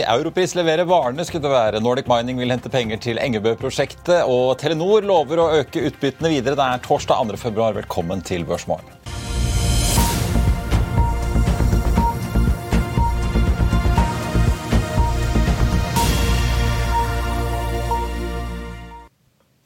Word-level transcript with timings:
Europris 0.00 0.54
leverer 0.56 0.88
varene, 0.88 1.24
skulle 1.24 1.44
det 1.44 1.52
være. 1.52 1.80
Nordic 1.84 2.08
Mining 2.08 2.38
vil 2.40 2.54
hente 2.54 2.72
penger 2.72 2.96
til 3.02 3.20
Engebø-prosjektet. 3.20 4.24
Og 4.24 4.56
Telenor 4.60 5.04
lover 5.04 5.42
å 5.42 5.50
øke 5.60 5.84
utbyttene 5.90 6.32
videre. 6.32 6.56
Det 6.56 6.64
er 6.64 6.84
torsdag 6.86 7.20
2. 7.28 7.36
februar. 7.36 7.76
Velkommen 7.76 8.24
til 8.24 8.46
Børsmorgen. 8.48 9.01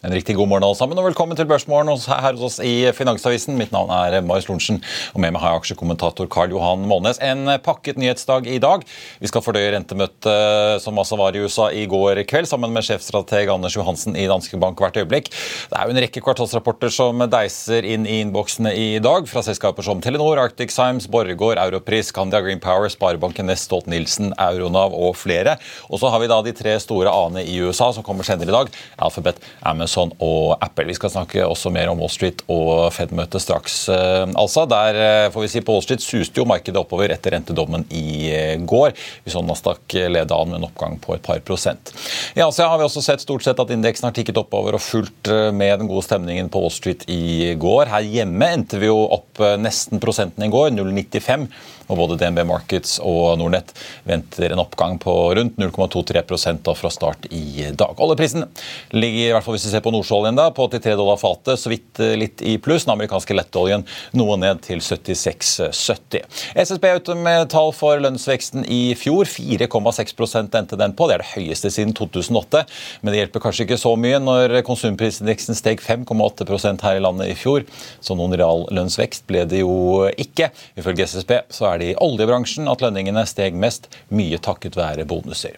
En 0.07 0.13
riktig 0.15 0.37
god 0.39 0.47
morgen 0.47 0.63
alle 0.63 0.77
sammen, 0.79 0.99
og 1.01 1.09
velkommen 1.09 1.35
til 1.35 1.49
Børsmorgen 1.51 1.89
her 1.91 2.37
hos 2.37 2.43
oss 2.47 2.57
i 2.63 2.93
Finansavisen. 2.95 3.57
Mitt 3.59 3.73
navn 3.75 3.89
er 3.91 4.21
Marius 4.23 4.45
Lorentzen, 4.47 4.77
og 5.11 5.19
med 5.19 5.33
meg 5.35 5.43
har 5.43 5.57
jeg 5.57 5.63
aksjekommentator 5.65 6.29
Karl 6.31 6.53
Johan 6.55 6.85
Månes. 6.87 7.19
En 7.19 7.51
pakket 7.65 7.99
nyhetsdag 7.99 8.47
i 8.47 8.61
dag. 8.63 8.85
Vi 9.19 9.27
skal 9.27 9.43
fordøye 9.43 9.73
rentemøtet 9.75 10.79
som 10.85 11.01
altså 11.03 11.19
var 11.19 11.35
i 11.35 11.43
USA 11.43 11.73
i 11.75 11.89
går 11.91 12.21
kveld, 12.31 12.47
sammen 12.47 12.71
med 12.71 12.87
sjefstrateg 12.87 13.51
Anders 13.51 13.75
Johansen 13.75 14.15
i 14.15 14.29
Danske 14.31 14.61
Bank 14.63 14.79
hvert 14.79 15.01
øyeblikk. 15.03 15.33
Det 15.73 15.75
er 15.75 15.91
jo 15.91 15.97
en 15.97 16.01
rekke 16.05 16.23
kvartalsrapporter 16.23 16.95
som 16.95 17.27
deiser 17.27 17.91
inn 17.91 18.07
i 18.07 18.21
innboksene 18.21 18.77
i 18.79 18.87
dag, 19.03 19.27
fra 19.27 19.43
selskaper 19.43 19.89
som 19.89 20.05
Telenor, 20.07 20.39
Arctic 20.45 20.71
Simes, 20.77 21.11
Borregaard, 21.11 21.59
Europris, 21.65 22.13
Candia 22.15 22.45
Green 22.47 22.63
Power, 22.63 22.87
Sparebanken 22.95 23.51
Nest, 23.51 23.67
Stolt-Nielsen, 23.67 24.37
Euronav 24.39 24.95
og 24.95 25.19
flere. 25.19 25.59
Og 25.91 25.99
så 25.99 26.15
har 26.15 26.23
vi 26.23 26.31
da 26.31 26.39
de 26.47 26.55
tre 26.63 26.79
store 26.87 27.11
A-ene 27.11 27.43
i 27.43 27.59
USA 27.67 27.91
som 27.91 28.07
kommer 28.07 28.31
senere 28.31 28.55
i 28.55 28.59
dag. 28.61 28.75
Alphabet, 29.03 29.43
Amazon 29.67 29.96
og 29.97 30.57
Apple. 30.63 30.87
Vi 30.91 30.97
skal 30.99 31.13
snakke 31.13 31.45
også 31.47 31.71
mer 31.75 31.91
om 31.91 32.01
Wall 32.03 32.13
Street 32.13 32.43
og 32.53 32.93
Fed-møtet 32.95 33.43
straks. 33.43 33.79
Altså, 33.89 34.67
der 34.71 34.99
eh, 35.01 35.29
får 35.35 35.45
vi 35.45 35.51
si 35.51 35.63
På 35.65 35.77
Wall 35.77 35.85
Street 35.85 36.05
suste 36.05 36.41
jo 36.41 36.47
markedet 36.49 36.79
oppover 36.81 37.13
etter 37.15 37.35
rentedommen 37.37 37.87
i 37.91 38.31
eh, 38.33 38.57
går. 38.61 38.95
Vi 39.25 39.35
så 39.35 39.43
Nasdaq 39.45 39.97
lede 40.13 40.37
an 40.37 40.53
med 40.53 40.61
en 40.61 40.69
oppgang 40.69 40.99
på 41.03 41.17
et 41.17 41.25
par 41.25 41.41
prosent. 41.47 41.95
I 42.37 42.45
Asia 42.45 42.69
har 42.71 42.81
vi 42.81 42.87
også 42.87 43.05
sett 43.05 43.25
stort 43.25 43.47
sett 43.47 43.61
at 43.63 43.73
indeksen 43.75 44.09
har 44.09 44.17
tikket 44.17 44.41
oppover 44.41 44.77
og 44.77 44.85
fulgt 44.85 45.31
med 45.57 45.81
den 45.81 45.91
gode 45.91 46.05
stemningen 46.07 46.51
på 46.53 46.63
Wall 46.63 46.75
Street 46.75 47.07
i 47.13 47.55
går. 47.61 47.91
Her 47.93 48.07
hjemme 48.07 48.53
endte 48.59 48.81
vi 48.83 48.91
jo 48.91 48.99
opp 49.17 49.43
nesten 49.61 50.03
prosenten 50.03 50.47
i 50.47 50.53
går, 50.53 50.73
0,95. 50.77 51.49
Og 51.87 52.01
både 52.01 52.19
DNB 52.21 52.43
Markets 52.49 52.97
og 53.05 53.37
Nordnett 53.41 53.73
venter 54.07 54.53
en 54.53 54.63
oppgang 54.63 54.99
på 55.03 55.15
rundt 55.39 55.59
0,23 55.61 56.61
da 56.67 56.75
fra 56.75 56.91
start 56.91 57.29
i 57.31 57.69
dag. 57.73 57.95
Oljeprisen 58.03 58.47
ligger 58.95 59.29
i 59.29 59.33
hvert 59.35 59.47
fall 59.47 59.57
hvis 59.57 59.67
vi 59.69 59.75
ser 59.75 59.85
på 59.85 59.93
nordsjøoljen 59.95 60.39
da, 60.39 60.49
på 60.55 60.67
83 60.73 60.97
dollar 60.99 61.21
fatet, 61.21 61.61
så 61.61 61.71
vidt 61.73 62.01
eh, 62.03 62.17
litt 62.19 62.43
i 62.43 62.57
pluss. 62.63 62.87
Den 62.87 62.95
amerikanske 62.97 63.37
lettoljen 63.37 63.87
noe 64.17 64.37
ned 64.41 64.63
til 64.67 64.83
76,70. 64.83 66.27
SSB 66.57 66.89
er 66.89 67.01
ute 67.01 67.17
med 67.19 67.49
tall 67.53 67.73
for 67.77 68.01
lønnsveksten 68.03 68.67
i 68.71 68.81
fjor. 68.99 69.29
4,6% 69.31 70.59
endte 70.59 70.79
den 70.79 70.95
på. 70.97 71.09
Det 71.09 71.17
er 71.17 71.25
det 71.25 71.33
høyeste 71.35 71.73
siden 71.73 71.95
2008. 71.97 72.65
Men 73.03 73.13
det 73.13 73.23
hjelper 73.23 73.45
kanskje 73.47 73.67
ikke 73.67 73.81
så 73.81 73.95
mye 74.01 74.21
når 74.23 74.59
konsumprisindeksen 74.67 75.59
steg 75.59 75.83
5,8% 75.85 76.85
her 76.87 76.99
i 76.99 77.05
landet 77.05 77.33
i 77.33 77.39
fjor. 77.39 77.67
Så 78.01 78.17
noen 78.19 78.37
reallønnsvekst 78.39 79.27
ble 79.29 79.47
det 79.49 79.63
jo 79.63 80.07
ikke. 80.17 80.51
Ifølge 80.79 81.09
SSB 81.09 81.35
så 81.53 81.71
er 81.71 81.76
det 81.83 81.93
i 81.93 81.99
oljebransjen 82.03 82.71
at 82.71 82.83
lønningene 82.85 83.27
steg 83.29 83.57
mest, 83.59 83.91
mye 84.09 84.41
takket 84.43 84.79
være 84.79 85.07
bonuser. 85.09 85.57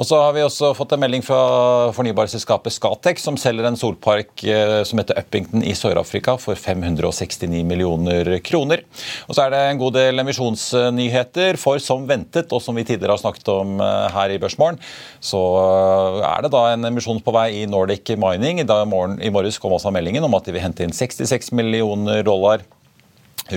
Og 0.00 0.06
så 0.08 0.16
har 0.16 0.32
vi 0.32 0.40
også 0.40 0.70
fått 0.72 0.94
en 0.96 1.02
melding 1.02 1.20
fra 1.20 1.38
fornybarselskapet 1.92 2.72
Scatec, 2.72 3.18
som 3.20 3.36
selger 3.36 3.66
en 3.68 3.76
solpark 3.76 4.44
eh, 4.48 4.78
som 4.88 5.00
heter 5.00 5.18
Uppington 5.20 5.60
i 5.60 5.74
Sør-Afrika 5.76 6.38
for 6.40 6.56
569 6.56 7.60
millioner 7.68 8.30
kroner. 8.40 8.86
Og 9.28 9.36
så 9.36 9.44
er 9.44 9.52
det 9.52 9.60
en 9.66 9.82
god 9.82 9.98
del 9.98 10.24
emisjonsnyheter, 10.24 11.60
for 11.60 11.82
som 11.84 12.08
ventet, 12.08 12.48
og 12.48 12.64
som 12.64 12.80
vi 12.80 12.86
tidligere 12.88 13.18
har 13.18 13.20
snakket 13.20 13.52
om 13.52 13.76
eh, 13.84 14.08
her 14.16 14.32
i 14.32 14.40
Børsmorgen, 14.40 14.80
så 15.20 15.44
eh, 15.66 16.24
er 16.30 16.48
det 16.48 16.54
da 16.56 16.64
en 16.70 16.92
emisjon 16.94 17.20
på 17.20 17.36
vei 17.36 17.50
i 17.60 17.68
Nordic 17.68 18.16
Mining. 18.16 18.64
I 18.64 19.34
morges 19.36 19.60
kom 19.60 19.76
også 19.76 19.92
meldingen 19.92 20.24
om 20.24 20.40
at 20.40 20.48
de 20.48 20.56
vil 20.56 20.64
hente 20.64 20.86
inn 20.86 20.96
66 20.96 21.52
millioner 21.52 22.24
dollar 22.24 22.64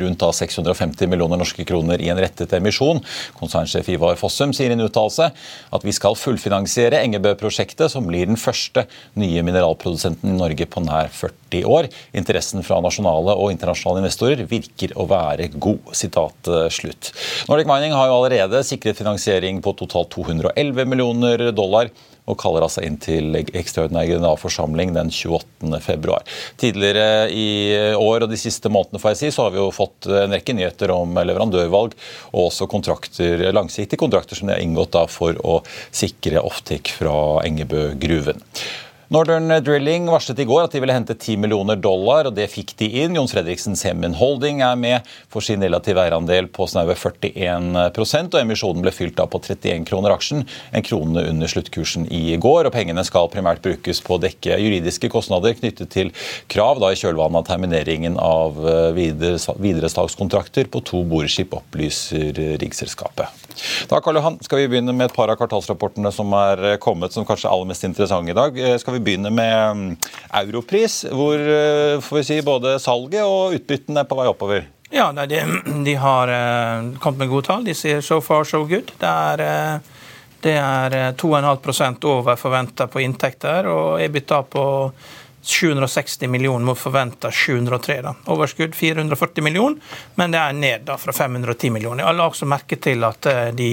rundt 0.01 0.21
da 0.23 0.31
650 0.33 1.09
millioner 1.11 1.39
norske 1.41 1.65
kroner 1.67 2.01
i 2.01 2.09
en 2.13 2.21
rettet 2.21 2.53
emisjon. 2.57 3.01
Konsernsjef 3.39 3.89
Ivar 3.93 4.17
Fossum 4.19 4.53
sier 4.55 4.73
i 4.73 4.77
en 4.77 4.85
uttalelse 4.85 5.29
at 5.73 5.85
vi 5.85 5.93
skal 5.95 6.17
fullfinansiere 6.19 7.01
Engebø-prosjektet, 7.03 7.91
som 7.91 8.07
blir 8.07 8.29
den 8.29 8.39
første 8.39 8.85
nye 9.19 9.43
mineralprodusenten 9.45 10.33
i 10.33 10.37
Norge 10.37 10.67
på 10.69 10.83
nær 10.85 11.11
40 11.13 11.67
år. 11.69 11.89
Interessen 12.17 12.65
fra 12.65 12.79
nasjonale 12.83 13.35
og 13.37 13.53
internasjonale 13.53 14.03
investorer 14.03 14.47
virker 14.49 14.95
å 14.99 15.07
være 15.09 15.51
god. 15.53 15.93
Sitat 15.97 16.49
eh, 16.49 16.69
slutt. 16.73 17.11
Nordic 17.49 17.69
Mining 17.69 17.95
har 17.97 18.09
jo 18.09 18.17
allerede 18.21 18.63
sikret 18.67 18.99
finansiering 18.99 19.61
på 19.63 19.75
totalt 19.79 20.13
211 20.15 20.89
millioner 20.89 21.49
dollar 21.55 21.91
og 22.29 22.37
kaller 22.39 22.65
altså 22.65 22.83
inn 22.85 22.97
til 23.01 23.35
ekstraordinær 23.35 24.07
generalforsamling 24.07 24.93
den 24.95 25.11
28. 25.13 25.81
februar. 25.83 26.23
Tidligere 26.61 27.27
i 27.31 27.49
år 27.97 28.25
og 28.25 28.31
de 28.31 28.39
siste 28.39 28.71
månedene 28.71 29.01
får 29.03 29.13
jeg 29.13 29.21
si, 29.23 29.33
så 29.35 29.47
har 29.47 29.55
vi 29.55 29.61
jo 29.61 29.73
fått 29.75 30.07
en 30.07 30.35
rekke 30.35 30.55
nyheter 30.55 30.93
om 30.95 31.17
leverandørvalg 31.19 31.97
og 32.31 32.39
også 32.47 32.69
kontrakter, 32.71 33.43
langsiktige 33.55 33.99
kontrakter 34.01 34.39
som 34.39 34.49
de 34.49 34.55
har 34.55 34.63
inngått 34.63 34.95
da 34.95 35.05
for 35.11 35.37
å 35.43 35.59
sikre 35.91 36.43
offtake 36.43 36.95
fra 36.95 37.17
Engebø 37.43 37.91
gruven. 37.99 38.41
Northern 39.13 39.63
Drilling 39.63 40.07
varslet 40.09 40.39
i 40.41 40.45
går 40.49 40.63
at 40.65 40.73
de 40.73 40.79
ville 40.81 40.93
hente 40.95 41.13
10 41.13 41.37
millioner 41.37 41.77
dollar, 41.77 42.25
og 42.25 42.33
det 42.33 42.47
fikk 42.49 42.71
de 42.79 42.87
inn. 43.03 43.13
Jons 43.13 43.29
Fredriksen 43.35 43.75
Semen 43.77 44.15
Holding 44.17 44.63
er 44.65 44.73
med 44.79 45.05
for 45.29 45.45
sin 45.45 45.61
relative 45.61 46.01
eierandel 46.01 46.47
på 46.49 46.65
snaue 46.65 46.95
41% 46.97 48.33
og 48.33 48.39
emisjonen 48.39 48.81
ble 48.81 48.89
fylt 48.95 49.21
av 49.21 49.29
på 49.29 49.37
31 49.43 49.85
kroner 49.85 50.15
aksjen, 50.15 50.41
en 50.73 50.85
krone 50.87 51.27
under 51.29 51.51
sluttkursen 51.51 52.07
i 52.09 52.39
går. 52.41 52.71
og 52.71 52.73
Pengene 52.73 53.05
skal 53.05 53.29
primært 53.29 53.61
brukes 53.61 54.01
på 54.01 54.17
å 54.17 54.23
dekke 54.23 54.57
juridiske 54.63 55.11
kostnader 55.13 55.53
knyttet 55.61 55.93
til 55.93 56.09
krav 56.49 56.81
da 56.81 56.89
i 56.89 56.97
kjølvannet 56.97 57.43
av 57.43 57.47
termineringen 57.51 58.17
av 58.17 58.57
videresalgskontrakter 58.97 60.73
på 60.73 60.81
to 60.89 61.03
boreskip, 61.05 61.53
opplyser 61.61 62.33
riggselskapet. 62.65 63.29
Da 63.93 64.01
Karl 64.01 64.17
Johan, 64.17 64.41
skal 64.41 64.63
vi 64.63 64.71
begynne 64.73 64.97
med 64.97 65.11
et 65.11 65.13
par 65.13 65.29
av 65.29 65.37
kvartalsrapportene 65.37 66.09
som 66.17 66.33
er 66.33 66.79
kommet, 66.81 67.13
som 67.13 67.29
kanskje 67.29 67.45
er 67.45 67.53
aller 67.53 67.69
mest 67.69 67.85
interessante 67.85 68.33
i 68.33 68.37
dag. 68.41 68.57
Skal 68.81 68.97
vi 68.97 69.02
begynne 69.05 69.31
med 69.33 69.77
mm, 69.77 69.89
Europris, 70.43 71.03
hvor 71.11 71.39
eh, 71.39 71.99
får 72.03 72.19
vi 72.19 72.23
si, 72.27 72.39
både 72.45 72.77
salget 72.81 73.23
og 73.23 73.57
utbyttene 73.57 74.03
er 74.03 74.09
på 74.09 74.17
vei 74.19 74.29
oppover? 74.31 74.65
Ja, 74.93 75.11
de, 75.11 75.41
de 75.85 75.95
har 75.95 76.27
eh, 76.27 76.93
kommet 76.99 77.23
med 77.23 77.29
gode 77.29 77.47
tall. 77.47 77.65
De 77.65 77.73
sier 77.77 78.01
so 78.01 78.21
far 78.21 78.45
so 78.45 78.63
good. 78.69 78.93
Det 79.01 79.09
er, 79.09 79.43
eh, 79.43 80.07
det 80.45 80.55
er 80.59 80.97
eh, 80.99 81.11
2,5% 81.17 82.05
over 82.11 82.37
forventa 82.37 82.87
på 82.87 83.01
inntekter, 83.01 83.69
og 83.71 84.01
EBITDA 84.03 84.43
på 84.53 84.65
760 85.43 86.27
millioner 86.31 86.65
mot 86.65 86.77
forventa 86.79 87.31
703. 87.31 88.01
Da. 88.01 88.13
Overskudd 88.31 88.75
440 88.75 89.43
millioner, 89.43 89.77
men 90.15 90.31
det 90.31 90.39
er 90.39 90.53
ned 90.55 90.85
da 90.87 90.95
fra 90.97 91.11
510 91.13 91.69
millioner. 91.75 92.05
Jeg 92.05 92.15
la 92.15 92.27
også 92.31 92.47
merke 92.47 92.77
til 92.79 93.03
at 93.03 93.25
eh, 93.29 93.51
de 93.55 93.69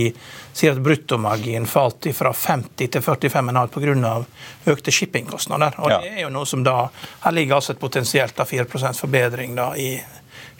sier 0.52 0.72
at 0.74 0.82
bruttomarginen 0.82 1.66
falt 1.70 2.08
fra 2.16 2.32
50 2.34 2.90
til 2.96 3.02
45,5 3.02 3.68
pga. 3.76 4.14
økte 4.66 4.90
shippingkostnader. 4.92 5.78
Og 5.78 5.90
Ja. 5.90 6.00
det 6.00 6.12
er 6.18 6.22
jo 6.26 6.30
noe 6.30 6.46
som 6.46 6.62
da 6.64 6.88
Her 7.24 7.32
ligger 7.32 7.54
altså 7.56 7.72
et 7.72 7.80
potensielt 7.80 8.40
av 8.40 8.48
4% 8.50 8.98
forbedring 9.00 9.54
da 9.54 9.72
i 9.76 10.00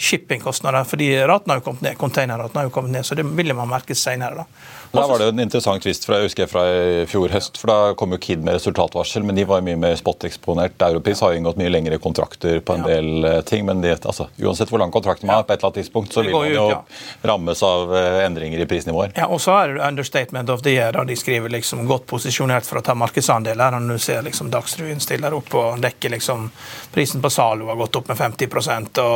shippingkostnader. 0.00 0.85
Fordi 0.88 1.08
raten 1.29 1.50
har 1.52 1.61
jo 1.61 1.64
kommet 1.69 1.82
ned, 1.85 1.99
containerraten 2.00 2.56
har 2.56 2.69
jo 2.69 2.73
kommet 2.75 2.91
ned, 2.94 3.06
så 3.06 3.14
det 3.19 3.26
vil 3.37 3.55
man 3.55 3.69
merke 3.69 3.94
senere. 3.94 4.35
da. 4.35 4.44
Da 4.93 5.05
var 5.06 5.20
det 5.20 5.29
jo 5.29 5.32
en 5.37 5.43
interessant 5.44 5.82
tvist 5.85 6.02
fra, 6.06 6.17
jeg 6.19 6.31
husker 6.31 6.49
fra 6.50 6.62
i 6.67 7.05
fjor 7.06 7.31
høst. 7.31 7.58
for 7.61 7.70
Da 7.70 7.94
kom 7.94 8.11
jo 8.17 8.19
Kid 8.19 8.43
med 8.43 8.56
resultatvarsel, 8.56 9.23
men 9.23 9.37
de 9.38 9.44
var 9.47 9.61
jo 9.61 9.67
mye 9.69 9.79
mer 9.79 9.94
spot-eksponert. 10.00 10.81
Europris 10.88 11.20
har 11.23 11.35
jo 11.35 11.38
inngått 11.38 11.61
mye 11.61 11.70
lengre 11.70 11.99
kontrakter 12.02 12.58
på 12.61 12.75
en 12.75 12.81
Ja. 12.81 12.87
del 12.97 13.25
eh, 13.25 13.41
ting. 13.43 13.67
Men 13.67 13.81
de, 13.85 13.93
altså, 13.94 14.29
uansett 14.41 14.69
hvor 14.73 14.81
lang 14.82 14.91
kontrakt 14.91 15.23
man 15.23 15.37
har, 15.37 15.43
på 15.44 15.52
et 15.52 15.61
eller 15.61 15.69
annet 15.70 15.85
tidspunkt, 15.85 16.12
så 16.12 16.25
vil 16.25 16.32
man 16.32 16.49
jo 16.49 16.64
ut, 16.67 16.70
ja. 16.73 16.82
rammes 17.23 17.62
av 17.62 17.94
eh, 17.97 18.25
endringer 18.25 18.58
i 18.58 18.67
prisnivåer. 18.67 19.12
Ja, 19.17 19.29
og 19.29 19.41
så 19.41 19.55
er 19.61 19.75
det 19.75 19.85
understatement 19.87 20.50
of 20.50 20.62
the 20.62 20.70
year, 20.75 20.93
da 20.93 21.05
de 21.05 21.17
skriver 21.17 21.49
liksom 21.52 21.87
godt 21.87 22.06
posisjonert 22.06 22.67
for 22.67 22.81
å 22.81 22.82
ta 22.82 22.94
markedsandeler. 22.94 23.79
Når 23.79 23.94
du 23.94 23.99
ser 23.99 24.23
liksom 24.23 24.50
Dagsrevyen 24.50 25.00
stiller 25.00 25.35
opp 25.35 25.55
og 25.55 25.79
dekker 25.81 26.11
liksom 26.17 26.50
prisen 26.93 27.23
på 27.23 27.31
Zalo 27.31 27.69
har 27.70 27.76
gått 27.76 27.97
opp 27.97 28.08
med 28.08 28.19
50 28.19 28.50
og, 28.99 29.06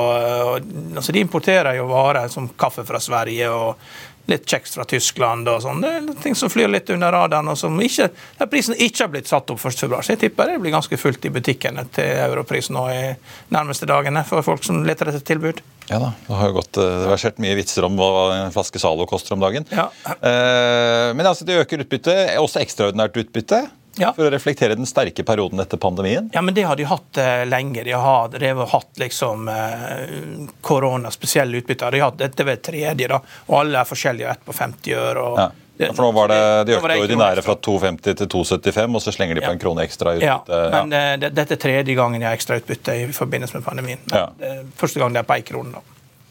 og 0.55 0.74
altså 0.97 1.13
De 1.13 1.23
importerer 1.23 1.79
jo 1.79 1.87
varer 1.91 2.29
som 2.33 2.49
kaffe 2.59 2.85
fra 2.87 3.01
Sverige 3.03 3.51
og 3.53 3.81
litt 4.31 4.47
kjeks 4.49 4.75
fra 4.79 4.87
Tyskland 4.89 5.49
og 5.53 5.61
sånn. 5.65 5.83
Det 5.85 5.91
er 5.99 6.07
ting 6.23 6.37
som 6.39 6.49
flyr 6.53 6.71
litt 6.73 6.89
under 6.95 7.13
radaren, 7.13 7.51
og 7.53 7.59
som 7.61 7.77
ikke, 7.85 8.09
der 8.39 8.49
prisen 8.49 8.77
ikke 8.79 9.05
har 9.05 9.13
blitt 9.13 9.29
satt 9.29 9.53
opp 9.53 9.61
1. 9.61 9.83
februar. 9.85 10.05
Så 10.05 10.15
jeg 10.15 10.23
tipper 10.25 10.49
det 10.49 10.61
blir 10.63 10.73
ganske 10.73 10.99
fullt 11.01 11.29
i 11.29 11.33
butikkene 11.35 11.85
til 11.93 12.09
europris 12.25 12.71
nå 12.73 12.87
i 12.93 13.03
nærmeste 13.53 13.89
dagene 13.91 14.25
for 14.29 14.45
folk 14.47 14.65
som 14.65 14.81
leter 14.89 15.13
etter 15.13 15.25
tilbud. 15.35 15.61
Ja 15.91 16.01
da, 16.01 16.15
Det 16.27 16.39
har 16.41 16.49
jo 16.49 16.57
gått 16.57 16.73
det 16.79 16.89
versert 17.11 17.41
mye 17.45 17.57
vitser 17.59 17.85
om 17.85 18.01
hva 18.01 18.11
en 18.39 18.55
flaske 18.55 18.81
Zalo 18.81 19.05
koster 19.09 19.37
om 19.37 19.45
dagen. 19.45 19.69
Ja. 19.69 19.91
Eh, 20.09 21.13
men 21.13 21.29
altså, 21.29 21.45
det 21.45 21.61
øker 21.61 21.85
utbyttet, 21.85 22.39
også 22.41 22.65
ekstraordinært 22.65 23.21
utbytte, 23.21 23.67
Ja. 23.97 24.13
for 24.13 24.27
å 24.27 24.31
reflektere 24.31 24.75
den 24.75 24.87
sterke 24.87 25.23
perioden 25.25 25.61
etter 25.63 25.77
pandemien. 25.79 26.31
Ja, 26.35 26.41
men 26.43 26.55
det 26.55 26.63
har 26.67 26.77
de 26.77 26.85
hatt 26.91 27.19
eh, 27.19 27.45
lenge. 27.47 27.85
De 27.85 27.93
har 27.93 28.29
drevet, 28.33 28.69
hatt 28.73 28.99
liksom 28.99 29.49
eh, 29.49 30.47
korona, 30.61 31.11
spesielle 31.15 31.57
utbytter. 31.61 31.91
De 31.95 32.01
har 32.03 32.11
dette 32.19 32.45
ved 32.49 32.63
tredje, 32.63 33.09
da, 33.09 33.21
og 33.47 33.59
alle 33.61 33.79
er 33.85 33.85
forskjellige. 33.89 34.31
Ett 34.35 34.45
på 34.45 34.53
50 34.53 34.95
øre. 34.99 35.29
Og, 35.29 35.39
Ja. 35.75 35.89
For 35.93 36.05
nå 36.07 36.13
var 36.15 36.29
det, 36.31 36.37
De 36.69 36.77
økte 36.77 36.87
det 36.93 37.01
ordinære 37.03 37.43
fra 37.43 37.57
2,50 37.59 38.15
til 38.21 38.29
2,75, 38.31 38.95
og 38.95 39.03
så 39.03 39.11
slenger 39.11 39.35
de 39.35 39.41
på 39.43 39.49
Ja. 39.51 39.55
en 39.57 39.59
krone 39.59 39.83
ekstra 39.83 40.13
i 40.15 40.21
Ja, 40.23 40.37
men 40.47 40.93
eh, 40.93 41.17
det, 41.19 41.33
dette 41.35 41.55
er 41.57 41.59
tredje 41.59 41.97
gangen 41.99 42.21
jeg 42.23 42.29
har 42.31 42.37
ekstra 42.37 42.61
utbytte 42.61 42.95
i 42.95 43.09
forbindelse 43.11 43.55
med 43.59 43.65
pandemien. 43.67 43.99
Men, 44.07 44.19
Ja. 44.21 44.29
er 44.39 44.63
første 44.79 45.01
gang 45.03 45.13
det 45.13 45.19
er 45.25 45.27
på 45.27 45.35
én 45.35 45.43
krone. 45.49 45.73
da. 45.73 45.81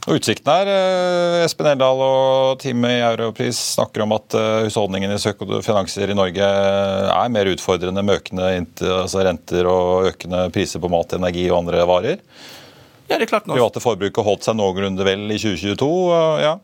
Og 0.04 0.18
Utsikten 0.18 0.50
her, 0.52 0.68
eh, 0.68 1.44
Espen 1.46 1.70
Eldal 1.72 2.02
og 2.04 2.58
teamet 2.60 2.98
i 2.98 3.04
Europris 3.06 3.60
snakker 3.78 4.04
om 4.04 4.16
at 4.18 4.36
husholdningenes 4.66 5.24
i 5.24 5.30
søk 5.30 5.46
og 5.46 5.54
finanser 5.64 6.12
i 6.12 6.18
Norge 6.18 6.44
er 6.44 7.32
mer 7.32 7.52
utfordrende 7.54 8.04
med 8.04 8.20
økende 8.20 8.50
altså 8.98 9.24
renter 9.24 9.70
og 9.72 10.10
økende 10.12 10.50
priser 10.52 10.84
på 10.84 10.92
mat, 10.92 11.16
energi 11.16 11.48
og 11.50 11.62
andre 11.62 11.88
varer. 11.88 12.20
Ja, 13.08 13.16
det 13.16 13.28
er 13.28 13.32
klart 13.32 13.48
nå. 13.48 13.56
Private 13.56 13.84
forbruket 13.84 14.28
holdt 14.28 14.46
seg 14.48 14.60
noenlunde 14.60 15.08
vel 15.08 15.28
i 15.32 15.40
2022. 15.40 15.90
ja. 16.44 16.58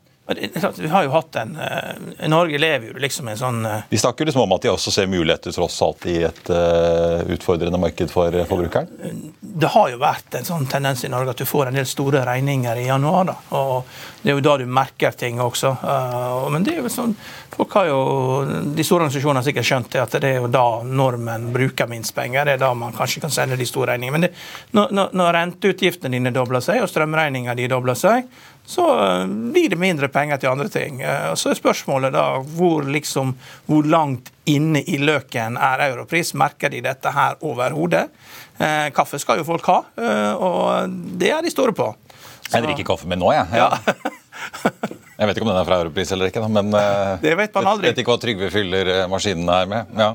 Vi 0.78 0.88
har 0.88 1.04
jo 1.04 1.10
hatt 1.10 1.36
en 1.36 1.56
eh, 1.56 2.28
Norge 2.30 2.58
lever 2.58 2.92
jo 2.92 3.00
liksom 3.02 3.28
en 3.32 3.38
sånn 3.38 3.64
Vi 3.90 3.98
De 3.98 4.02
snakker 4.02 4.28
liksom 4.28 4.44
om 4.44 4.54
at 4.54 4.62
de 4.62 4.70
også 4.70 4.92
ser 4.94 5.08
muligheter 5.10 5.54
tross 5.56 5.80
alt 5.82 6.06
i 6.10 6.20
et 6.28 6.52
eh, 6.54 7.24
utfordrende 7.34 7.80
marked 7.82 8.12
for 8.14 8.36
eh, 8.36 8.46
forbrukeren. 8.50 8.88
det 9.42 9.72
har 9.74 9.90
jo 9.90 9.98
vært 10.02 10.38
en 10.38 10.46
sånn 10.46 10.68
tendens 10.70 11.04
i 11.06 11.10
Norge 11.12 11.34
at 11.34 11.42
du 11.42 11.48
får 11.50 11.72
en 11.72 11.80
del 11.80 11.88
store 11.90 12.22
regninger 12.28 12.84
i 12.84 12.86
januar. 12.88 13.26
da, 13.32 13.36
og 13.58 13.90
Det 14.22 14.32
er 14.32 14.38
jo 14.38 14.46
da 14.46 14.58
du 14.60 14.66
merker 14.66 15.16
ting 15.18 15.42
også. 15.42 15.72
Uh, 15.84 16.50
men 16.52 16.64
det 16.64 16.76
er 16.76 16.84
jo 16.84 16.92
sånn, 16.92 17.16
folk 17.56 17.74
har 17.80 17.90
jo, 17.90 18.00
De 18.76 18.84
store 18.84 19.06
organisasjonene 19.06 19.42
har 19.42 19.48
sikkert 19.48 19.70
skjønt 19.70 19.92
det, 19.96 20.02
at 20.04 20.18
det 20.22 20.32
er 20.34 20.42
jo 20.44 20.52
da 20.52 20.68
nordmenn 20.84 21.50
bruker 21.56 21.90
minst 21.90 22.16
penger. 22.16 22.46
Det 22.46 22.58
er 22.58 22.62
da 22.62 22.74
man 22.78 22.96
kanskje 22.96 23.24
kan 23.26 23.34
sende 23.34 23.58
de 23.60 23.68
store 23.68 23.94
regningene. 23.94 24.18
Men 24.18 24.28
det, 24.28 24.32
når, 24.78 24.94
når, 24.96 25.18
når 25.22 25.34
renteutgiftene 25.40 26.18
dine 26.18 26.36
dobler 26.36 26.64
seg, 26.64 26.84
og 26.84 26.92
strømregninga 26.92 27.56
di 27.58 27.68
dobler 27.72 27.98
seg, 28.00 28.30
så 28.70 28.86
uh, 28.86 29.24
blir 29.26 29.72
det 29.74 29.80
mindre 29.82 30.12
penger 30.14 30.42
til 30.42 30.52
andre 30.52 30.70
ting. 30.70 31.02
Uh, 31.02 31.34
så 31.40 31.52
er 31.52 31.58
spørsmålet 31.58 32.14
da 32.14 32.28
hvor, 32.56 32.86
liksom, 32.86 33.34
hvor 33.66 33.88
langt 33.90 34.30
inne 34.50 34.84
i 34.86 35.00
løken 35.02 35.58
er 35.58 35.88
europris. 35.90 36.36
Merker 36.38 36.74
de 36.74 36.84
dette 36.86 37.14
her 37.14 37.38
overhodet? 37.46 38.08
Eh, 38.60 38.90
kaffe 38.92 39.20
skal 39.20 39.40
jo 39.40 39.46
folk 39.48 39.68
ha, 39.72 39.78
eh, 39.96 40.32
og 40.36 40.96
det 41.20 41.30
er 41.32 41.46
de 41.46 41.52
store 41.52 41.72
på. 41.72 41.86
Jeg 42.50 42.66
drikker 42.66 42.88
kaffe 42.90 43.08
med 43.08 43.22
nå, 43.22 43.32
jeg. 43.32 43.48
Ja. 43.56 43.70
Jeg 45.20 45.28
vet 45.28 45.36
ikke 45.36 45.44
om 45.44 45.50
den 45.52 45.58
er 45.60 45.66
fra 45.68 45.78
Europris 45.82 46.14
eller 46.16 46.30
ikke, 46.32 46.42
men 46.48 46.70
eh, 46.80 47.18
Det 47.20 47.34
vet 47.36 47.58
man 47.58 47.66
aldri. 47.74 47.90
Jeg 47.90 47.92
vet 47.92 47.98
ikke 48.06 48.14
hva 48.14 48.22
Trygve 48.24 48.48
fyller 48.54 48.92
eh, 48.94 49.08
maskinene 49.12 49.58
her 49.58 49.68
med. 49.68 49.90
Ja. 50.00 50.14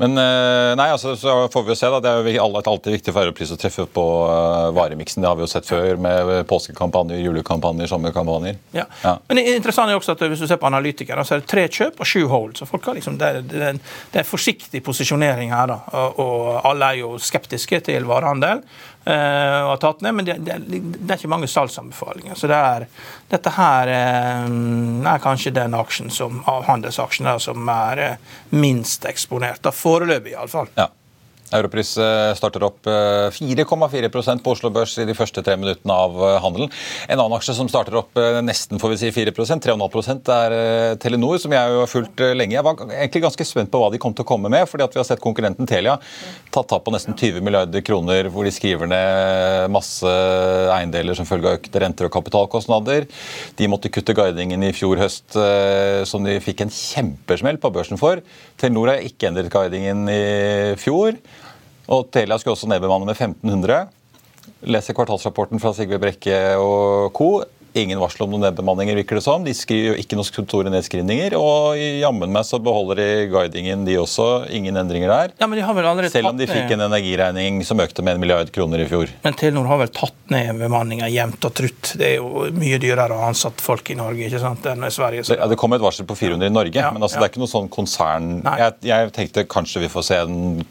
Men 0.00 0.16
eh, 0.16 0.72
nei, 0.80 0.86
altså, 0.94 1.12
så 1.16 1.34
får 1.52 1.64
vi 1.66 1.74
jo 1.74 1.76
se. 1.76 1.88
da, 1.92 2.00
Det 2.00 2.10
er 2.10 2.36
jo 2.38 2.46
alltid 2.48 2.94
viktig 2.94 3.12
for 3.12 3.28
Europris 3.28 3.52
å 3.52 3.58
treffe 3.60 3.84
på 3.84 4.04
uh, 4.24 4.70
varemiksen. 4.72 5.20
Det 5.20 5.28
har 5.28 5.36
vi 5.36 5.44
jo 5.44 5.50
sett 5.50 5.68
før 5.68 6.00
med 6.00 6.30
påskekampanjer, 6.48 7.20
julekampanjer, 7.20 7.90
sommerkampanjer. 7.90 8.56
Ja. 8.76 8.86
Ja. 9.04 9.18
Men 9.28 9.40
det 9.40 9.58
interessante 9.58 9.92
er 9.92 10.00
også 10.00 10.16
at 10.16 10.24
hvis 10.24 10.40
du 10.40 10.48
ser 10.48 10.60
på 10.62 10.70
analytikere, 10.70 11.24
så 11.28 11.36
er 11.36 11.42
det 11.42 11.50
tre 11.52 11.66
kjøp 11.68 12.00
og 12.00 12.08
sju 12.08 12.22
hold. 12.32 12.54
Så 12.56 12.68
folk 12.70 12.88
har 12.88 12.96
liksom, 12.96 13.18
det, 13.20 13.28
er, 13.28 13.44
det, 13.50 14.22
er, 14.22 14.28
forsiktig 14.30 14.80
posisjonering 14.86 15.52
her. 15.52 15.74
da, 15.74 16.06
og 16.16 16.64
alle 16.64 16.94
er 16.94 17.02
jo 17.02 17.12
skeptiske 17.20 17.82
til 17.90 18.08
varehandel. 18.08 18.64
Eh, 19.04 19.58
og 19.62 19.70
har 19.72 19.80
tatt 19.82 20.04
ned, 20.04 20.14
Men 20.14 20.28
det, 20.28 20.36
det, 20.46 20.58
det 20.68 21.14
er 21.14 21.18
ikke 21.18 21.32
mange 21.32 21.48
salgsanbefalinger. 21.50 22.34
Så 22.38 22.50
det 22.50 22.58
er, 22.58 22.86
dette 23.32 23.54
her 23.56 23.92
eh, 23.94 24.46
er 25.14 25.24
kanskje 25.24 25.54
den 25.56 25.76
aksjen 25.78 26.10
som, 26.14 26.42
av 26.50 26.64
handelsaksjene 26.68 27.38
som 27.40 27.68
er 27.74 28.04
eh, 28.06 28.16
minst 28.50 29.04
eksponert. 29.08 29.62
da, 29.64 29.72
Foreløpig, 29.74 30.34
iallfall. 30.36 30.72
Ja. 30.76 30.90
Europris 31.56 31.96
eh, 31.98 32.32
starter 32.38 32.64
opp 32.66 32.86
eh, 32.86 33.28
4,4% 33.34 34.44
på 34.44 34.54
Oslo 34.54 34.70
Børs 34.74 34.96
i 35.02 35.06
de 35.08 35.16
første 35.18 35.42
tre 35.46 35.56
minuttene 35.58 35.94
av 35.94 36.16
eh, 36.18 36.36
handelen. 36.44 36.70
En 37.08 37.18
annen 37.18 37.36
aksje 37.38 37.56
som 37.58 37.70
starter 37.70 37.98
opp 38.00 38.18
eh, 38.20 38.40
nesten 38.44 38.80
får 38.82 38.94
vi 38.94 39.00
si 39.02 39.12
4% 39.14 39.66
3,5 39.66 40.30
er 40.36 40.56
eh, 40.56 40.94
Telenor, 41.02 41.38
som 41.42 41.54
jeg 41.54 41.74
har 41.76 41.90
fulgt 41.90 42.22
eh, 42.22 42.36
lenge. 42.38 42.56
Jeg 42.56 42.66
var 42.66 42.84
egentlig 42.88 43.24
ganske 43.26 43.48
spent 43.48 43.72
på 43.72 43.82
hva 43.82 43.90
de 43.92 44.00
kom 44.02 44.14
til 44.14 44.26
å 44.26 44.30
komme 44.30 44.52
med, 44.52 44.68
fordi 44.70 44.88
vi 44.94 45.02
har 45.02 45.08
sett 45.08 45.22
konkurrenten 45.22 45.68
Telia 45.70 45.98
tatt 46.50 46.70
tap 46.70 46.84
på 46.86 46.94
nesten 46.94 47.14
20 47.14 47.44
milliarder 47.46 47.82
kroner, 47.86 48.28
hvor 48.32 48.46
de 48.46 48.52
skriver 48.54 48.90
ned 48.90 49.70
masse 49.74 50.10
eiendeler 50.74 51.16
som 51.18 51.28
følge 51.28 51.50
av 51.50 51.58
økte 51.60 51.82
renter 51.82 52.08
og 52.08 52.14
kapitalkostnader. 52.14 53.06
De 53.58 53.70
måtte 53.70 53.92
kutte 53.92 54.16
guidingen 54.16 54.64
i 54.66 54.72
fjor 54.76 55.00
høst, 55.00 55.28
eh, 55.38 56.02
som 56.08 56.26
de 56.26 56.38
fikk 56.42 56.64
en 56.64 56.74
kjempesmell 56.74 57.60
på 57.62 57.72
børsen 57.74 58.00
for. 58.00 58.22
Telenor 58.60 58.94
har 58.94 59.06
ikke 59.06 59.30
endret 59.30 59.52
guidingen 59.52 60.06
i 60.10 60.22
fjor. 60.80 61.18
Og 61.90 62.06
Telia 62.14 62.38
skulle 62.38 62.54
også 62.54 62.68
nedbemanne 62.70 63.08
med 63.08 63.16
1500. 63.18 63.88
Leser 64.70 64.94
kvartalsrapporten 64.94 65.58
fra 65.62 65.72
Sigve 65.74 65.98
Brekke 65.98 66.36
og 66.60 67.10
co. 67.16 67.30
Ingen 67.78 68.00
varsel 68.02 68.24
om 68.26 68.32
noen 68.34 68.46
nedbemanninger, 68.48 68.98
virker 69.02 69.20
det 69.20 69.24
som. 69.24 69.44
De 69.46 69.54
skriver 69.54 69.92
jo 69.92 69.98
ikke 70.02 70.18
noen 70.18 70.28
store 70.30 70.72
nedskrivninger. 70.72 71.36
Og 71.38 71.78
jammen 71.78 72.32
meg 72.34 72.46
så 72.48 72.58
beholder 72.62 73.00
de 73.02 73.08
guidingen, 73.32 73.84
de 73.86 73.98
også. 74.00 74.28
Ingen 74.56 74.78
endringer 74.80 75.12
der. 75.12 75.34
Ja, 75.38 75.46
men 75.46 75.60
de 75.60 75.66
har 75.66 75.76
vel 75.76 75.86
allerede 75.90 76.12
Selv 76.12 76.32
om 76.32 76.38
de 76.40 76.48
fikk 76.50 76.74
en 76.74 76.86
energiregning 76.88 77.62
som 77.66 77.80
økte 77.82 78.04
med 78.06 78.18
en 78.18 78.24
milliard 78.24 78.50
kroner 78.54 78.82
i 78.82 78.88
fjor. 78.90 79.12
Men 79.22 79.38
Telenor 79.38 79.70
har 79.70 79.82
vel 79.84 79.92
tatt 79.94 80.16
ned 80.30 80.58
bemanninga 80.60 81.08
jevnt 81.10 81.46
og 81.46 81.54
trutt. 81.58 81.92
Det 81.98 82.06
er 82.12 82.16
jo 82.18 82.46
mye 82.54 82.78
dyrere 82.82 83.16
å 83.16 83.24
ansatt 83.28 83.62
folk 83.62 83.90
i 83.90 83.98
Norge 83.98 84.26
ikke 84.26 84.42
sant, 84.42 84.66
enn 84.70 84.86
i 84.86 84.92
Sverige. 84.94 85.24
Så 85.26 85.36
Det, 85.36 85.48
det 85.52 85.58
kom 85.60 85.74
et 85.76 85.82
varsel 85.82 86.06
på 86.08 86.16
400 86.18 86.50
i 86.50 86.54
Norge, 86.54 86.74
Ja, 86.80 86.90
men 86.94 87.02
altså, 87.02 87.18
ja. 87.18 87.22
det 87.22 87.28
er 87.28 87.32
ikke 87.34 87.42
noe 87.42 87.50
sånn 87.50 87.70
konsern 87.72 88.28
jeg, 88.44 88.76
jeg 88.88 89.10
tenkte 89.16 89.44
kanskje 89.50 89.82
vi 89.84 89.90
får 89.92 90.06
se 90.06 90.18
en 90.24 90.64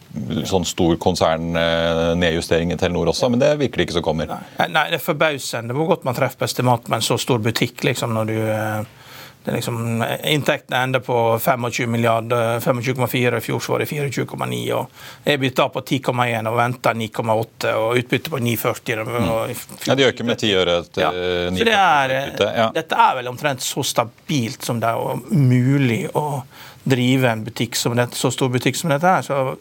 sånn 0.50 0.66
stor 0.68 0.96
konsernnedjustering 1.02 2.74
i 2.74 2.78
Telenor 2.80 3.12
også, 3.14 3.30
men 3.32 3.42
det 3.42 3.52
virker 3.60 3.82
det 3.82 3.88
ikke 3.88 3.98
som 4.00 4.06
kommer. 4.06 4.30
Nei, 4.30 4.68
nei, 4.72 4.86
det 4.92 5.00
er 5.00 5.04
forbausende 5.04 5.76
hvor 5.78 5.90
godt 5.94 6.06
man 6.08 6.18
treffer 6.18 6.42
på 6.42 6.48
estimat 6.50 6.89
med 6.90 7.02
en 7.02 7.10
så 7.10 7.18
stor 7.22 7.40
butikk. 7.44 7.84
liksom 7.84 8.14
når 8.18 8.26
du... 8.34 8.40
eh, 8.52 8.96
det 9.44 9.52
liksom, 9.56 10.04
Inntektene 10.24 10.82
ender 10.84 11.00
på 11.00 11.40
25 11.40 11.92
milliarder, 11.92 12.60
25,4, 12.60 13.38
i 13.38 13.42
fjor 13.42 13.60
så 13.60 13.72
var 13.72 13.80
det 13.80 13.86
24,9. 13.86 14.60
og 14.76 14.90
EBITDA 15.24 15.68
på 15.74 15.82
10,1 15.82 16.50
og 16.52 16.58
venter 16.58 16.94
9,8 17.00 17.74
og 17.80 18.02
utbytte 18.02 18.34
på 18.34 18.42
9,40. 18.44 19.00
og 19.00 19.08
Mm. 19.10 19.56
Ja, 19.88 19.96
De 19.96 20.04
øker 20.04 20.24
med 20.24 20.38
10 20.38 20.54
øre 20.60 20.84
Ja. 20.98 21.12
9 21.52 21.64
det 21.64 22.52
ja. 22.58 22.70
Dette 22.76 22.96
er 22.96 23.16
vel 23.16 23.32
omtrent 23.32 23.64
så 23.64 23.84
stabilt 23.84 24.66
som 24.66 24.80
det 24.80 24.90
er 24.92 25.24
mulig 25.32 26.10
å 26.14 26.44
drive 26.90 27.30
en 27.30 27.44
butikk 27.46 27.76
som 27.80 27.96
dette, 27.98 28.18
så 28.18 28.32
stor 28.34 28.50
butikk 28.54 28.76
som 28.80 28.90
dette 28.94 29.08
er. 29.08 29.26
Så 29.26 29.58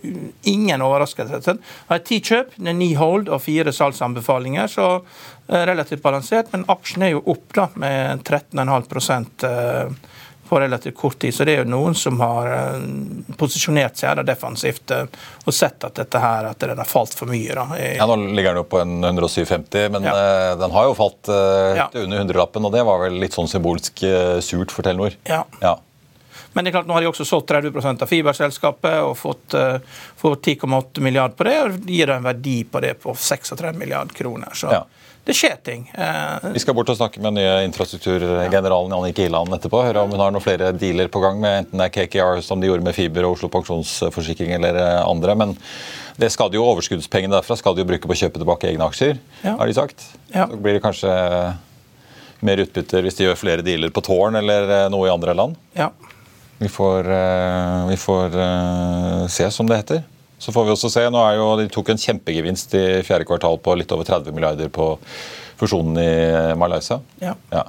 ingen 0.48 0.82
overraskelse. 0.84 1.56
Har 1.88 2.04
ti 2.06 2.20
kjøp, 2.24 2.54
det 2.56 2.72
er 2.72 2.78
ni 2.78 2.92
hold 2.98 3.28
og 3.32 3.42
fire 3.44 3.72
salgsanbefalinger, 3.74 4.68
så 4.72 4.88
eh, 4.98 5.64
relativt 5.68 6.02
balansert. 6.04 6.52
Men 6.52 6.66
aksjen 6.72 7.02
er 7.08 7.14
jo 7.16 7.24
opp 7.34 7.52
da 7.56 7.68
med 7.80 8.24
13,5 8.26 9.48
eh, 9.48 9.92
på 10.48 10.60
relativt 10.62 10.96
kort 10.96 11.18
tid. 11.20 11.34
Så 11.36 11.44
det 11.44 11.54
er 11.58 11.64
jo 11.64 11.68
noen 11.74 11.94
som 11.98 12.20
har 12.24 12.48
eh, 12.54 12.76
posisjonert 13.40 14.00
seg 14.00 14.16
da 14.20 14.24
defensivt 14.30 14.94
og 14.96 15.52
sett 15.52 15.84
at 15.84 15.98
dette 16.00 16.22
her, 16.22 16.48
at 16.52 16.64
den 16.64 16.78
har 16.80 16.88
falt 16.88 17.12
for 17.18 17.28
mye. 17.28 17.52
da. 17.58 17.66
Ja, 17.98 18.06
Nå 18.08 18.16
ligger 18.32 18.54
den 18.56 18.62
jo 18.62 18.68
på 18.68 18.80
en 18.80 18.96
157, 19.04 19.88
men 19.92 20.08
Ja. 20.08 20.14
den 20.60 20.70
har 20.72 20.88
jo 20.88 20.94
falt 20.96 21.28
Ja. 21.28 21.88
til 21.92 22.06
under 22.08 22.18
hundrelappen, 22.24 22.64
og 22.64 22.72
det 22.72 22.84
var 22.88 23.04
vel 23.04 23.20
litt 23.20 23.36
sånn 23.36 23.48
symbolsk 23.50 24.00
surt 24.40 24.72
for 24.72 24.82
Telenor. 24.88 25.14
Ja. 25.28 25.44
Ja. 25.60 25.76
Men 26.52 26.64
det 26.64 26.70
er 26.70 26.78
klart, 26.78 26.88
nå 26.88 26.96
har 26.96 27.04
de 27.04 27.10
også 27.10 27.26
solgt 27.28 27.50
30% 27.52 28.04
av 28.04 28.10
fiberselskapet 28.10 29.00
og 29.04 29.16
fått, 29.18 29.56
uh, 29.58 29.76
fått 30.18 30.46
10,8 30.46 31.04
milliarder 31.04 31.36
på 31.36 31.46
det. 31.48 31.58
og 31.62 31.90
gir 31.90 32.14
en 32.14 32.24
verdi 32.24 32.62
på 32.64 32.80
det 32.84 32.94
på 33.02 33.14
36 33.14 33.76
milliarder 33.78 34.16
kroner. 34.16 34.56
Så 34.56 34.72
ja. 34.72 34.80
det 35.28 35.36
skjer 35.36 35.60
ting. 35.64 35.84
Uh, 35.92 36.50
Vi 36.54 36.64
skal 36.64 36.76
bort 36.78 36.90
og 36.90 36.98
snakke 36.98 37.20
med 37.20 37.30
den 37.30 37.42
nye 37.42 37.68
infrastrukturgeneralen 37.68 38.96
Jannicke 38.96 39.28
Iland 39.28 39.54
etterpå. 39.54 39.84
Høre 39.86 40.02
om 40.02 40.16
hun 40.16 40.24
har 40.24 40.34
noen 40.34 40.44
flere 40.44 40.72
dealer 40.72 41.12
på 41.12 41.22
gang 41.22 41.40
med 41.44 41.62
enten 41.64 41.84
det 41.84 41.90
er 41.90 41.94
KKR 41.98 42.42
som 42.44 42.60
de 42.60 42.72
gjorde 42.72 42.86
med 42.88 42.96
fiber 42.96 43.28
og 43.28 43.36
Oslo 43.36 43.52
Pensjonsforsikring 43.52 44.56
eller 44.58 44.82
andre. 45.04 45.38
men 45.38 45.56
det 46.18 46.32
skal 46.34 46.50
de 46.50 46.58
jo, 46.58 46.66
Overskuddspengene 46.66 47.36
derfra 47.36 47.54
skal 47.54 47.76
de 47.76 47.84
jo 47.84 47.86
bruke 47.86 48.08
på 48.10 48.14
å 48.16 48.18
kjøpe 48.18 48.40
tilbake 48.40 48.66
egne 48.72 48.88
aksjer, 48.90 49.20
ja. 49.44 49.52
har 49.54 49.68
de 49.70 49.74
sagt. 49.76 50.02
Ja. 50.32 50.48
Så 50.50 50.58
blir 50.58 50.74
det 50.74 50.82
kanskje 50.82 51.12
mer 52.42 52.62
utbytter 52.62 53.06
hvis 53.06 53.18
de 53.18 53.28
gjør 53.28 53.38
flere 53.38 53.64
dealer 53.66 53.92
på 53.94 54.02
Tårn 54.06 54.38
eller 54.40 54.66
eh, 54.66 54.86
noe 54.90 55.06
i 55.06 55.12
andre 55.12 55.34
land. 55.38 55.58
Ja. 55.78 55.92
Vi 56.58 56.68
får, 56.68 57.10
eh, 57.10 57.86
vi 57.88 57.96
får 57.96 58.36
uh, 58.36 59.26
se, 59.30 59.50
som 59.50 59.68
det 59.68 59.76
heter. 59.76 60.02
Så 60.38 60.52
får 60.52 60.64
vi 60.64 60.74
også 60.74 60.90
se, 60.90 61.04
nå 61.10 61.22
er 61.22 61.38
jo, 61.38 61.48
De 61.58 61.68
tok 61.70 61.92
en 61.92 62.00
kjempegevinst 62.02 62.74
i 62.78 62.84
fjerde 63.06 63.26
kvartal 63.26 63.58
på 63.62 63.74
litt 63.78 63.92
over 63.94 64.06
30 64.06 64.34
milliarder 64.34 64.70
på 64.70 64.92
fusjonen 65.58 65.98
i 65.98 66.54
Malaysia. 66.58 67.00
Ja. 67.22 67.34
ja. 67.50 67.64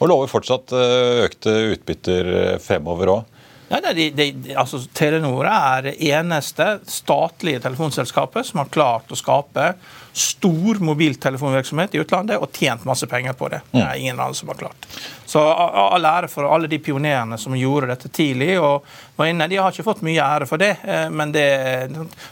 Og 0.00 0.08
lover 0.08 0.30
fortsatt 0.32 0.72
økte 0.72 1.52
utbytter 1.74 2.30
fremover 2.64 3.12
òg. 3.12 3.40
Ja, 3.70 3.78
de, 3.94 4.08
de, 4.10 4.26
altså, 4.58 4.80
Telenor 4.96 5.46
er 5.46 5.84
det 5.90 5.92
eneste 6.08 6.80
statlige 6.90 7.60
telefonselskapet 7.62 8.48
som 8.48 8.64
har 8.64 8.72
klart 8.72 9.12
å 9.12 9.18
skape 9.18 9.74
stor 10.12 10.80
mobiltelefonvirksomhet 10.84 11.94
i 11.94 12.02
utlandet 12.02 12.40
og 12.40 12.52
tjent 12.52 12.84
masse 12.88 13.06
penger 13.06 13.36
på 13.38 13.48
det. 13.52 13.60
Det 13.70 13.82
er 13.84 14.00
ingen 14.00 14.20
andre 14.20 14.34
som 14.34 14.48
har 14.48 14.58
klart. 14.60 14.88
Så 15.30 15.40
all 15.40 16.04
ære 16.04 16.28
for 16.28 16.48
alle 16.50 16.66
de 16.66 16.78
pionerene 16.82 17.38
som 17.38 17.54
gjorde 17.56 17.92
dette 17.92 18.08
tidlig. 18.08 18.58
og 18.60 18.84
var 19.16 19.26
inne, 19.26 19.46
De 19.48 19.56
har 19.56 19.70
ikke 19.70 19.84
fått 19.84 20.02
mye 20.02 20.24
ære 20.24 20.46
for 20.48 20.58
det, 20.58 20.76
eh, 20.82 21.10
men 21.10 21.32
det, 21.32 21.44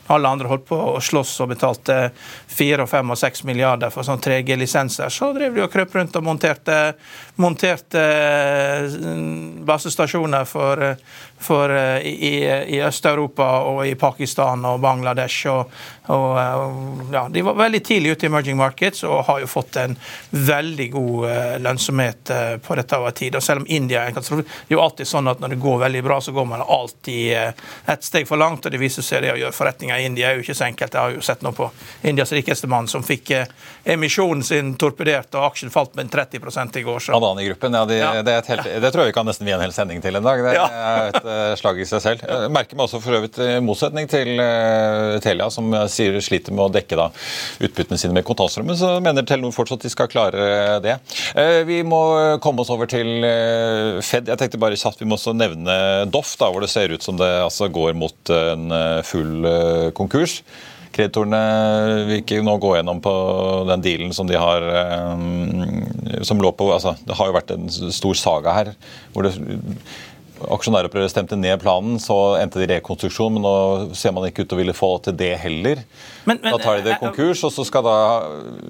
alle 0.06 0.28
andre 0.28 0.48
holdt 0.48 0.64
på 0.66 0.78
å 0.96 1.00
slåss 1.00 1.36
og 1.44 1.52
betalte 1.52 1.98
4, 2.48 2.86
5 2.90 3.12
og 3.14 3.18
6 3.20 3.44
milliarder 3.44 3.92
for 3.94 4.02
sånn 4.02 4.22
3G-lisenser. 4.24 5.12
Så 5.12 5.30
drev 5.36 5.54
de 5.54 5.62
og 5.66 5.70
krøp 5.72 5.94
rundt 5.94 6.16
og 6.18 6.24
monterte, 6.26 6.78
monterte 7.36 8.02
eh, 8.02 8.98
basestasjoner 9.68 10.48
for, 10.48 10.82
for 11.38 11.74
eh, 11.74 12.06
i, 12.08 12.32
i 12.78 12.82
Øst-Europa 12.84 13.48
og 13.68 13.84
i 13.86 13.94
Pakistan 13.94 14.64
og 14.68 14.80
Bangladesh. 14.80 15.46
og, 15.52 15.72
og 16.14 17.12
ja, 17.12 17.26
De 17.30 17.44
var 17.46 17.58
veldig 17.58 17.82
tidlig 17.84 18.16
ute 18.16 18.26
i 18.26 18.30
emerging 18.30 18.58
markets 18.58 19.04
og 19.04 19.24
har 19.28 19.42
jo 19.44 19.50
fått 19.50 19.76
en 19.76 19.96
veldig 20.30 20.88
god 20.92 21.60
lønnsomhet 21.60 22.32
på 22.64 22.78
dette 22.78 22.98
over 22.98 23.14
tid. 23.16 23.36
Og 23.36 23.44
selv 23.44 23.62
om 23.62 23.68
India 23.68 24.02
er 24.02 24.12
en 24.12 24.16
katastrofe, 24.16 24.46
det 24.48 24.72
er 24.72 24.78
jo 24.78 24.84
alltid 24.84 25.08
sånn 25.08 25.28
at 25.28 25.42
når 25.42 25.54
det 25.54 25.60
går 25.62 25.82
veldig 25.84 26.04
bra, 26.06 26.20
så 26.24 26.32
går 26.32 26.48
man 26.48 26.64
alltid 26.64 27.36
et 27.88 27.98
ett 27.98 28.04
steg 28.04 28.28
for 28.28 28.36
langt. 28.36 28.66
og 28.66 28.72
Det 28.72 28.78
viser 28.78 29.02
seg 29.02 29.22
det 29.22 29.32
å 29.32 29.38
gjøre 29.38 29.54
forretninger 29.54 29.98
i 29.98 30.06
India 30.06 30.30
er 30.30 30.38
jo 30.38 30.44
ikke 30.44 30.56
så 30.56 30.68
enkelt. 30.68 30.94
Jeg 30.94 31.00
har 31.00 31.16
jo 31.16 31.24
sett 31.24 31.42
noe 31.42 31.54
på 31.56 31.68
Indias 32.06 32.32
rikeste 32.32 32.70
mann 32.70 32.88
som 32.90 33.02
fikk 33.06 33.32
eh, 33.34 33.50
emisjonen 33.94 34.44
sin 34.46 34.74
torpedert, 34.78 35.34
og 35.34 35.48
aksjen 35.50 35.72
falt 35.74 35.96
med 35.98 36.10
30 36.12 36.78
i 36.78 36.84
går. 36.86 37.00
Så. 37.08 37.16
Adani-gruppen, 37.18 37.74
ja, 37.74 37.84
de, 37.88 37.98
ja. 37.98 38.12
Det, 38.22 38.36
helt, 38.48 38.70
det, 38.82 38.92
tror 38.92 39.04
jeg 39.04 39.12
vi 39.12 39.16
kan 39.18 39.28
nesten 39.28 39.48
vie 39.48 39.56
en 39.56 39.64
hel 39.64 39.74
sending 39.74 40.02
til 40.04 40.20
en 40.20 40.28
dag. 40.28 40.44
Det 40.46 40.54
ja. 40.56 40.68
Et 41.28 41.52
uh, 41.52 41.58
slag 41.60 41.80
i 41.82 41.86
seg 41.88 42.02
selv. 42.04 42.24
Jeg 42.24 42.52
merker 42.54 42.78
meg 42.78 42.86
også 42.86 43.02
for 43.04 43.18
øvrig 43.18 43.32
i 43.44 43.60
motsetning 43.64 44.08
til 44.10 44.40
uh, 44.40 45.18
Telia, 45.24 45.50
som 45.52 45.70
sier 45.92 46.16
sliter 46.24 46.56
med 46.56 46.66
å 46.66 46.72
dekke 46.72 46.98
da, 46.98 47.08
utbyttene 47.60 48.00
sine 48.00 48.16
med 48.16 48.26
kontantstrømmen, 48.28 48.78
så 48.78 48.94
mener 49.04 49.26
Telenor 49.28 49.54
fortsatt 49.56 49.84
de 49.84 49.92
skal 49.92 50.10
klare 50.10 50.78
det. 50.84 50.98
Uh, 51.36 51.62
vi 51.68 51.82
må 51.86 52.00
komme 52.44 52.64
oss 52.64 52.72
over 52.72 52.88
til 52.90 53.22
Fed. 54.04 54.28
Jeg 54.30 54.40
tenkte 54.40 54.60
bare 54.60 54.78
at 54.78 55.00
vi 55.00 55.06
må 55.08 55.18
også 55.18 55.34
nevne 55.36 55.76
Doff, 56.12 56.34
da, 56.40 56.48
hvor 56.52 56.64
det 56.64 56.70
ser 56.72 56.92
ut 56.94 57.04
som 57.04 57.18
det 57.18 57.28
altså 57.44 57.68
går 57.72 57.96
mot 57.98 58.32
en 58.34 58.72
eh, 58.72 59.02
full 59.06 59.46
eh, 59.48 59.90
konkurs. 59.96 60.40
Kreditorene 60.94 61.40
vil 62.08 62.22
ikke 62.22 62.40
nå 62.42 62.56
gå 62.62 62.72
gjennom 62.78 63.00
på 63.04 63.12
den 63.68 63.84
dealen 63.84 64.14
som 64.16 64.28
de 64.28 64.38
har 64.40 64.64
eh, 64.82 66.22
som 66.26 66.40
lå 66.42 66.52
på 66.56 66.70
altså, 66.74 66.96
Det 67.04 67.16
har 67.18 67.28
jo 67.28 67.36
vært 67.36 67.52
en 67.54 67.68
stor 67.70 68.18
saga 68.18 68.56
her. 68.56 68.72
hvor 69.12 69.28
det 69.28 69.36
aksjonæropprøret 70.54 71.12
stemte 71.12 71.36
ned 71.38 71.58
planen, 71.62 71.98
så 72.02 72.38
endte 72.38 72.60
det 72.60 72.68
i 72.68 72.72
rekonstruksjon. 72.76 73.34
Men 73.36 73.44
nå 73.44 73.98
ser 73.98 74.14
man 74.16 74.28
ikke 74.28 74.44
ut 74.44 74.50
til 74.50 74.58
å 74.58 74.62
ville 74.62 74.76
få 74.76 74.90
til 75.04 75.16
det 75.18 75.34
heller. 75.42 75.84
Men, 76.24 76.40
men, 76.40 76.50
da 76.52 76.58
tar 76.62 76.80
de 76.80 76.88
det 76.90 76.98
konkurs, 77.02 77.44
og 77.48 77.54
så 77.54 77.66
skal 77.66 77.86
da, 77.86 77.98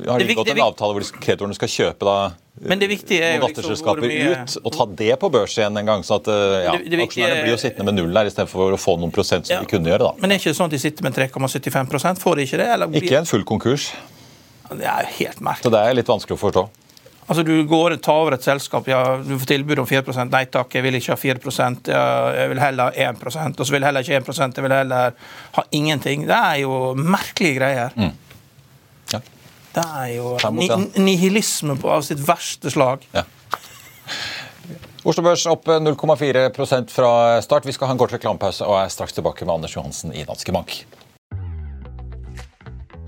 har 0.08 0.20
de 0.22 0.28
inngått 0.32 0.52
en 0.54 0.66
avtale 0.68 0.98
hvor 0.98 1.08
kreditorene 1.18 1.58
skal 1.58 1.74
kjøpe 1.78 2.08
da 2.08 2.18
men 2.58 2.80
det 2.80 2.88
viktige 2.90 3.22
er 3.22 3.36
jo 3.36 3.46
datterselskaper 3.46 4.02
mye... 4.02 4.30
ut 4.34 4.56
og 4.64 4.72
ta 4.74 4.86
det 4.98 5.12
på 5.22 5.30
børs 5.30 5.54
igjen 5.60 5.78
en 5.78 5.86
gang. 5.86 6.04
så 6.06 6.16
at 6.18 6.26
ja, 6.26 6.72
det, 6.74 6.90
det 6.90 7.04
Aksjonærene 7.04 7.44
blir 7.44 7.54
jo 7.54 7.60
sittende 7.60 7.86
med 7.86 7.98
null 8.00 8.18
der 8.18 8.30
istedenfor 8.30 8.74
å 8.74 8.80
få 8.80 8.96
noen 8.98 9.14
prosent 9.14 9.46
som 9.46 9.58
ja. 9.58 9.62
de 9.62 9.70
kunne 9.70 9.92
gjøre. 9.92 10.08
da. 10.08 10.22
Men 10.22 10.34
er 10.34 10.42
ikke 10.42 10.56
sånn 10.58 10.70
at 10.70 10.74
de 10.74 10.82
sitter 10.82 11.06
med 11.06 11.14
3,75% 11.14 12.22
Får 12.22 12.40
de 12.40 12.48
ikke 12.48 12.60
det? 12.60 12.68
Eller? 12.74 12.98
Ikke 12.98 13.20
en 13.20 13.28
full 13.28 13.46
konkurs. 13.48 13.92
Det 14.68 14.90
er 14.90 15.08
helt 15.20 15.40
merkelig. 15.40 15.68
Så 15.68 15.72
det 15.72 15.84
er 15.86 15.96
litt 15.96 16.10
vanskelig 16.10 16.34
å 16.36 16.42
forstå. 16.42 16.66
Altså 17.28 17.44
Du 17.44 17.52
går 17.68 17.94
og 17.96 18.02
tar 18.02 18.20
over 18.22 18.36
et 18.38 18.44
selskap, 18.44 18.88
ja, 18.88 19.02
du 19.20 19.34
får 19.36 19.50
tilbud 19.50 19.82
om 19.82 19.88
4 19.88 20.24
Nei 20.30 20.44
takk, 20.48 20.72
jeg 20.74 20.84
vil 20.86 20.96
ikke 20.96 21.12
ha 21.12 21.18
4 21.20 21.66
ja, 21.90 22.04
jeg 22.38 22.52
vil 22.54 22.62
heller 22.62 22.88
ha 22.88 23.10
1% 23.12 23.60
Og 23.60 23.66
så 23.66 23.74
vil 23.74 23.82
jeg 23.82 23.88
heller 23.90 24.06
ikke 24.06 24.22
1 24.32 24.56
jeg 24.56 24.64
vil 24.64 24.72
heller 24.72 25.12
ha 25.58 25.64
ingenting. 25.70 26.26
Det 26.26 26.38
er 26.38 26.56
jo 26.62 26.94
merkelige 26.94 27.58
greier. 27.60 27.92
Mm. 27.96 28.14
Ja. 29.12 29.20
Det 29.74 29.84
er 29.84 30.08
jo 30.16 30.36
nihilisme 30.96 31.76
av 31.84 32.02
sitt 32.06 32.22
verste 32.24 32.72
slag. 32.72 33.04
Ja. 33.12 33.26
Oslo 35.04 35.22
Børs 35.22 35.46
opp 35.46 35.68
0,4% 35.68 36.90
fra 36.92 37.42
start. 37.44 37.66
Vi 37.66 37.72
skal 37.72 37.88
ha 37.88 37.94
en 37.94 38.00
kort 38.00 38.12
reklamepause 38.12 38.66
og 38.66 38.80
er 38.80 38.92
straks 38.92 39.16
tilbake 39.16 39.46
med 39.46 39.54
Anders 39.54 39.76
Johansen 39.76 40.12
i 40.12 40.24
Danske 40.28 40.52
Bank. 40.52 40.80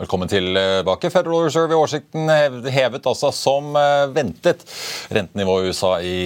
Velkommen 0.00 0.30
tilbake. 0.32 1.10
Federal 1.12 1.42
Reserve 1.44 1.74
i 1.74 1.76
oversikten 1.76 2.30
hevet 2.72 3.04
altså 3.04 3.28
som 3.36 3.74
eh, 3.76 4.06
ventet 4.14 4.62
rentenivået 5.12 5.66
i 5.66 5.68
USA 5.74 5.90
i 6.00 6.20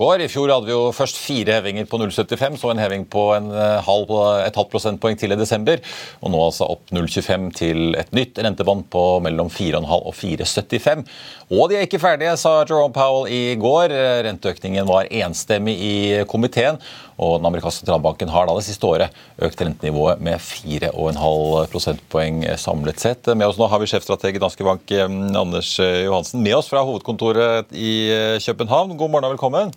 går. 0.00 0.22
I 0.24 0.28
fjor 0.32 0.48
hadde 0.48 0.70
vi 0.70 0.72
jo 0.72 0.86
først 0.96 1.20
fire 1.20 1.58
hevinger 1.58 1.84
på 1.90 2.00
0,75, 2.00 2.56
så 2.62 2.72
en 2.72 2.80
heving 2.80 3.04
på 3.12 3.26
en 3.36 3.50
eh, 3.52 3.82
halv, 3.84 4.14
et 4.46 4.56
halvt 4.56 4.72
prosentpoeng 4.72 5.20
til 5.20 5.36
i 5.36 5.36
desember. 5.36 5.84
Og 6.24 6.32
nå 6.32 6.40
altså 6.40 6.70
opp 6.72 6.88
0,25 6.88 7.50
til 7.60 8.00
et 8.00 8.16
nytt 8.16 8.40
rentebånd 8.48 8.88
på 8.88 9.04
mellom 9.28 9.52
4,5 9.52 9.92
og 9.92 10.16
4,75. 10.16 11.04
Og 11.52 11.68
de 11.68 11.76
er 11.76 11.84
ikke 11.84 12.00
ferdige, 12.00 12.32
sa 12.40 12.62
Jerome 12.62 12.96
Powell 12.96 13.28
i 13.28 13.58
går. 13.60 13.92
Renteøkningen 14.24 14.88
var 14.88 15.12
enstemmig 15.12 15.76
i 15.76 15.96
komiteen. 16.32 16.80
Og 17.20 17.36
den 17.38 17.50
amerikanske 17.50 17.82
sentralbanken 17.82 18.32
har 18.32 18.48
da 18.48 18.56
det 18.56 18.64
siste 18.66 18.88
året 18.88 19.12
økt 19.44 19.60
rentenivået 19.60 20.22
med 20.24 20.40
4,5 20.40 21.68
prosentpoeng 21.70 22.40
samlet 22.56 23.01
sett. 23.02 23.28
Med 23.34 23.48
oss 23.48 23.58
nå 23.60 23.68
har 23.70 23.82
vi 23.82 23.90
sjefstrateg 23.90 24.38
i 24.38 24.42
Danske 24.42 24.64
Bank, 24.66 24.88
eh, 24.94 25.10
Anders 25.38 25.74
eh, 25.82 26.04
Johansen, 26.06 26.42
med 26.44 26.58
oss 26.58 26.70
fra 26.70 26.84
hovedkontoret 26.86 27.72
i 27.74 27.94
eh, 28.12 28.40
København. 28.42 28.96
God 28.96 29.12
morgen 29.12 29.30
og 29.30 29.36
velkommen. 29.36 29.72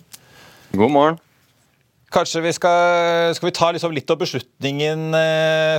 God 0.76 0.92
morgen. 0.94 1.22
Kanskje 2.14 2.40
vi 2.44 2.52
skal, 2.54 3.32
skal 3.34 3.48
vi 3.48 3.52
ta 3.52 3.68
liksom 3.74 3.90
litt 3.92 4.10
av 4.14 4.20
beslutningen 4.20 5.10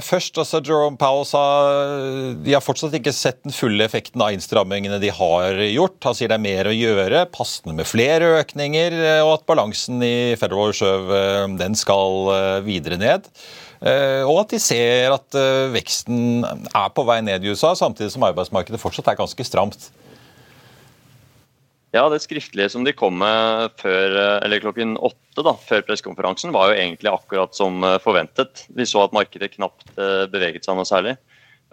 først. 0.03 0.35
Altså 0.41 0.59
Jerome 0.59 0.99
Powell 0.99 1.23
sa 1.25 1.43
de 2.43 2.51
har 2.51 2.61
fortsatt 2.61 2.97
ikke 2.99 3.13
sett 3.15 3.39
den 3.47 3.55
fulle 3.55 3.85
effekten 3.87 4.21
av 4.21 4.35
innstrammingene 4.35 4.99
de 5.01 5.09
har 5.15 5.55
gjort. 5.71 5.95
Han 6.03 6.17
sier 6.19 6.29
det 6.29 6.35
er 6.35 6.43
mer 6.43 6.67
å 6.67 6.75
gjøre, 6.75 7.23
passende 7.31 7.77
med 7.79 7.87
flere 7.89 8.33
økninger, 8.41 8.97
og 9.23 9.31
at 9.37 9.47
balansen 9.49 10.03
i 10.03 10.35
Federal 10.37 10.73
Reserve 10.75 11.47
den 11.63 11.79
skal 11.79 12.27
videre 12.67 12.99
ned. 13.01 13.31
Eh, 13.77 14.23
og 14.25 14.41
at 14.41 14.55
de 14.55 14.59
ser 14.61 15.13
at 15.13 15.37
eh, 15.37 15.69
veksten 15.73 16.45
er 16.47 16.89
på 16.95 17.05
vei 17.05 17.19
ned 17.25 17.45
i 17.45 17.53
USA, 17.53 17.75
samtidig 17.77 18.09
som 18.13 18.25
arbeidsmarkedet 18.25 18.81
fortsatt 18.81 19.11
er 19.11 19.19
ganske 19.19 19.45
stramt. 19.45 19.89
Ja, 21.95 22.03
det 22.11 22.19
skriftlige 22.25 22.69
som 22.73 22.83
de 22.83 22.91
kom 22.93 23.15
med 23.21 23.71
før, 23.79 24.17
eller 24.43 24.61
klokken 24.61 24.97
åtte 24.97 25.45
da, 25.45 25.53
før 25.69 25.85
pressekonferansen, 25.87 26.51
var 26.53 26.71
jo 26.71 26.79
egentlig 26.81 27.13
akkurat 27.13 27.57
som 27.57 27.79
eh, 27.85 27.99
forventet. 28.03 28.65
Vi 28.73 28.85
så 28.89 29.05
at 29.05 29.15
markedet 29.15 29.53
knapt 29.53 29.93
eh, 29.95 30.25
beveget 30.31 30.65
seg 30.65 30.77
noe 30.77 30.89
særlig. 30.89 31.15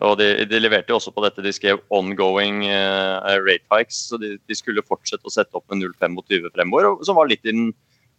Og 0.05 0.17
de, 0.19 0.29
de 0.51 0.59
leverte 0.59 0.91
jo 0.91 0.99
også 0.99 1.13
på 1.15 1.23
dette. 1.23 1.43
De 1.45 1.53
skrev 1.55 1.79
'ongoing 1.87 2.65
rate 2.67 3.69
hikes', 3.71 4.01
så 4.11 4.19
de, 4.19 4.33
de, 4.43 4.57
skulle 4.59 4.83
fortsette 4.83 5.23
å 5.23 5.31
sette 5.31 5.55
opp 5.55 5.71
med 5.71 5.85
0,25 5.87 6.51
fremover, 6.51 6.89
som 7.07 7.15
var 7.15 7.31
litt 7.31 7.47
i 7.47 7.53
den 7.53 7.69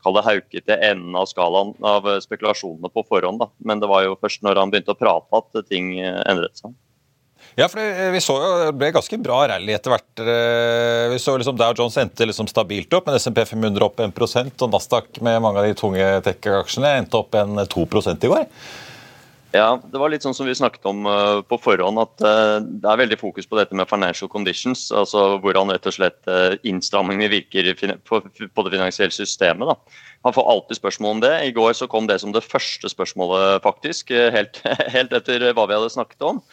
kall 0.06 0.20
det 0.20 0.26
haukete 0.30 0.80
enden 0.86 1.18
av 1.18 1.26
skalaen 1.32 1.74
av 1.82 2.08
spekulasjonene 2.24 2.94
på 2.94 3.04
forhånd. 3.10 3.42
Da. 3.42 3.50
Men 3.66 3.82
det 3.82 3.90
var 3.90 4.06
jo 4.06 4.18
først 4.22 4.46
når 4.46 4.62
han 4.62 4.74
begynte 4.74 4.94
å 4.94 5.00
prate 5.00 5.42
at 5.42 5.66
ting 5.68 5.96
endret 6.00 6.62
seg. 6.62 6.78
Ja, 7.56 7.70
for 7.72 7.80
vi 8.12 8.20
så 8.24 8.36
jo 8.36 8.48
det 8.66 8.72
ble 8.76 8.90
ganske 8.96 9.18
bra 9.24 9.38
rally 9.48 9.76
etter 9.76 9.94
hvert. 9.94 10.10
Eh, 10.20 11.06
vi 11.14 11.20
så 11.24 11.38
liksom 11.40 11.56
Dow 11.56 11.76
Jones 11.78 11.96
endte 12.02 12.28
liksom 12.28 12.50
stabilt 12.52 12.92
opp, 12.98 13.08
men 13.08 13.16
SMP 13.20 13.46
500 13.48 13.86
opp 13.86 14.02
1% 14.04 14.66
og 14.66 14.74
Nasdaq 14.74 15.22
med 15.24 15.40
mange 15.44 15.62
av 15.62 15.70
de 15.70 15.78
tunge 15.80 16.10
tech-aksjene 16.26 16.98
endte 17.00 17.22
opp 17.22 17.38
en 17.40 17.62
2% 17.64 18.28
i 18.28 18.34
går. 18.34 18.50
Ja, 19.56 19.78
det 19.80 20.00
var 20.02 20.12
litt 20.12 20.26
sånn 20.26 20.36
som 20.36 20.48
vi 20.50 20.56
snakket 20.58 20.84
om 20.90 21.06
uh, 21.08 21.40
på 21.48 21.58
forhånd, 21.64 22.02
at 22.02 22.24
uh, 22.26 22.58
det 22.60 22.90
er 22.92 23.00
veldig 23.00 23.18
fokus 23.22 23.48
på 23.48 23.56
dette 23.60 23.78
med 23.78 23.88
financial 23.88 24.30
conditions. 24.32 24.90
Altså 24.92 25.38
hvordan 25.44 25.72
rett 25.72 25.88
og 25.88 25.96
slett 25.96 26.20
uh, 26.28 26.58
innstrammingene 26.68 27.32
virker 27.32 27.72
på, 28.04 28.22
det 28.28 28.74
finansielle 28.74 29.16
systemet. 29.16 29.72
Da. 29.72 30.04
Han 30.28 30.36
får 30.36 30.52
alltid 30.52 30.82
spørsmål 30.82 31.18
om 31.18 31.24
det. 31.24 31.34
I 31.48 31.56
går 31.56 31.74
så 31.80 31.88
kom 31.88 32.10
det 32.10 32.20
som 32.24 32.36
det 32.36 32.44
første 32.44 32.92
spørsmålet, 32.92 33.64
faktisk. 33.64 34.12
Helt, 34.36 34.60
helt 34.96 35.16
etter 35.16 35.52
hva 35.54 35.70
vi 35.70 35.78
hadde 35.78 35.94
snakket 35.94 36.28
om. 36.34 36.44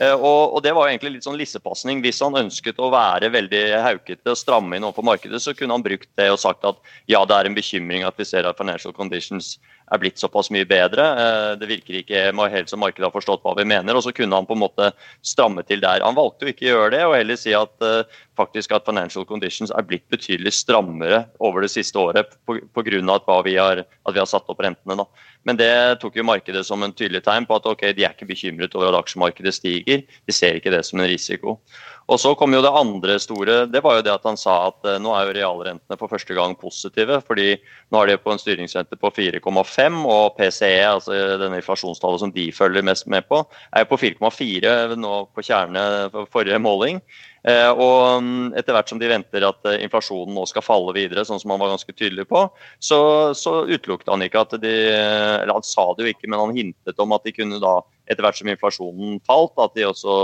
Eh, 0.00 0.16
og, 0.16 0.54
og, 0.54 0.62
Det 0.64 0.72
var 0.76 0.88
egentlig 0.88 1.18
litt 1.18 1.26
sånn 1.28 1.38
lissepasning. 1.38 2.00
Hvis 2.04 2.22
han 2.24 2.38
ønsket 2.40 2.80
å 2.80 2.90
være 2.92 3.28
veldig 3.34 3.64
haukete 3.84 4.32
og 4.32 4.38
stramme 4.40 4.78
inn 4.78 4.86
overfor 4.86 5.06
markedet, 5.10 5.42
så 5.44 5.54
kunne 5.56 5.76
han 5.76 5.84
brukt 5.84 6.08
det 6.16 6.30
og 6.32 6.40
sagt 6.40 6.64
at 6.68 6.80
ja, 7.10 7.20
det 7.28 7.36
er 7.36 7.50
en 7.50 7.58
bekymring 7.58 8.06
at 8.08 8.16
vi 8.20 8.28
ser 8.28 8.48
at 8.48 8.60
financial 8.60 8.96
conditions 8.96 9.58
er 9.90 10.00
blitt 10.02 10.20
såpass 10.22 10.50
mye 10.54 10.66
bedre. 10.68 11.06
Eh, 11.22 11.52
det 11.60 11.68
virker 11.70 12.00
ikke 12.00 12.22
helt 12.52 12.70
som 12.70 12.82
markedet 12.82 13.08
har 13.08 13.14
forstått 13.14 13.42
hva 13.44 13.56
vi 13.58 13.66
mener. 13.68 13.96
Og 13.96 14.04
så 14.06 14.12
kunne 14.14 14.36
han 14.36 14.46
på 14.48 14.56
en 14.56 14.62
måte 14.62 14.90
stramme 15.26 15.64
til 15.66 15.82
der. 15.82 16.04
Han 16.06 16.18
valgte 16.18 16.46
jo 16.46 16.54
ikke 16.54 16.68
å 16.68 16.70
gjøre 16.70 16.92
det, 16.94 17.02
og 17.06 17.16
heller 17.18 17.40
si 17.40 17.54
at 17.56 17.72
uh, 17.84 18.20
faktisk 18.38 18.72
at 18.76 18.86
financial 18.86 19.26
conditions 19.28 19.72
er 19.74 19.86
blitt 19.86 20.06
betydelig 20.12 20.52
strammere 20.56 21.24
over 21.42 21.64
det 21.64 21.72
siste 21.72 21.98
året 21.98 22.36
pga. 22.46 22.60
at, 22.70 23.28
vi 23.44 23.56
at 23.58 23.84
vi 24.14 24.18
har 24.18 24.30
satt 24.30 24.48
opp 24.48 24.62
rentene. 24.62 24.96
Da. 25.02 25.06
Men 25.48 25.58
det 25.58 25.72
tok 26.02 26.16
jo 26.16 26.26
markedet 26.26 26.64
som 26.66 26.82
en 26.82 26.94
tydelig 26.94 27.24
tegn 27.26 27.46
på 27.48 27.56
at 27.56 27.66
ok, 27.66 27.90
de 27.96 28.04
er 28.04 28.14
ikke 28.14 28.28
bekymret 28.30 28.74
over 28.76 28.92
at 28.92 29.02
aksjemarkedet 29.02 29.54
stiger. 29.56 30.04
De 30.26 30.36
ser 30.36 30.58
ikke 30.58 30.72
det 30.74 30.84
som 30.86 31.00
en 31.00 31.08
risiko. 31.10 31.58
Og 32.10 32.18
så 32.18 32.32
kom 32.34 32.50
jo 32.50 32.62
det 32.64 32.72
andre 32.74 33.16
store. 33.22 33.64
Det 33.70 33.82
var 33.84 34.00
jo 34.00 34.02
det 34.02 34.10
at 34.10 34.24
han 34.26 34.38
sa 34.38 34.56
at 34.72 34.86
uh, 34.88 34.96
nå 35.02 35.12
er 35.14 35.28
jo 35.28 35.34
realrentene 35.36 35.98
for 36.00 36.10
første 36.10 36.34
gang 36.34 36.56
positive. 36.58 37.20
fordi 37.26 37.54
nå 37.90 38.00
er 38.00 38.10
de 38.10 38.18
på 38.18 38.32
en 38.32 38.42
styringsrente 38.42 38.98
på 38.98 39.12
4,5, 39.14 40.00
og 40.10 40.34
PCE, 40.38 40.82
altså 40.90 41.14
denne 41.38 41.60
inflasjonstallet 41.60 42.24
som 42.24 42.34
de 42.34 42.50
følger 42.52 42.86
mest 42.86 43.06
med 43.06 43.28
på, 43.30 43.44
er 43.70 43.84
jo 43.84 43.92
på 43.92 44.00
4,4 44.02 44.98
nå 44.98 45.14
på 45.30 45.46
kjerne 45.46 45.84
for 46.10 46.26
forrige 46.34 46.58
måling. 46.58 46.98
Uh, 47.46 47.70
og 47.70 48.18
um, 48.18 48.50
etter 48.58 48.74
hvert 48.76 48.90
som 48.90 48.98
de 49.00 49.08
venter 49.08 49.46
at 49.46 49.62
uh, 49.64 49.78
inflasjonen 49.80 50.34
nå 50.36 50.42
skal 50.50 50.66
falle 50.66 50.92
videre, 50.92 51.22
sånn 51.24 51.40
som 51.40 51.54
han 51.54 51.62
var 51.62 51.70
ganske 51.72 51.94
tydelig 51.94 52.26
på, 52.28 52.42
så, 52.82 53.00
så 53.38 53.62
utelukket 53.70 54.10
han 54.12 54.26
ikke 54.26 54.42
at 54.42 54.58
de 54.60 54.74
Eller 54.90 55.54
han 55.54 55.64
sa 55.64 55.86
det 55.94 56.04
jo 56.04 56.12
ikke, 56.12 56.28
men 56.28 56.42
han 56.42 56.58
hintet 56.58 57.00
om 57.00 57.14
at 57.16 57.24
de 57.24 57.32
kunne 57.38 57.62
da, 57.62 57.78
etter 58.10 58.26
hvert 58.26 58.42
som 58.42 58.50
inflasjonen 58.50 59.22
falt, 59.24 59.54
at 59.62 59.78
de 59.78 59.88
også 59.88 60.18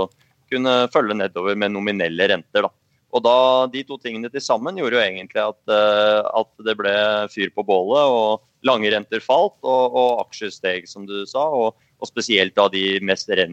kunne 0.51 0.75
følge 0.93 1.17
nedover 1.17 1.57
med 1.59 1.73
nominelle 1.75 2.29
renter. 2.31 2.67
Da. 2.67 2.71
Og 3.15 3.23
da, 3.23 3.37
De 3.71 3.83
to 3.87 3.97
tingene 4.01 4.29
til 4.31 4.43
sammen 4.43 4.77
gjorde 4.79 4.99
jo 4.99 5.03
egentlig 5.03 5.41
at, 5.43 5.59
eh, 5.71 6.21
at 6.41 6.65
det 6.67 6.77
ble 6.79 6.95
fyr 7.33 7.51
på 7.55 7.65
bålet. 7.67 8.03
og 8.03 8.43
Lange 8.67 8.91
renter 8.91 9.23
falt, 9.23 9.59
og, 9.63 9.95
og 9.95 10.23
aksjer 10.25 10.51
steg, 10.53 10.89
som 10.89 11.07
du 11.07 11.21
sa. 11.29 11.47
og, 11.47 11.77
og 11.97 12.09
spesielt 12.09 12.53
da 12.57 12.67
de 12.69 12.99
mest 13.01 13.31
eh, 13.33 13.45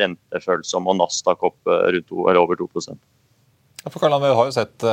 rentefølsomme, 0.00 0.90
og 0.90 0.98
Nasdaq 0.98 1.44
opp 1.46 1.70
eh, 1.70 2.00
to, 2.08 2.26
over 2.26 2.58
2 2.58 2.70
ja, 3.84 3.90
for 3.92 4.00
Karl, 4.00 4.14
vi 4.16 4.30
har 4.32 4.46
jo 4.48 4.52
sett, 4.54 4.84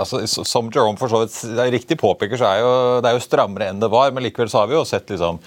altså, 0.00 0.22
Som 0.48 0.70
Jerome 0.72 0.96
for 0.96 1.12
så 1.12 1.18
vidt 1.20 1.58
riktig 1.74 1.98
påpeker, 2.00 2.38
så 2.40 2.46
er 2.48 2.62
jo, 2.62 2.70
det 3.04 3.10
er 3.10 3.18
jo 3.18 3.20
strammere 3.20 3.68
enn 3.68 3.82
det 3.82 3.90
var. 3.92 4.14
Men 4.16 4.24
likevel 4.24 4.48
så 4.48 4.62
har 4.62 4.70
vi 4.70 4.78
jo 4.78 4.86
sett 4.88 5.12
liksom 5.12 5.42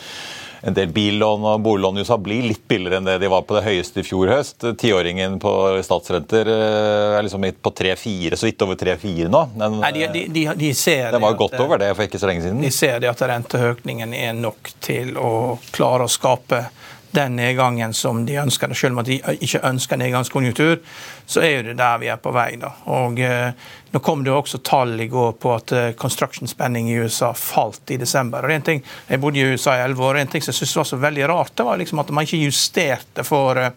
en 0.67 0.75
del 0.75 0.89
billån 0.91 1.45
og 1.47 1.61
boliglån 1.63 1.97
i 1.97 2.03
USA 2.03 2.17
blir 2.19 2.43
litt 2.43 2.65
billigere 2.67 2.99
enn 2.99 3.05
det 3.07 3.13
de 3.21 3.29
var 3.31 3.45
på 3.47 3.55
det 3.55 3.63
høyeste 3.63 4.01
i 4.01 4.03
fjor 4.03 4.27
høst. 4.33 4.65
Tiåringen 4.81 5.37
på 5.39 5.51
statsrenter 5.85 6.49
eh, 6.51 7.15
er 7.15 7.23
liksom 7.23 7.45
på 7.63 7.71
3-4, 7.77 8.35
så 8.35 8.49
vidt 8.49 8.65
over 8.65 8.75
3-4 8.81 9.29
nå. 9.31 9.43
Men, 9.55 9.77
Nei, 9.85 9.93
de, 9.95 10.25
de, 10.33 10.43
de, 10.59 10.73
ser 10.75 11.13
det 11.15 11.21
var 11.23 11.39
godt 11.39 11.55
over 11.63 11.79
det 11.79 11.93
for 11.95 12.03
ikke 12.03 12.19
så 12.19 12.27
lenge 12.27 12.43
siden. 12.43 12.59
De 12.65 12.73
ser 12.75 12.99
det 12.99 13.07
at 13.13 13.23
renteøkningen 13.31 14.11
er 14.17 14.35
nok 14.35 14.73
til 14.83 15.15
å 15.15 15.31
klare 15.71 16.09
å 16.09 16.11
skape 16.11 16.65
den 17.17 17.35
nedgangen 17.39 17.93
som 17.93 18.25
de 18.25 18.37
ønsker. 18.37 18.73
Selv 18.77 18.99
om 18.99 19.05
de 19.05 19.17
ikke 19.41 19.63
ønsker 19.65 19.97
nedgangskonjunktur, 19.97 20.77
så 21.25 21.43
er 21.43 21.65
det 21.65 21.77
der 21.79 21.97
vi 22.01 22.11
er 22.13 22.21
på 22.21 22.33
vei. 22.35 22.53
Da. 22.61 22.73
Og 22.93 23.19
eh, 23.19 23.51
Nå 23.87 24.01
kom 24.03 24.23
det 24.23 24.33
også 24.35 24.59
tall 24.67 24.99
i 24.99 25.07
går 25.07 25.37
på 25.39 25.53
at 25.55 25.71
eh, 25.71 25.93
construction 25.97 26.47
spending 26.47 26.89
i 26.91 26.97
USA 26.99 27.31
falt 27.33 27.93
i 27.95 27.97
desember. 27.97 28.43
Og 28.43 28.51
en 28.51 28.65
ting, 28.65 28.83
Jeg 29.07 29.21
bodde 29.23 29.39
i 29.39 29.45
USA 29.47 29.77
i 29.77 29.83
elleve 29.85 30.03
år, 30.03 30.15
og 30.15 30.21
en 30.21 30.27
ting 30.27 30.43
som 30.43 30.51
jeg 30.51 30.59
syntes 30.59 30.75
var 30.77 30.89
så 30.91 30.99
veldig 31.01 31.27
rart, 31.31 31.55
det 31.55 31.65
var 31.65 31.79
liksom 31.79 31.99
at 32.03 32.11
man 32.11 32.27
ikke 32.27 32.43
justerte 32.43 33.23
for 33.23 33.57
eh, 33.57 33.71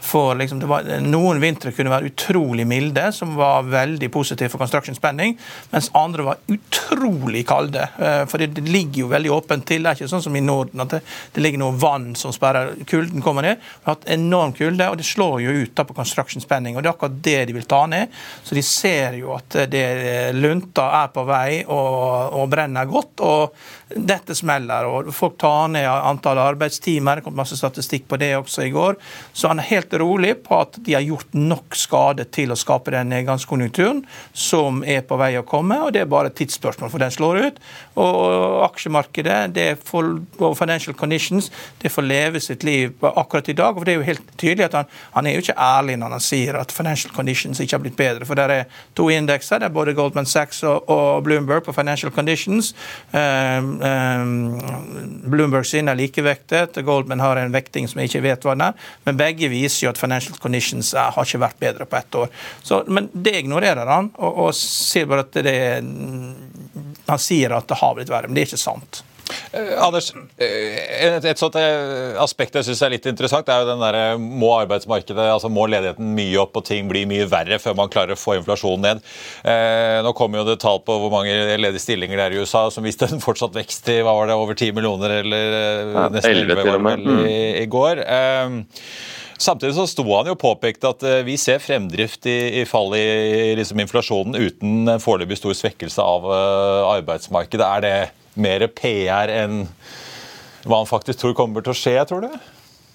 for 0.00 0.34
liksom, 0.38 0.60
var, 0.68 0.86
Noen 1.02 1.40
vintre 1.42 1.72
kunne 1.74 1.92
være 1.92 2.12
utrolig 2.12 2.66
milde, 2.68 3.08
som 3.12 3.34
var 3.38 3.66
veldig 3.68 4.10
positive 4.14 4.50
for 4.52 4.62
construction 4.62 4.96
spending, 4.96 5.36
mens 5.72 5.90
andre 5.98 6.26
var 6.30 6.42
utrolig 6.46 7.44
kalde. 7.48 7.88
Eh, 7.98 8.22
for 8.30 8.38
det, 8.38 8.62
ligger 8.68 9.04
jo 9.04 9.10
veldig 9.12 9.32
åpent 9.32 9.66
til. 9.68 9.82
Det 9.82 9.90
er 9.90 9.98
ikke 9.98 10.10
sånn 10.12 10.24
som 10.24 10.36
i 10.38 10.44
Norden 10.44 10.84
at 10.84 10.94
det, 10.96 11.02
det 11.34 11.44
ligger 11.44 11.62
noe 11.62 11.76
vann 11.78 12.12
som 12.18 12.34
sperrer 12.34 12.74
kulden 12.88 13.24
kommer 13.24 13.46
ned. 13.46 13.58
Vi 13.58 13.88
har 13.88 13.98
hatt 13.98 14.08
enorm 14.14 14.54
kulde, 14.56 14.88
og 14.88 15.00
det 15.00 15.08
slår 15.08 15.40
jo 15.44 15.56
ut 15.64 15.74
da 15.76 15.86
på 15.88 15.96
construction 15.98 16.44
spending. 16.44 16.76
og 16.76 16.84
Det 16.84 16.92
er 16.92 16.96
akkurat 16.96 17.18
det 17.28 17.38
de 17.50 17.58
vil 17.58 17.68
ta 17.68 17.82
ned. 17.90 18.14
Så 18.44 18.58
de 18.58 18.64
ser 18.66 19.18
jo 19.18 19.34
at 19.36 19.58
det 19.70 19.86
lunta 20.38 20.88
er 21.02 21.12
på 21.14 21.26
vei 21.28 21.64
og, 21.64 22.38
og 22.38 22.48
brenner 22.52 22.88
godt. 22.88 23.26
og 23.26 23.58
dette 23.88 24.34
smeller, 24.36 24.84
og 24.84 25.08
folk 25.16 25.38
tar 25.40 25.70
ned 25.72 25.86
antall 25.88 26.38
arbeidstimer. 26.42 27.18
Det 27.18 27.24
kom 27.24 27.36
masse 27.38 27.56
statistikk 27.56 28.04
på 28.08 28.18
det 28.20 28.34
også 28.36 28.66
i 28.66 28.72
går. 28.74 28.98
Så 29.32 29.48
han 29.48 29.62
er 29.62 29.68
helt 29.70 29.87
rolig 29.98 30.34
på 30.44 30.58
at 30.60 30.78
de 30.84 30.94
har 30.96 31.04
gjort 31.04 31.34
nok 31.36 31.76
skade 31.78 32.26
til 32.34 32.52
å 32.52 32.58
skape 32.58 32.92
den 32.94 33.10
nedgangskonjunkturen 33.12 34.02
som 34.32 34.82
er 34.84 35.04
på 35.06 35.18
vei 35.20 35.32
å 35.38 35.44
komme, 35.46 35.78
og 35.84 35.92
det 35.94 36.02
er 36.04 36.10
bare 36.10 36.32
et 36.32 36.38
tidsspørsmål 36.38 36.92
for 36.92 37.02
den 37.02 37.14
slår 37.14 37.40
ut. 37.46 37.60
Og 37.98 38.64
aksjemarkedet 38.68 39.38
det 39.54 39.68
får, 39.88 40.10
og 40.38 40.56
financial 40.58 40.96
conditions 40.98 41.50
det 41.82 41.92
får 41.92 42.06
leve 42.06 42.42
sitt 42.42 42.66
liv 42.66 42.94
akkurat 43.02 43.48
i 43.48 43.56
dag. 43.58 43.76
og 43.76 43.84
Det 43.84 43.94
er 43.94 44.00
jo 44.00 44.08
helt 44.08 44.32
tydelig 44.36 44.68
at 44.68 44.78
han, 44.80 44.90
han 45.14 45.26
er 45.26 45.36
jo 45.36 45.44
ikke 45.44 45.58
ærlig 45.58 45.98
når 45.98 46.16
han 46.16 46.24
sier 46.24 46.58
at 46.60 46.74
financial 46.74 47.14
conditions 47.14 47.60
ikke 47.60 47.76
har 47.76 47.84
blitt 47.84 47.98
bedre. 47.98 48.28
For 48.28 48.38
det 48.38 48.48
er 48.54 48.82
to 48.98 49.08
indekser, 49.12 49.62
det 49.62 49.70
er 49.70 49.76
både 49.76 49.96
Goldman 49.98 50.28
Sachs 50.28 50.62
og, 50.66 50.88
og 50.90 51.24
Bloomberg 51.26 51.64
på 51.66 51.74
financial 51.76 52.12
conditions. 52.14 52.74
Um, 53.12 53.78
um, 53.82 55.30
Bloomberg 55.30 55.66
sin 55.66 55.88
er 55.88 55.98
likevektet, 55.98 56.78
Goldman 56.84 57.22
har 57.22 57.40
en 57.40 57.54
vekting 57.54 57.88
som 57.88 58.00
jeg 58.00 58.12
ikke 58.12 58.24
vet 58.28 58.46
hva 58.46 58.56
den 58.56 58.66
er. 58.68 58.88
Men 59.06 59.18
begge 59.20 59.50
viser 59.52 59.77
jo 59.86 59.92
at 59.92 60.00
financial 60.00 60.38
conditions 60.42 60.94
er, 60.94 61.12
har 61.14 61.28
ikke 61.28 61.42
vært 61.42 61.60
bedre 61.62 61.88
på 61.88 61.98
ett 61.98 62.18
år. 62.22 62.32
Så, 62.62 62.82
men 62.88 63.10
det 63.12 63.36
ignorerer 63.42 63.88
han, 63.88 64.12
og, 64.16 64.42
og 64.46 64.56
sier 64.56 65.08
bare 65.08 65.26
at 65.26 65.38
det 65.44 65.58
Han 67.08 67.20
sier 67.22 67.54
at 67.56 67.68
det 67.68 67.78
har 67.80 67.94
blitt 67.96 68.10
verre, 68.12 68.28
men 68.28 68.36
det 68.36 68.44
er 68.44 68.50
ikke 68.52 68.60
sant. 68.60 69.02
Eh, 69.52 69.82
Anders, 69.82 70.14
eh, 70.36 71.06
et, 71.06 71.24
et 71.24 71.40
sånt 71.40 71.56
eh, 71.60 72.16
aspekt 72.20 72.56
jeg 72.58 72.68
syns 72.68 72.82
er 72.84 72.92
litt 72.94 73.08
interessant, 73.10 73.48
er 73.48 73.62
jo 73.62 73.68
den 73.68 73.82
derre 73.82 74.04
må 74.20 74.50
arbeidsmarkedet, 74.58 75.26
altså 75.34 75.50
må 75.52 75.66
ledigheten 75.70 76.14
mye 76.16 76.40
opp 76.42 76.56
og 76.60 76.66
ting 76.68 76.88
blir 76.90 77.08
mye 77.10 77.28
verre 77.30 77.60
før 77.62 77.76
man 77.78 77.92
klarer 77.92 78.16
å 78.16 78.20
få 78.20 78.38
inflasjonen 78.38 78.86
ned. 78.86 79.04
Eh, 79.44 79.98
nå 80.04 80.14
kommer 80.18 80.42
jo 80.42 80.48
det 80.48 80.58
tall 80.64 80.80
på 80.84 80.96
hvor 81.02 81.12
mange 81.12 81.34
ledige 81.60 81.84
stillinger 81.84 82.20
det 82.20 82.26
er 82.28 82.36
i 82.36 82.42
USA 82.42 82.66
som 82.72 82.86
viste 82.86 83.08
en 83.08 83.24
fortsatt 83.24 83.56
vekst 83.56 83.92
i 83.92 84.00
hva 84.00 84.16
var 84.16 84.30
det, 84.30 84.38
over 84.38 84.58
10 84.58 84.76
millioner 84.76 85.18
eller 85.20 85.54
ja, 85.92 86.08
nesten 86.12 86.42
11 86.44 86.64
var 86.64 86.82
det 86.82 86.96
i, 86.96 87.06
mm. 87.06 87.24
i 87.64 87.70
går. 87.72 88.04
Eh, 88.04 88.58
Samtidig 89.38 89.76
så 89.76 89.86
sto 89.86 90.04
han 90.10 90.26
jo 90.26 90.34
påpekt 90.38 90.82
at 90.88 91.04
vi 91.26 91.36
ser 91.38 91.62
fremdrift 91.62 92.26
i, 92.26 92.38
i 92.58 92.64
fall 92.66 92.90
i, 92.98 93.54
liksom 93.58 93.78
inflasjonen 93.84 94.34
uten 94.34 94.98
foreløpig 94.98 95.38
stor 95.38 95.54
svekkelse 95.54 96.02
av 96.02 96.26
uh, 96.26 96.88
arbeidsmarkedet. 96.96 97.62
Er 97.62 97.84
det 97.84 97.96
mer 98.38 98.66
PR 98.74 99.30
enn 99.30 99.62
hva 100.66 100.82
han 100.82 100.90
faktisk 100.90 101.22
tror 101.22 101.36
kommer 101.38 101.64
til 101.64 101.74
å 101.74 101.78
skje, 101.78 101.96
tror 102.10 102.26
du? 102.26 102.32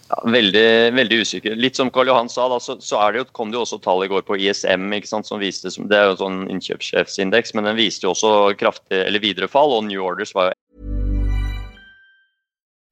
Ja, 0.10 0.20
veldig, 0.30 0.68
veldig 0.94 1.20
usikker. 1.24 1.56
Litt 1.58 1.80
som 1.80 1.90
Karl 1.94 2.12
Johan 2.12 2.30
sa, 2.30 2.46
da, 2.52 2.60
så, 2.62 2.76
så 2.84 3.00
det 3.16 3.24
kom 3.34 3.52
det 3.52 3.58
jo 3.58 3.64
også 3.64 3.80
tall 3.82 4.04
i 4.06 4.10
går 4.12 4.26
på 4.28 4.38
ISM. 4.38 4.92
Sant, 5.10 5.30
som 5.30 5.42
viste, 5.42 5.72
det 5.90 5.98
er 5.98 6.10
jo 6.10 6.18
en 6.18 6.22
sånn 6.22 6.42
innkjøpssjefsindeks, 6.54 7.56
men 7.58 7.70
den 7.70 7.80
viste 7.80 8.06
jo 8.06 8.12
også 8.14 8.34
kraftig, 8.60 9.00
eller 9.08 9.24
videre 9.24 9.50
fall, 9.50 9.74
og 9.74 9.88
New 9.88 10.04
Orders 10.04 10.36
var 10.36 10.52
jo 10.52 10.60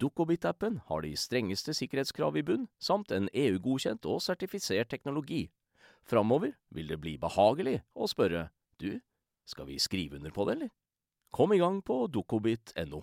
Dukkobit-appen 0.00 0.80
har 0.88 1.04
de 1.04 1.12
strengeste 1.16 1.74
sikkerhetskrav 1.76 2.36
i 2.36 2.42
bunn, 2.46 2.68
samt 2.82 3.12
en 3.14 3.28
EU-godkjent 3.32 4.06
og 4.10 4.22
sertifisert 4.24 4.90
teknologi. 4.90 5.48
Framover 6.04 6.52
vil 6.74 6.90
det 6.90 7.00
bli 7.00 7.16
behagelig 7.20 7.78
å 7.94 8.08
spørre 8.10 8.48
du, 8.82 8.98
skal 9.48 9.68
vi 9.68 9.78
skrive 9.80 10.18
under 10.18 10.34
på 10.34 10.44
det, 10.48 10.56
eller? 10.58 10.72
Kom 11.34 11.52
i 11.54 11.58
gang 11.58 11.80
på 11.82 12.04
dukkobit.no. 12.12 13.02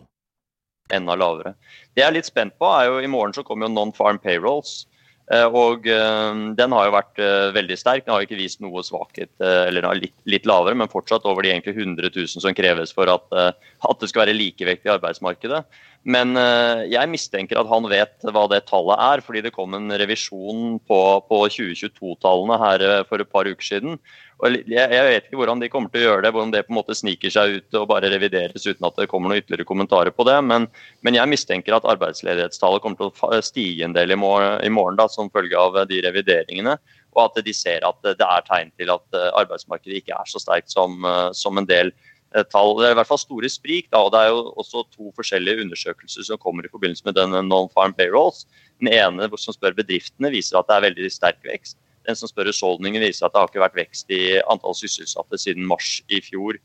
enda 0.91 1.15
lavere. 1.15 1.55
Det 1.95 2.03
jeg 2.03 2.07
er 2.09 2.15
litt 2.15 2.29
spent 2.29 2.57
på, 2.59 2.67
er 2.67 2.89
jo 2.89 2.99
i 2.99 3.11
morgen 3.11 3.33
så 3.35 3.43
kommer 3.47 3.67
jo 3.67 3.75
non-farm 3.75 4.19
payrolls. 4.19 4.85
Eh, 5.31 5.47
Og 5.47 5.87
eh, 5.87 6.39
den 6.57 6.73
har 6.75 6.87
jo 6.87 6.95
vært 6.95 7.21
eh, 7.21 7.51
veldig 7.55 7.77
sterk. 7.79 8.05
Den 8.05 8.13
har 8.13 8.23
jo 8.23 8.27
ikke 8.29 8.39
vist 8.41 8.61
noe 8.63 8.83
svakhet, 8.83 9.31
eller 9.39 9.85
den 9.85 10.01
litt, 10.03 10.15
litt 10.27 10.49
lavere, 10.49 10.75
men 10.77 10.91
fortsatt 10.91 11.27
over 11.29 11.45
de 11.45 11.53
egentlig 11.53 11.77
100 11.77 12.11
000 12.11 12.43
som 12.43 12.57
kreves 12.57 12.93
for 12.95 13.11
at, 13.11 13.27
at 13.31 14.01
det 14.01 14.11
skal 14.11 14.25
være 14.25 14.37
likevekt 14.37 14.87
i 14.87 14.93
arbeidsmarkedet. 14.95 15.63
Men 16.01 16.33
eh, 16.39 16.87
jeg 16.89 17.09
mistenker 17.11 17.59
at 17.61 17.69
han 17.69 17.85
vet 17.89 18.25
hva 18.25 18.47
det 18.49 18.63
tallet 18.69 18.97
er, 19.05 19.21
fordi 19.21 19.43
det 19.45 19.53
kom 19.53 19.75
en 19.77 19.93
revisjon 20.01 20.79
på, 20.89 20.99
på 21.27 21.41
2022-tallene 21.53 22.57
her 22.57 22.85
eh, 22.87 23.01
for 23.09 23.21
et 23.21 23.29
par 23.29 23.45
uker 23.45 23.67
siden. 23.67 23.99
Og 24.41 24.55
jeg, 24.57 24.81
jeg 24.81 25.03
vet 25.05 25.27
ikke 25.27 25.37
hvordan 25.37 25.61
de 25.61 25.69
kommer 25.69 25.93
til 25.93 26.01
å 26.01 26.07
gjøre 26.07 26.23
det, 26.25 26.31
hvordan 26.33 26.53
det 26.55 26.63
på 26.65 26.73
en 26.73 26.79
måte 26.79 26.97
sniker 26.97 27.33
seg 27.33 27.59
ut 27.59 27.77
og 27.77 27.85
bare 27.91 28.09
revideres 28.09 28.65
uten 28.65 28.87
at 28.87 28.97
det 28.97 29.05
kommer 29.11 29.29
noen 29.29 29.43
ytterligere 29.43 29.69
kommentarer 29.69 30.15
på 30.15 30.25
det. 30.25 30.39
Men, 30.47 30.65
men 31.05 31.19
jeg 31.19 31.29
mistenker 31.29 31.77
at 31.77 31.85
arbeidsledighetstallet 31.93 32.81
kommer 32.81 32.97
til 32.97 33.11
å 33.13 33.43
stige 33.45 33.85
en 33.85 33.93
del 33.93 34.15
i 34.15 34.17
morgen, 34.17 34.57
i 34.65 34.73
morgen 34.73 34.97
da, 34.97 35.05
som 35.11 35.29
følge 35.29 35.59
av 35.59 35.83
eh, 35.83 35.89
de 35.91 36.01
revideringene. 36.07 36.79
Og 37.13 37.27
at 37.27 37.41
de 37.45 37.53
ser 37.55 37.85
at 37.85 37.99
det 38.07 38.25
er 38.25 38.47
tegn 38.47 38.71
til 38.79 38.93
at 38.93 39.17
eh, 39.17 39.29
arbeidsmarkedet 39.43 40.01
ikke 40.01 40.17
er 40.17 40.33
så 40.33 40.41
sterkt 40.41 40.73
som, 40.73 40.97
eh, 41.05 41.27
som 41.37 41.61
en 41.61 41.69
del 41.69 41.91
eh, 41.93 42.10
tall. 42.51 42.75
Det 42.79 42.89
er 42.89 42.95
i 42.95 42.97
hvert 42.99 43.09
fall 43.09 43.21
store 43.21 43.49
sprik. 43.51 43.89
Da, 43.91 44.01
og 44.05 44.11
Det 44.13 44.19
er 44.21 44.31
jo 44.31 44.41
også 44.61 44.83
to 44.93 45.11
forskjellige 45.17 45.65
undersøkelser 45.65 46.27
som 46.27 46.41
kommer 46.41 46.65
i 46.65 46.71
forbindelse 46.71 47.05
med 47.07 47.17
denne 47.19 47.43
non-farm 47.45 47.95
payrolls. 47.97 48.45
Den 48.81 48.91
ene 48.93 49.29
som 49.37 49.55
spør 49.55 49.75
bedriftene, 49.77 50.31
viser 50.33 50.59
at 50.59 50.69
det 50.69 50.77
er 50.77 50.87
veldig 50.89 51.11
sterk 51.11 51.41
vekst. 51.45 51.77
Den 52.07 52.17
som 52.17 52.29
spør 52.31 52.49
husholdninger, 52.49 53.03
viser 53.03 53.27
at 53.27 53.33
det 53.33 53.41
har 53.41 53.51
ikke 53.51 53.63
vært 53.63 53.77
vekst 53.77 54.13
i 54.13 54.39
antall 54.49 54.75
sysselsatte 54.77 55.37
siden 55.41 55.67
mars 55.69 55.99
i 56.09 56.21
fjor. 56.23 56.57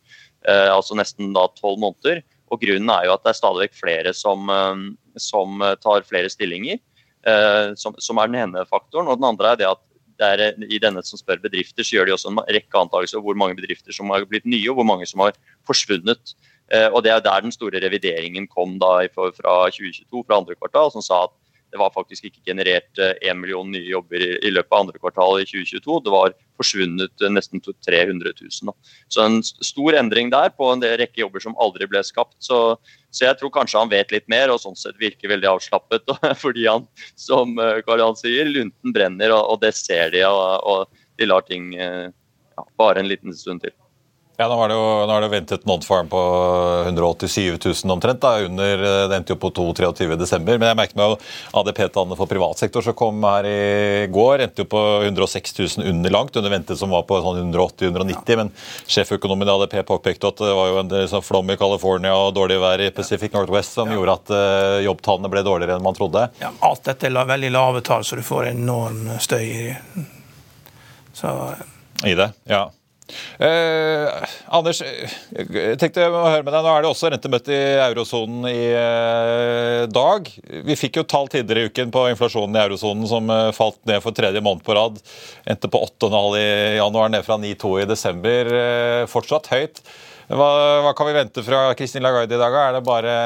Eh, 0.49 0.71
altså 0.73 0.97
nesten 0.97 1.35
da 1.37 1.47
tolv 1.59 1.81
måneder. 1.83 2.23
Og 2.55 2.63
Grunnen 2.63 2.93
er 2.95 3.09
jo 3.09 3.17
at 3.17 3.25
det 3.27 3.33
er 3.35 3.41
stadig 3.41 3.71
flere 3.75 4.15
som, 4.17 4.49
eh, 4.53 4.87
som 5.21 5.61
tar 5.83 6.07
flere 6.09 6.31
stillinger, 6.33 6.81
eh, 7.27 7.75
som, 7.77 7.97
som 7.99 8.23
er 8.23 8.31
den 8.31 8.41
ene 8.47 8.65
faktoren. 8.71 9.11
Og 9.11 9.21
den 9.21 9.29
andre 9.29 9.53
er 9.53 9.61
det 9.61 9.69
at 9.75 9.83
er, 10.25 10.41
eh, 10.41 10.67
i 10.71 10.79
denne 10.79 11.03
som 11.05 11.19
spør 11.19 11.43
bedrifter, 11.43 11.85
så 11.85 11.97
gjør 11.97 12.07
de 12.07 12.13
også 12.17 12.31
en 12.31 12.43
rekke 12.49 12.79
antakelser 12.79 13.19
om 13.19 13.25
hvor 13.25 13.37
mange 13.39 13.57
bedrifter 13.57 13.93
som 13.93 14.11
har 14.11 14.25
blitt 14.25 14.47
nye, 14.47 14.71
og 14.71 14.81
hvor 14.81 14.89
mange 14.89 15.07
som 15.07 15.21
har 15.21 15.33
forsvunnet. 15.67 16.35
Eh, 16.73 16.89
og 16.89 17.03
Det 17.03 17.13
er 17.13 17.21
der 17.21 17.41
den 17.41 17.53
store 17.53 17.81
revideringen 17.83 18.47
kom 18.47 18.79
da 18.79 19.07
fra 19.13 19.71
2022, 19.71 20.25
fra 20.27 20.39
andre 20.39 20.55
kvartal, 20.55 20.91
som 20.93 21.03
sa 21.03 21.25
at 21.25 21.31
det 21.73 21.81
var 21.81 21.93
faktisk 21.95 22.29
ikke 22.29 22.45
generert 22.47 23.01
én 23.21 23.39
million 23.41 23.69
nye 23.71 23.85
jobber 23.85 24.23
i, 24.23 24.51
løpet 24.53 24.73
av 24.73 24.85
andre 24.85 25.01
kvartal 25.01 25.41
i 25.43 25.47
2022. 25.49 25.97
Det 26.07 26.13
var 26.15 26.35
forsvunnet 26.57 27.25
eh, 27.25 27.33
nesten 27.33 27.63
to- 27.63 27.75
300 27.87 28.33
000. 28.41 28.75
Så 29.09 29.25
en 29.25 29.41
stor 29.43 29.97
endring 29.99 30.31
der 30.33 30.53
på 30.57 30.69
en 30.73 30.85
rekke 30.85 31.23
jobber 31.23 31.43
som 31.43 31.57
aldri 31.63 31.89
ble 31.91 32.03
skapt. 32.07 32.37
Så, 32.43 32.61
så 33.11 33.29
jeg 33.29 33.39
tror 33.41 33.53
kanskje 33.55 33.81
han 33.83 33.93
vet 33.93 34.15
litt 34.15 34.29
mer, 34.33 34.53
og 34.53 34.63
sånn 34.63 34.79
sett 34.79 34.99
virker 35.01 35.33
veldig 35.33 35.51
avslappet. 35.57 36.15
Fordi 36.45 36.69
han, 36.69 36.87
som 37.21 37.57
eh, 37.63 37.83
Karl 37.87 38.05
Johan 38.05 38.21
sier, 38.21 38.49
lunten 38.51 38.95
brenner, 38.97 39.35
og, 39.37 39.59
det 39.65 39.75
ser 39.79 40.15
de. 40.15 40.25
Og, 40.29 40.71
og 40.71 41.03
de 41.21 41.29
lar 41.29 41.45
ting 41.49 41.75
eh, 41.75 42.07
ja, 42.57 42.69
bare 42.81 43.03
en 43.03 43.11
liten 43.11 43.37
stund 43.37 43.67
til. 43.67 43.75
Ja, 44.37 44.49
Nå, 44.49 44.57
var 44.57 44.69
det 44.69 44.75
jo, 44.77 44.89
nå 45.09 45.15
er 45.15 45.23
det 45.23 45.29
jo 45.31 45.33
ventet 45.33 45.63
non-farm 45.65 46.11
på 46.13 46.21
187 46.85 47.57
000 47.57 47.93
omtrent. 47.95 48.21
da, 48.21 48.35
under, 48.45 48.83
Det 49.09 49.17
endte 49.17 49.33
jo 49.33 49.39
på 49.41 49.49
2-23 49.51 50.19
desember. 50.21 50.59
Men 50.61 50.69
jeg 50.69 50.77
merket 50.77 50.99
meg 51.01 51.15
jo 51.15 51.17
ADP-tallene 51.57 52.19
for 52.19 52.29
privat 52.29 52.61
sektor 52.61 52.85
som 52.85 52.97
kom 52.99 53.25
her 53.25 53.49
i 53.49 54.05
går, 54.13 54.45
endte 54.45 54.67
jo 54.67 54.69
på 54.69 54.83
106 55.07 55.57
000 55.79 55.89
under 55.89 56.13
langt, 56.13 56.37
under 56.37 56.53
ventet 56.53 56.77
som 56.77 56.93
var 56.93 57.07
på 57.09 57.23
sånn 57.25 57.41
180-190. 57.49 58.37
Men 58.43 58.53
sjeføkonomen 58.85 59.49
i 59.49 59.57
ADP 59.57 59.81
påpekte 59.89 60.29
at 60.29 60.45
det 60.45 60.53
var 60.61 60.73
jo 60.73 60.81
en 60.85 60.95
sånn 61.17 61.25
flom 61.25 61.57
i 61.57 61.61
California 61.61 62.13
og 62.13 62.35
dårlig 62.37 62.61
vær 62.61 62.85
i 62.85 62.93
Pacific 62.93 63.33
Northwest 63.33 63.81
som 63.81 63.89
gjorde 63.93 64.21
at 64.21 64.37
uh, 64.37 64.85
jobbtallene 64.85 65.33
ble 65.33 65.47
dårligere 65.49 65.81
enn 65.81 65.87
man 65.87 65.97
trodde. 65.97 66.29
Ja, 66.45 66.53
alt 66.61 66.85
dette 66.85 67.09
er 67.09 67.33
veldig 67.33 67.57
lave 67.57 67.81
tall, 67.81 68.05
så 68.05 68.21
du 68.21 68.27
får 68.27 68.53
enorm 68.53 69.07
støy 69.17 69.45
i 69.47 69.69
Så 71.17 71.33
I 72.05 72.13
det, 72.13 72.35
ja. 72.45 72.67
Eh, 73.39 74.25
Anders, 74.57 74.81
jeg 74.83 75.77
tenkte 75.81 76.07
å 76.09 76.25
høre 76.27 76.43
med 76.43 76.53
deg. 76.53 76.65
Nå 76.65 76.73
er 76.73 76.85
det 76.85 76.91
også 76.91 77.11
rentemøte 77.13 77.55
i 77.55 77.77
eurosonen 77.85 78.49
i 78.51 78.65
eh, 78.75 79.83
dag. 79.93 80.31
Vi 80.67 80.79
fikk 80.79 81.01
jo 81.01 81.07
tall 81.09 81.31
tidligere 81.33 81.67
i 81.67 81.71
uken 81.71 81.93
på 81.95 82.07
inflasjonen 82.13 82.59
i 82.59 82.65
eurosonen 82.65 83.07
som 83.11 83.31
eh, 83.33 83.53
falt 83.57 83.79
ned 83.89 84.03
for 84.05 84.17
tredje 84.17 84.43
måned 84.45 84.65
på 84.67 84.77
rad. 84.79 84.99
Endte 85.47 85.71
på 85.71 85.85
8,5 85.87 86.41
i 86.41 86.49
januar, 86.81 87.13
ned 87.15 87.27
fra 87.27 87.39
9,2 87.43 87.73
i 87.85 87.89
desember. 87.93 88.53
Eh, 88.63 89.05
fortsatt 89.13 89.53
høyt. 89.55 89.83
Hva, 90.27 90.51
hva 90.83 90.97
kan 90.99 91.07
vi 91.07 91.15
vente 91.15 91.47
fra 91.47 91.69
Kristin 91.79 92.03
Lagarde 92.03 92.35
i 92.35 92.43
dag? 92.43 92.59
Er 92.59 92.77
det 92.77 92.87
bare 92.87 93.17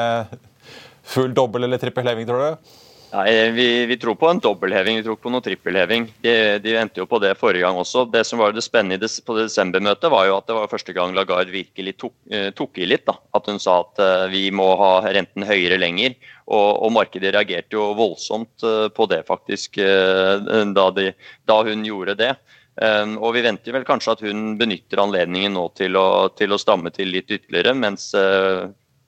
full 1.11 1.33
dobbel 1.33 1.65
eller 1.65 1.81
trippel 1.81 2.05
heving, 2.05 2.29
tror 2.29 2.45
du? 2.45 2.80
Nei, 3.11 3.51
vi, 3.51 3.85
vi 3.85 3.97
tror 3.99 4.15
på 4.15 4.29
en 4.31 4.39
dobbeltheving, 4.39 5.01
vi 5.01 5.03
tror 5.03 5.17
ikke 5.17 5.25
på 5.25 5.31
noe 5.33 5.43
trippelheving. 5.43 6.05
De, 6.23 6.33
de 6.63 6.75
endte 6.79 7.01
jo 7.01 7.07
på 7.11 7.19
det 7.19 7.33
forrige 7.39 7.65
gang 7.65 7.75
også. 7.81 8.05
Det 8.07 8.21
som 8.27 8.39
var 8.39 8.55
det 8.55 8.63
spennende 8.63 9.09
på 9.27 9.35
desembermøtet, 9.35 10.07
var 10.13 10.29
jo 10.29 10.37
at 10.37 10.47
det 10.47 10.55
var 10.55 10.71
første 10.71 10.95
gang 10.95 11.11
Lagarde 11.17 11.51
virkelig 11.51 11.97
tok, 11.99 12.15
eh, 12.31 12.47
tok 12.55 12.79
i 12.79 12.87
litt. 12.87 13.03
da. 13.09 13.17
At 13.35 13.51
hun 13.51 13.59
sa 13.59 13.81
at 13.83 13.99
eh, 13.99 14.23
vi 14.31 14.45
må 14.55 14.69
ha 14.79 14.93
renten 15.03 15.43
høyere 15.43 15.81
lenger. 15.81 16.15
Og, 16.47 16.69
og 16.87 16.95
markedet 16.95 17.35
reagerte 17.35 17.75
jo 17.75 17.91
voldsomt 17.99 18.63
eh, 18.63 18.87
på 18.95 19.09
det, 19.11 19.25
faktisk, 19.27 19.81
eh, 19.83 20.47
da, 20.71 20.89
de, 20.95 21.11
da 21.51 21.61
hun 21.67 21.83
gjorde 21.87 22.15
det. 22.23 22.33
Um, 22.81 23.17
og 23.19 23.33
vi 23.35 23.43
venter 23.43 23.75
vel 23.75 23.83
kanskje 23.85 24.13
at 24.15 24.21
hun 24.23 24.53
benytter 24.57 25.01
anledningen 25.03 25.51
nå 25.57 25.65
til 25.75 25.99
å, 25.99 26.31
til 26.39 26.55
å 26.55 26.57
stamme 26.57 26.89
til 26.95 27.11
litt 27.11 27.27
ytterligere, 27.27 27.75
mens 27.75 28.07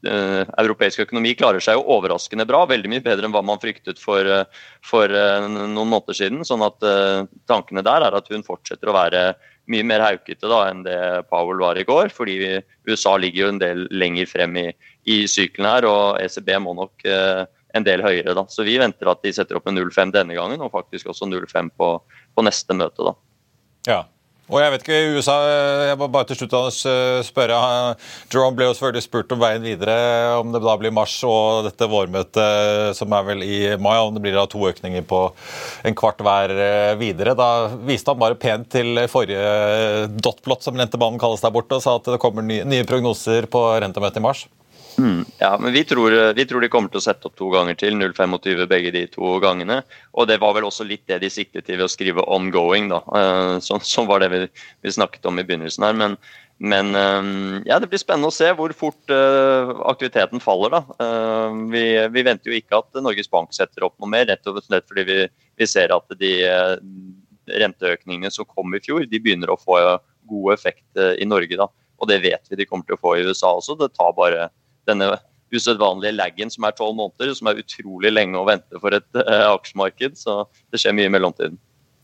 europeisk 0.04 1.06
økonomi 1.06 1.34
klarer 1.40 1.64
seg 1.64 1.78
jo 1.78 1.86
overraskende 1.96 2.46
bra. 2.50 2.64
Veldig 2.70 2.92
mye 2.92 3.04
bedre 3.06 3.28
enn 3.28 3.36
hva 3.36 3.44
man 3.46 3.62
fryktet 3.62 4.02
for, 4.02 4.28
uh, 4.28 4.44
for 4.84 5.12
uh, 5.12 5.48
noen 5.48 5.90
måneder 5.90 6.18
siden. 6.18 6.44
sånn 6.48 6.66
at 6.66 6.84
tankene 7.50 7.86
der 7.86 8.08
er 8.08 8.18
at 8.18 8.30
hun 8.32 8.46
fortsetter 8.46 8.92
å 8.92 8.98
være 8.98 9.26
mye 9.72 9.86
mer 9.88 10.04
haukete 10.04 10.50
da 10.52 10.66
enn 10.68 10.84
det 10.84 11.00
Powell 11.32 11.62
var 11.64 11.80
i 11.80 11.88
går. 11.88 12.12
Fordi 12.14 12.38
USA 12.90 13.16
ligger 13.18 13.46
jo 13.46 13.52
en 13.54 13.64
del 13.64 13.86
lenger 13.92 14.28
frem 14.30 14.58
i, 14.60 14.68
i 15.08 15.24
sykelen 15.30 15.70
her, 15.70 15.88
og 15.88 16.20
ECB 16.24 16.56
må 16.64 16.76
nok 16.78 17.08
en 17.74 17.86
del 17.86 18.04
høyere. 18.06 18.36
da. 18.38 18.46
Så 18.50 18.66
vi 18.68 18.78
venter 18.82 19.10
at 19.10 19.24
de 19.24 19.34
setter 19.34 19.58
opp 19.58 19.68
en 19.70 19.78
0,5 19.80 20.14
denne 20.14 20.36
gangen, 20.38 20.62
og 20.62 20.74
faktisk 20.74 21.10
også 21.14 21.30
0,5 21.30 21.72
på, 21.80 21.94
på 22.36 22.46
neste 22.46 22.76
møte. 22.78 23.08
da. 23.08 23.16
Ja. 23.88 24.02
Og 24.52 24.58
jeg 24.60 24.72
vet 24.74 24.82
ikke, 24.84 24.96
i 25.00 25.12
USA, 25.16 25.36
jeg 25.88 25.98
må 26.02 26.10
bare 26.12 26.28
til 26.28 26.42
slutt 26.42 26.76
spørre, 27.24 27.60
Jerome 28.28 28.58
ble 28.58 28.66
jo 28.68 28.74
selvfølgelig 28.76 29.06
spurt 29.06 29.32
om 29.32 29.40
veien 29.40 29.64
videre, 29.64 29.94
om 30.36 30.52
det 30.52 30.60
da 30.66 30.74
blir 30.82 30.92
mars 30.92 31.14
og 31.24 31.64
dette 31.70 31.88
vårmøtet 31.88 32.98
som 32.98 33.16
er 33.16 33.30
vel 33.30 33.46
i 33.48 33.60
mai, 33.80 33.96
om 34.04 34.12
det 34.12 34.24
blir 34.26 34.36
da 34.36 34.44
to 34.52 34.60
økninger 34.68 35.06
på 35.08 35.22
en 35.88 35.96
kvart 35.96 36.20
hver 36.28 36.52
videre. 37.00 37.38
Da 37.40 37.50
viste 37.88 38.12
han 38.12 38.20
bare 38.20 38.36
pent 38.40 38.68
til 38.76 39.00
forrige 39.08 40.10
dotplot, 40.20 40.68
som 40.68 40.76
rentemannen 40.76 41.24
kalles 41.24 41.46
der 41.46 41.56
borte, 41.56 41.80
og 41.80 41.86
sa 41.86 41.96
at 42.02 42.12
det 42.12 42.20
kommer 42.22 42.44
nye 42.44 42.84
prognoser 42.90 43.48
på 43.48 43.64
rentemøtet 43.80 44.20
i 44.20 44.28
mars. 44.28 44.44
Mm, 44.98 45.26
ja, 45.38 45.58
men 45.60 45.74
vi 45.74 45.84
tror, 45.84 46.34
vi 46.34 46.46
tror, 46.46 46.62
de 46.62 46.70
kommer 46.70 46.92
til 46.92 47.02
å 47.02 47.04
sette 47.04 47.26
opp 47.28 47.36
to 47.40 47.50
ganger 47.54 47.78
til. 47.80 47.96
0,25 47.98 48.68
begge 48.70 48.92
de 48.94 49.04
to 49.12 49.38
gangene. 49.44 49.82
Og 50.14 50.28
det 50.30 50.40
var 50.44 50.54
vel 50.58 50.68
også 50.68 50.86
litt 50.88 51.06
det 51.10 51.22
de 51.24 51.32
siktet 51.34 51.68
til 51.68 51.80
ved 51.80 51.88
å 51.88 51.92
skrive 51.92 52.26
'ongoing', 52.26 52.92
da. 52.92 53.02
som 53.60 53.80
sånn, 53.80 53.88
sånn 53.90 54.10
var 54.10 54.22
det 54.22 54.30
vi, 54.34 54.42
vi, 54.86 54.94
snakket 54.94 55.26
om 55.26 55.40
i 55.40 55.46
begynnelsen 55.48 55.88
her. 55.88 55.98
Men, 55.98 56.18
men 56.60 56.94
uh, 56.94 57.62
ja, 57.66 57.80
det 57.82 57.90
blir 57.90 58.02
spennende 58.02 58.30
å 58.30 58.36
se 58.36 58.52
hvor 58.54 58.74
fort 58.78 59.10
aktiviteten 59.90 60.44
faller, 60.44 60.78
da. 60.78 60.84
Vi, 61.74 61.86
vi, 62.14 62.28
venter 62.30 62.54
jo 62.54 62.60
ikke 62.60 62.84
at 62.84 63.02
Norges 63.02 63.32
Bank 63.32 63.54
setter 63.54 63.90
opp 63.90 63.98
noe 64.00 64.14
mer, 64.14 64.30
rett 64.30 64.48
og 64.48 64.62
slett 64.62 64.88
fordi 64.88 65.10
vi, 65.10 65.20
vi 65.58 65.70
ser 65.70 65.96
at 65.96 66.18
de 66.20 66.34
renteøkningene 67.50 68.32
som 68.32 68.48
kom 68.48 68.74
i 68.74 68.82
fjor, 68.84 69.08
de 69.10 69.20
begynner 69.20 69.52
å 69.52 69.60
få 69.60 69.82
god 70.30 70.54
effekt 70.54 71.02
i 71.20 71.26
Norge, 71.28 71.58
da. 71.60 71.68
Og 72.00 72.10
det 72.10 72.22
vet 72.24 72.52
vi 72.52 72.60
de 72.60 72.68
kommer 72.68 72.86
til 72.88 72.98
å 72.98 73.02
få 73.02 73.18
i 73.18 73.24
USA 73.24 73.54
også. 73.56 73.76
Det 73.80 73.96
tar 73.96 74.16
bare 74.16 74.50
denne 74.90 75.14
usedvanlige 75.54 76.16
laggen 76.18 76.50
som 76.54 76.66
er 76.66 76.76
tolv 76.78 76.96
måneder, 76.98 77.34
som 77.38 77.50
er 77.50 77.62
utrolig 77.62 78.12
lenge 78.14 78.40
å 78.40 78.48
vente 78.48 78.80
for 78.82 78.96
et 78.98 79.08
uh, 79.20 79.52
aksjemarked. 79.54 80.18
Så 80.20 80.44
det 80.74 80.82
skjer 80.82 80.96
mye 80.98 81.10
i 81.10 81.14
mellomtiden. 81.14 81.60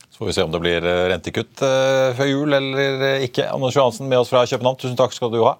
Så 0.09 0.21
får 0.21 0.29
vi 0.29 0.35
se 0.37 0.45
om 0.45 0.53
det 0.53 0.61
blir 0.63 0.85
eh, 0.89 1.07
rentekutt 1.11 1.61
uh, 1.61 2.11
før 2.17 2.29
jul 2.29 2.55
eller 2.57 3.25
ikke. 3.25 3.47
Anders 3.53 3.77
Johansen 3.77 4.09
med 4.09 4.21
oss 4.21 4.31
fra 4.33 4.45
København, 4.49 4.79
tusen 4.81 4.97
takk 4.99 5.13
skal 5.15 5.33
du 5.33 5.41
ha. 5.45 5.55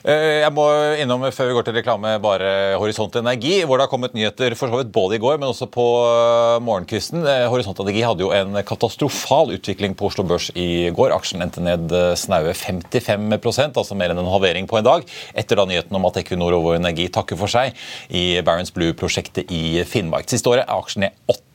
Eh, 0.00 0.40
jeg 0.40 0.52
må 0.56 0.64
innom 0.96 1.26
før 1.34 1.50
vi 1.50 1.56
går 1.58 1.66
til 1.66 1.76
reklame 1.76 2.14
bare 2.24 2.50
Horisont 2.80 3.18
Energi, 3.20 3.58
hvor 3.68 3.76
det 3.76 3.84
har 3.84 3.92
kommet 3.92 4.14
nyheter 4.16 4.54
for 4.56 4.72
så 4.72 4.80
vidt 4.80 4.92
både 4.94 5.18
i 5.18 5.20
går, 5.20 5.36
men 5.40 5.50
også 5.50 5.68
på 5.72 5.86
eh, 6.06 6.56
morgenkvisten. 6.64 7.20
Eh, 7.28 7.44
Horisont 7.52 7.82
Energi 7.84 8.04
hadde 8.06 8.24
jo 8.24 8.30
en 8.36 8.56
katastrofal 8.66 9.52
utvikling 9.58 9.96
på 9.98 10.08
Oslo 10.08 10.24
Børs 10.28 10.48
i 10.56 10.88
går. 10.96 11.12
Aksjen 11.16 11.44
endte 11.44 11.64
ned 11.64 11.92
snaue 12.16 12.54
55% 12.56 13.76
altså 13.76 13.98
mer 13.98 14.14
enn 14.14 14.22
en 14.22 14.32
halvering 14.32 14.70
på 14.70 14.80
en 14.80 14.88
dag, 14.88 15.04
etter 15.36 15.60
da 15.60 15.68
nyheten 15.68 16.00
om 16.00 16.08
at 16.08 16.22
Equinor 16.22 16.56
og 16.56 16.72
Energi 16.78 17.10
takker 17.12 17.38
for 17.40 17.52
seg 17.52 17.76
i 18.08 18.40
Barents 18.46 18.72
Blue-prosjektet 18.72 19.52
i 19.52 19.84
Finnmark. 19.88 20.30
Siste 20.32 20.48
året 20.52 20.64
er 20.64 20.80
aksjen 20.80 21.08
ned 21.08 21.20
8 21.28 21.49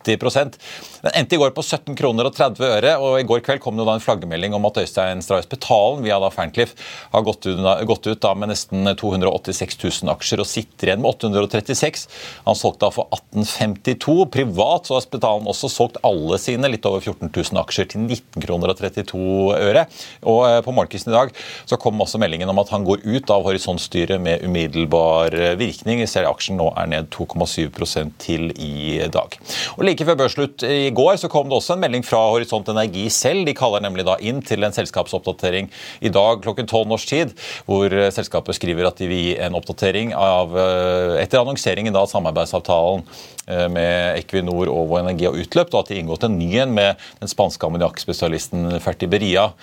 den 1.05 1.13
endte 1.13 1.35
i 1.35 1.39
går 1.39 1.51
på 1.53 1.61
17 1.61 1.95
kroner 1.97 2.25
og 2.25 2.33
30 2.33 2.65
øre, 2.65 2.93
og 2.97 3.19
i 3.19 3.25
går 3.27 3.43
kveld 3.45 3.61
kom 3.61 3.77
det 3.77 3.85
da 3.85 3.93
en 3.97 4.03
flaggermelding 4.03 4.55
om 4.57 4.65
at 4.69 4.79
Øystein 4.81 5.21
Strauss 5.21 5.49
Betalen 5.49 6.01
via 6.05 6.17
da 6.21 6.31
Ferncliff 6.33 6.73
har 7.13 7.25
gått 7.25 7.45
ut, 7.45 7.61
gått 7.85 8.09
ut 8.09 8.21
da 8.23 8.33
med 8.37 8.49
nesten 8.49 8.89
286 8.97 9.77
000 9.83 10.13
aksjer 10.15 10.41
og 10.41 10.49
sitter 10.49 10.89
igjen 10.89 11.03
med 11.03 11.11
836. 11.13 12.07
Han 12.47 12.57
solgte 12.57 12.87
da 12.87 12.91
for 12.95 13.11
1852. 13.13 14.15
Privat 14.33 14.89
så 14.89 14.97
har 14.97 15.07
Betalen 15.13 15.49
også 15.51 15.69
solgt 15.71 16.01
alle 16.05 16.39
sine 16.41 16.71
litt 16.73 16.87
over 16.89 17.03
14 17.03 17.29
000 17.29 17.61
aksjer 17.61 17.91
til 17.93 18.05
19 18.07 18.45
kroner 18.45 18.73
og 18.73 18.81
32 18.81 19.21
øre. 19.59 19.85
Og 20.25 20.41
eh, 20.49 20.59
på 20.65 20.73
morgenkvisten 20.73 21.13
i 21.13 21.17
dag 21.17 21.33
så 21.69 21.79
kom 21.81 22.01
også 22.01 22.21
meldingen 22.21 22.49
om 22.51 22.63
at 22.63 22.73
han 22.73 22.87
går 22.87 23.05
ut 23.05 23.33
av 23.33 23.45
horisontstyret 23.45 24.21
med 24.21 24.45
umiddelbar 24.45 25.37
virkning. 25.59 26.01
Vi 26.01 26.09
ser 26.09 26.29
aksjen 26.29 26.57
nå 26.59 26.71
er 26.73 26.89
ned 26.91 27.11
2,7% 27.13 28.17
til 28.21 28.49
i 28.57 28.97
dag. 29.11 29.37
Og 29.77 29.85
Like 29.95 30.09
før 30.09 30.17
børsslutt 30.19 30.63
i 30.67 30.89
går 30.91 31.13
så 31.21 31.29
kom 31.31 31.47
det 31.47 31.55
også 31.55 31.77
en 31.77 31.79
melding 31.85 32.01
fra 32.03 32.19
Horisont 32.33 32.67
Energi 32.67 33.05
selv. 33.13 33.45
De 33.47 33.53
kaller 33.55 33.79
nemlig 33.79 34.03
da 34.03 34.17
inn 34.19 34.41
til 34.43 34.67
en 34.67 34.75
selskapsoppdatering 34.75 35.69
i 36.03 36.11
dag 36.11 36.41
klokken 36.43 36.67
tolv 36.67 36.89
norsk 36.91 37.13
tid, 37.13 37.31
hvor 37.63 37.87
eh, 37.87 38.09
selskapet 38.11 38.57
skriver 38.57 38.89
at 38.89 38.99
de 38.99 39.07
vil 39.07 39.23
gi 39.23 39.31
en 39.39 39.55
oppdatering 39.55 40.11
av, 40.11 40.51
eh, 40.59 41.13
etter 41.21 41.39
annonseringen 41.39 41.95
av 41.95 42.11
samarbeidsavtalen 42.11 43.07
eh, 43.47 43.65
med 43.71 44.19
Equinor 44.19 44.67
og 44.67 44.91
Vår 44.91 45.05
Energi 45.05 45.29
har 45.29 45.39
utløpt, 45.45 45.71
og 45.71 45.85
at 45.85 45.93
de 45.93 45.95
har 45.95 46.03
inngått 46.03 46.27
en 46.27 46.39
ny 46.43 46.51
en 46.65 46.75
med 46.75 47.07
den 47.23 47.31
spanske 47.31 47.71
ammoniakkspesialisten 47.71 48.81
Fertiberia. 48.83 49.53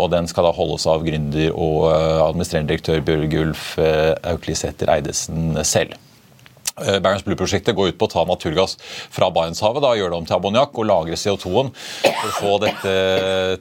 Og 0.00 0.08
den 0.14 0.28
skal 0.30 0.48
da 0.48 0.56
holdes 0.56 0.88
av 0.88 1.04
gründer 1.04 1.52
og 1.52 1.90
administrerende 1.92 2.72
direktør 2.72 3.04
Bjørgulf 3.04 3.74
Auklisæter 3.76 4.88
Eidesen 4.96 5.58
selv. 5.68 6.00
Eh, 6.86 6.98
Barents 7.02 7.24
Blue-prosjektet 7.24 7.76
går 7.76 7.92
ut 7.92 7.98
på 8.00 8.08
å 8.08 8.12
ta 8.12 8.24
naturgass 8.28 8.76
fra 9.12 9.30
Barentshavet, 9.34 9.82
da, 9.84 9.92
gjøre 9.98 10.14
det 10.14 10.18
om 10.20 10.28
til 10.28 10.36
ammoniakk 10.38 10.78
og 10.80 10.88
lagre 10.88 11.18
CO2-en 11.20 11.72
for 11.74 12.28
å 12.30 12.34
få 12.36 12.52
dette 12.64 12.94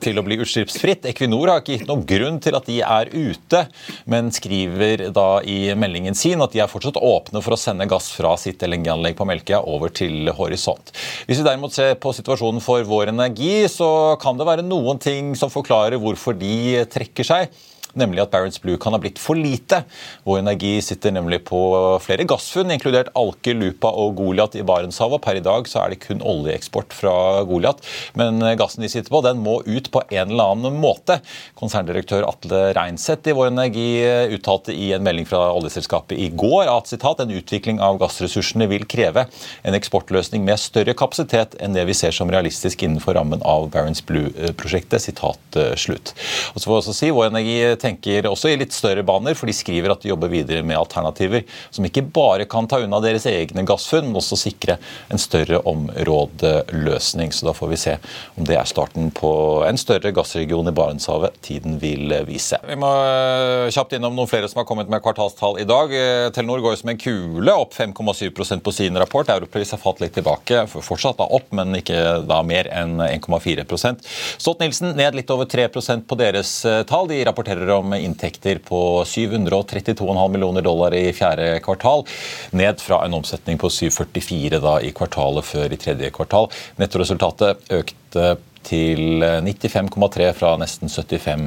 til 0.04 0.20
å 0.20 0.26
bli 0.26 0.40
utslippsfritt. 0.44 1.08
Equinor 1.10 1.54
har 1.54 1.64
ikke 1.64 1.78
gitt 1.78 1.90
noen 1.90 2.06
grunn 2.10 2.40
til 2.44 2.58
at 2.58 2.70
de 2.70 2.80
er 2.86 3.12
ute, 3.14 3.64
men 4.10 4.32
skriver 4.36 5.08
da 5.16 5.28
i 5.44 5.74
meldingen 5.80 6.18
sin 6.18 6.44
at 6.44 6.56
de 6.56 6.64
er 6.64 6.72
fortsatt 6.72 7.00
åpne 7.00 7.44
for 7.46 7.56
å 7.56 7.60
sende 7.60 7.88
gass 7.90 8.12
fra 8.16 8.36
sitt 8.40 8.64
LNG-anlegg 8.66 9.18
på 9.20 9.28
Melkøya 9.30 9.64
over 9.70 9.94
til 9.94 10.32
Horisont. 10.36 10.94
Hvis 11.28 11.42
vi 11.42 11.48
derimot 11.48 11.76
ser 11.76 11.98
på 12.02 12.14
situasjonen 12.16 12.64
for 12.64 12.86
Vår 12.88 13.14
Energi, 13.14 13.66
så 13.72 14.16
kan 14.22 14.40
det 14.40 14.48
være 14.48 14.66
noen 14.66 15.02
ting 15.02 15.34
som 15.40 15.52
forklarer 15.54 16.00
hvorfor 16.02 16.38
de 16.38 16.86
trekker 16.90 17.28
seg 17.28 17.50
nemlig 17.98 18.24
at 18.24 18.32
Barents 18.34 18.60
Blue 18.62 18.78
kan 18.82 18.94
ha 18.96 19.00
blitt 19.02 19.20
for 19.22 19.38
lite. 19.38 19.84
Vår 20.28 20.42
Energi 20.44 20.76
sitter 20.86 21.14
nemlig 21.16 21.42
på 21.48 21.60
flere 22.04 22.26
gassfunn, 22.30 22.72
inkludert 22.74 23.12
Alke, 23.18 23.56
Lupa 23.58 23.92
og 23.92 24.18
Goliat 24.20 24.58
i 24.60 24.66
Barentshavet. 24.66 25.22
Per 25.24 25.40
i 25.40 25.44
dag 25.46 25.70
så 25.70 25.84
er 25.84 25.94
det 25.94 26.02
kun 26.04 26.24
oljeeksport 26.26 26.94
fra 26.96 27.16
Goliat, 27.50 27.82
men 28.20 28.42
gassen 28.60 28.86
de 28.86 28.92
sitter 28.92 29.12
på, 29.12 29.24
den 29.26 29.42
må 29.44 29.60
ut 29.66 29.90
på 29.94 30.04
en 30.10 30.34
eller 30.34 30.56
annen 30.56 30.80
måte. 30.82 31.20
Konserndirektør 31.60 32.28
Atle 32.28 32.70
Reinseth 32.78 33.30
i 33.30 33.36
Vår 33.38 33.52
Energi 33.54 33.90
uttalte 34.36 34.76
i 34.76 34.92
en 34.96 35.06
melding 35.06 35.28
fra 35.30 35.50
oljeselskapet 35.56 36.20
i 36.20 36.30
går 36.34 36.70
at 36.70 36.90
sitat, 36.92 37.20
en 37.20 37.34
utvikling 37.36 37.82
av 37.84 37.98
gassressursene 38.02 38.68
vil 38.72 38.86
kreve 38.90 39.26
en 39.68 39.76
eksportløsning 39.78 40.46
med 40.46 40.62
større 40.62 40.96
kapasitet 40.98 41.58
enn 41.60 41.76
det 41.76 41.86
vi 41.90 41.98
ser 41.98 42.16
som 42.16 42.32
realistisk 42.32 42.84
innenfor 42.86 43.18
rammen 43.18 43.44
av 43.48 43.70
Barents 43.74 44.04
Blue-prosjektet. 44.06 45.02
sitat 45.02 45.58
eh, 45.60 45.76
slutt. 45.80 46.14
Og 46.54 46.60
så 46.60 46.68
får 46.68 46.74
jeg 46.74 46.84
også 46.84 46.96
si, 46.98 47.12
Vår 47.16 47.30
Energi 47.30 47.58
tenker 47.82 48.28
også 48.30 48.52
i 48.52 48.58
litt 48.60 48.76
større 48.76 49.04
baner, 49.08 49.38
for 49.38 49.50
de 49.50 49.56
skriver 49.56 49.94
at 49.94 50.04
de 50.04 50.12
jobber 50.12 50.32
videre 50.32 50.64
med 50.66 50.78
alternativer 50.80 51.46
som 51.70 51.86
ikke 51.88 52.06
bare 52.14 52.48
kan 52.50 52.68
ta 52.70 52.82
unna 52.84 53.02
deres 53.04 53.28
egne 53.30 53.66
gassfunn, 53.68 54.10
men 54.10 54.20
også 54.20 54.38
sikre 54.40 54.78
en 55.10 55.22
større 55.22 55.62
områdeløsning. 55.70 57.34
Så 57.36 57.48
da 57.48 57.56
får 57.56 57.72
vi 57.74 57.80
se 57.82 57.96
om 58.36 58.48
det 58.48 58.58
er 58.60 58.70
starten 58.70 59.10
på 59.16 59.32
en 59.68 59.80
større 59.80 60.14
gassregion 60.16 60.70
i 60.70 60.76
Barentshavet. 60.76 61.40
Tiden 61.46 61.80
vil 61.82 62.14
vise. 62.28 62.60
Vi 62.68 62.78
må 62.80 62.90
eh, 62.90 63.70
kjapt 63.74 63.96
innom 63.98 64.18
noen 64.18 64.30
flere 64.30 64.50
som 64.52 64.62
har 64.62 64.70
kommet 64.70 64.92
med 64.92 65.04
kvartalstall 65.06 65.60
i 65.62 65.68
dag. 65.70 65.94
Eh, 65.96 66.28
Telenor 66.36 66.64
går 66.64 66.80
som 66.82 66.94
en 66.94 67.02
kule, 67.02 67.54
opp 67.54 67.76
5,7% 67.78 68.66
på 68.66 68.76
sin 68.76 68.98
rapport. 69.00 69.30
Europris 69.30 69.74
har 69.76 69.82
falt 69.82 70.04
litt 70.04 70.16
tilbake, 70.18 70.66
fortsatt 70.70 71.20
da 71.22 71.30
opp, 71.40 71.50
men 71.56 71.80
ikke 71.80 72.22
da 72.30 72.42
mer 72.46 72.70
enn 72.74 73.00
1,4% 73.04 74.08
Stolt-Nielsen 74.40 74.96
ned 74.98 75.16
litt 75.18 75.30
over 75.34 75.46
3% 75.50 76.06
på 76.08 76.18
deres 76.20 76.54
eh, 76.66 76.82
tall. 76.90 77.08
De 77.10 77.20
rapporterer 77.26 77.69
om 77.76 77.94
inntekter 77.94 78.60
på 78.66 79.04
732,5 79.06 80.30
millioner 80.34 80.66
dollar 80.66 80.96
i 80.98 81.10
fjerde 81.16 81.60
kvartal, 81.66 82.06
ned 82.52 82.82
fra 82.82 83.04
en 83.06 83.18
omsetning 83.20 83.60
på 83.62 83.72
744 83.72 84.62
da 84.64 84.78
i 84.82 84.94
kvartalet 84.96 85.48
før 85.48 85.74
i 85.74 85.80
tredje 85.80 86.12
kvartal. 86.16 86.50
Nettoresultatet 86.82 87.74
økte 87.80 88.38
til 88.68 89.24
95,3 89.24 90.30
fra 90.36 90.54
nesten 90.60 90.92
75 90.92 91.46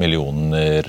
millioner 0.00 0.88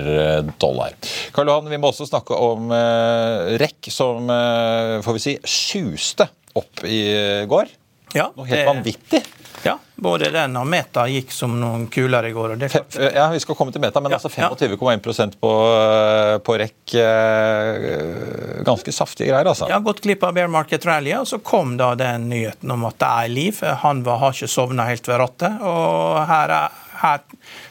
dollar. 0.60 0.96
Karl 1.36 1.52
Johan, 1.52 1.70
vi 1.70 1.80
må 1.80 1.92
også 1.92 2.08
snakke 2.08 2.38
om 2.40 2.72
eh, 2.74 3.56
REC, 3.60 3.90
som 3.92 4.30
eh, 4.32 4.96
får 5.04 5.18
vi 5.18 5.24
si, 5.26 5.36
sjuste 5.44 6.28
opp 6.56 6.84
i 6.88 7.02
går. 7.48 7.68
Ja, 8.16 8.30
Noe 8.36 8.48
helt 8.48 8.68
vanvittig. 8.70 9.20
Ja, 9.66 9.74
både 9.96 10.30
den 10.34 10.56
og 10.60 10.66
Meta 10.70 11.06
gikk 11.10 11.32
som 11.34 11.56
noen 11.60 11.86
kuler 11.92 12.28
i 12.28 12.32
går. 12.36 12.56
ja, 12.60 13.26
Vi 13.32 13.40
skal 13.42 13.58
komme 13.58 13.74
til 13.74 13.82
Meta, 13.82 14.00
men 14.04 14.14
ja, 14.14 14.20
altså 14.20 14.30
25,1% 14.30 15.38
på, 15.42 15.52
eh, 15.74 16.36
på 16.46 16.56
REC 16.62 16.96
eh, 17.02 18.62
Ganske 18.66 18.94
saftige 18.94 19.30
greier, 19.32 19.48
altså. 19.50 19.68
Ja, 19.70 19.80
gått 19.82 20.02
glipp 20.04 20.24
av 20.26 20.34
bear 20.36 20.50
market 20.52 20.86
rally, 20.86 21.14
og 21.18 21.28
så 21.28 21.40
kom 21.42 21.76
da 21.80 21.94
den 21.98 22.28
nyheten 22.32 22.70
om 22.72 22.86
at 22.88 22.98
det 23.02 23.12
er 23.24 23.32
liv. 23.32 23.62
Han 23.82 24.02
var, 24.06 24.22
har 24.22 24.36
ikke 24.36 24.50
sovna 24.50 24.88
helt 24.88 25.08
ved 25.08 25.20
rattet. 25.22 25.62
og 25.62 26.22
her, 26.30 26.54
er, 26.62 26.82
her 27.02 27.24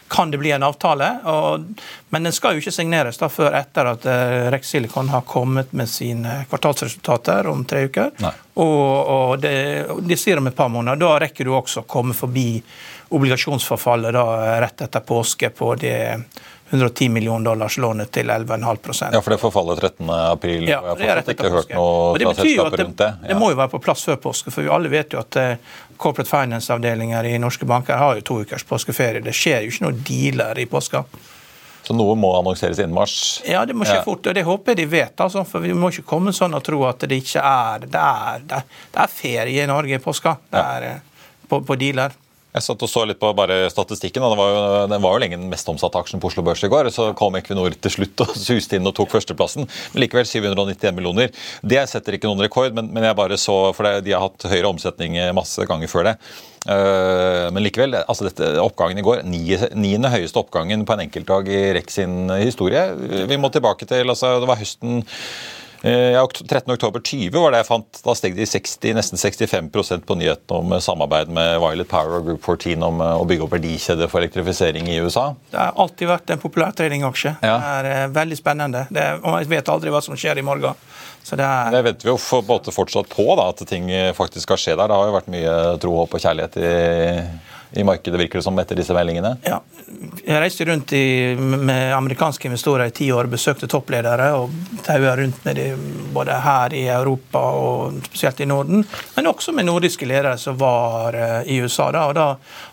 kan 0.07 0.31
det 0.31 0.37
bli 0.37 0.51
en 0.51 0.63
avtale. 0.63 1.09
Og, 1.23 1.65
men 2.09 2.27
den 2.27 2.33
skal 2.35 2.55
jo 2.55 2.63
ikke 2.63 2.73
signeres 2.75 3.17
da 3.21 3.29
før 3.31 3.55
etter 3.57 3.89
at 3.89 4.07
uh, 4.09 4.47
Rex 4.53 4.73
Silicon 4.73 5.09
har 5.09 5.25
kommet 5.27 5.73
med 5.73 5.89
sine 5.89 6.43
kvartalsresultater 6.49 7.49
om 7.51 7.65
tre 7.65 7.85
uker. 7.89 8.11
Og, 8.55 8.91
og 9.15 9.39
det, 9.43 9.55
de 10.05 10.17
sier 10.19 10.39
om 10.39 10.51
et 10.51 10.57
par 10.57 10.69
måneder. 10.71 11.01
Da 11.01 11.15
rekker 11.25 11.47
du 11.47 11.55
også 11.55 11.83
å 11.83 11.89
komme 11.89 12.15
forbi 12.17 12.61
obligasjonsforfallet 13.15 14.15
da, 14.15 14.25
rett 14.61 14.85
etter 14.87 15.03
påske 15.05 15.51
på 15.53 15.73
det 15.79 15.99
110 16.69 17.10
millioner 17.13 17.45
dollars 17.45 17.78
lånet 17.78 18.12
til 18.12 18.30
11,5% 18.30 19.13
Ja, 19.13 19.21
for 19.21 19.36
det 19.36 19.38
forfaller 19.38 19.75
13. 19.75 20.10
april. 20.10 20.63
Ja, 20.65 20.80
jeg 20.82 20.88
har 20.88 20.97
fortsatt 20.97 21.30
ikke 21.36 21.51
hørt 21.54 21.75
noe 21.75 22.17
fra 22.23 22.34
selskapet 22.39 22.82
rundt 22.82 22.97
det. 23.04 23.12
Ja. 23.21 23.28
Det 23.30 23.38
må 23.38 23.51
jo 23.54 23.60
være 23.60 23.73
på 23.75 23.82
plass 23.86 24.06
før 24.10 24.17
påske, 24.23 24.54
for 24.54 24.65
vi 24.65 24.73
alle 24.73 24.89
vet 24.89 25.13
jo 25.13 25.21
at 25.21 25.38
uh, 25.38 25.78
corporate 26.01 26.32
finance-avdelinger 26.32 27.30
i 27.30 27.38
norske 27.41 27.69
banker 27.69 28.01
har 28.01 28.17
jo 28.17 28.25
to 28.25 28.39
ukers 28.41 28.65
påskeferie. 28.65 29.21
Det 29.21 29.36
skjer 29.38 29.62
jo 29.65 29.75
ikke 29.75 29.86
noen 29.86 30.04
dealer 30.10 30.62
i 30.63 30.65
påska. 30.69 31.06
Så 31.86 31.93
noe 31.93 32.15
må 32.17 32.32
annonseres 32.34 32.80
innen 32.82 32.95
mars? 32.97 33.43
Ja, 33.45 33.62
det 33.69 33.75
må 33.78 33.86
skje 33.86 33.99
ja. 33.99 34.04
fort. 34.06 34.25
og 34.25 34.34
Det 34.34 34.41
håper 34.47 34.73
jeg 34.73 34.82
de 34.82 34.86
vet. 34.89 35.21
Altså, 35.21 35.45
for 35.45 35.62
Vi 35.62 35.73
må 35.78 35.93
ikke 35.93 36.08
komme 36.15 36.34
sånn 36.34 36.58
og 36.58 36.63
tro 36.65 36.82
at 36.89 37.06
det 37.06 37.21
ikke 37.21 37.43
er 37.45 37.86
Det 37.86 38.01
er, 38.01 38.45
det 38.49 38.63
er, 39.04 39.12
ferie 39.12 39.63
i 39.63 39.69
Norge 39.69 39.99
i 39.99 40.01
påska. 40.01 40.34
Det 40.49 40.63
er, 40.63 40.88
ja. 40.89 40.95
Eh, 40.95 41.43
på, 41.45 41.62
på 41.62 41.78
dealer. 41.78 42.17
Jeg 42.55 42.63
satt 42.63 42.83
og 42.85 42.87
så 42.87 43.03
litt 43.03 43.19
på 43.19 43.33
bare 43.35 43.65
statistikken. 43.71 44.23
og 44.23 44.31
Den 44.31 44.39
var 44.39 44.51
jo, 44.53 44.63
den 44.93 45.03
var 45.03 45.15
jo 45.15 45.21
lenge 45.25 45.39
den 45.39 45.51
mest 45.51 45.67
omsatte 45.71 45.99
aksjen 45.99 46.21
på 46.23 46.29
Oslo 46.31 46.43
Børs 46.45 46.63
i 46.63 46.71
går. 46.71 46.87
Så 46.93 47.09
kom 47.19 47.35
Equinor 47.35 47.75
til 47.75 47.93
slutt 47.97 48.23
og 48.23 48.31
suste 48.47 48.79
inn 48.79 48.87
og 48.87 48.95
tok 48.95 49.11
førsteplassen. 49.11 49.67
Men 49.93 50.05
likevel 50.05 50.27
791 50.29 50.95
millioner. 50.95 51.35
Det 51.61 51.83
setter 51.91 52.15
ikke 52.15 52.31
noen 52.31 52.45
rekord, 52.45 52.71
men, 52.77 52.87
men 52.95 53.09
jeg 53.09 53.19
bare 53.19 53.39
så, 53.41 53.57
for 53.75 53.87
det, 53.87 54.05
de 54.07 54.15
har 54.15 54.23
hatt 54.23 54.47
høyere 54.47 54.71
omsetning 54.71 55.19
masse 55.35 55.67
ganger 55.67 55.91
før 55.91 56.11
det. 56.11 56.15
Uh, 56.65 57.51
men 57.53 57.61
likevel, 57.61 57.93
altså 57.99 58.25
dette, 58.25 58.47
oppgangen 58.57 58.97
i 58.97 59.03
går, 59.05 59.21
niende 59.27 60.09
høyeste 60.09 60.41
oppgangen 60.41 60.87
på 60.87 60.95
en 60.95 61.03
enkeltdag 61.03 61.51
i 61.51 61.61
REC 61.77 61.91
sin 61.93 62.31
historie. 62.39 62.87
Vi 63.29 63.37
må 63.37 63.51
tilbake 63.53 63.85
til, 63.89 64.07
altså 64.09 64.39
Det 64.41 64.49
var 64.49 64.63
høsten 64.63 65.03
Eh, 65.05 65.64
ja, 65.83 66.23
13.10.20 66.25 67.35
var 67.35 67.53
det 67.53 67.61
jeg 67.61 67.67
fant. 67.67 67.99
Da 68.05 68.15
steg 68.17 68.38
de 68.38 68.47
60, 68.49 68.95
nesten 68.97 69.19
65% 69.21 70.05
på 70.07 70.17
nyheten 70.17 70.55
om 70.55 70.75
samarbeid 70.81 71.31
med 71.33 71.59
Violet 71.61 71.89
Power 71.89 72.19
og 72.19 72.29
Group 72.29 72.45
14 72.45 72.85
om 72.85 73.01
eh, 73.03 73.15
å 73.19 73.25
bygge 73.27 73.45
opp 73.45 73.55
verdikjeder 73.57 74.11
for 74.11 74.23
elektrifisering 74.23 74.89
i 74.91 74.99
USA. 75.03 75.27
Det 75.51 75.59
har 75.61 75.75
alltid 75.81 76.11
vært 76.11 76.35
en 76.35 76.41
populær 76.41 76.75
tradingaksje. 76.77 77.35
Ja. 77.45 77.57
Det 77.85 77.95
er 77.95 78.15
veldig 78.15 78.39
spennende. 78.39 78.85
Det, 78.89 79.07
og 79.23 79.39
jeg 79.41 79.51
vet 79.55 79.73
aldri 79.75 79.93
hva 79.93 80.03
som 80.05 80.17
skjer 80.19 80.41
i 80.41 80.45
morgen. 80.45 80.79
Så 81.25 81.38
det, 81.39 81.45
er... 81.45 81.73
det 81.73 81.83
venter 81.88 82.07
vi 82.07 82.13
jo 82.13 82.21
for, 82.21 82.71
fortsatt 82.73 83.09
på, 83.11 83.27
da, 83.38 83.49
at 83.49 83.65
ting 83.69 83.89
faktisk 84.17 84.45
skal 84.45 84.61
skje 84.61 84.77
der. 84.77 84.89
Det 84.89 84.97
har 84.99 85.09
jo 85.09 85.15
vært 85.17 85.33
mye 85.33 85.53
tro, 85.81 85.95
håp 86.03 86.17
og 86.17 86.21
kjærlighet 86.21 86.59
i 86.61 86.73
i 87.77 87.83
markedet, 87.83 88.19
virker 88.19 88.39
det 88.39 88.43
som, 88.43 88.59
etter 88.59 88.77
disse 88.79 88.93
meldingene? 88.95 89.35
Ja. 89.45 89.59
Jeg 90.25 90.41
reiste 90.41 90.65
rundt 90.65 90.93
i, 90.97 91.35
med 91.35 91.93
amerikanske 91.93 92.47
investorer 92.47 92.89
i 92.89 92.93
ti 92.95 93.11
år, 93.13 93.27
besøkte 93.29 93.67
toppledere 93.69 94.31
og 94.38 94.53
taua 94.85 95.15
rundt 95.19 95.43
med 95.45 95.59
dem 95.59 95.83
både 96.15 96.38
her 96.41 96.73
i 96.73 96.85
Europa 96.88 97.41
og 97.59 97.99
spesielt 98.07 98.39
i 98.41 98.47
Norden, 98.49 98.85
men 99.15 99.29
også 99.29 99.53
med 99.55 99.67
nordiske 99.67 100.07
ledere 100.07 100.38
som 100.41 100.57
var 100.57 101.15
uh, 101.15 101.41
i 101.43 101.59
USA. 101.61 101.89
Da. 101.91 102.05
Og 102.09 102.15
da 102.15 102.27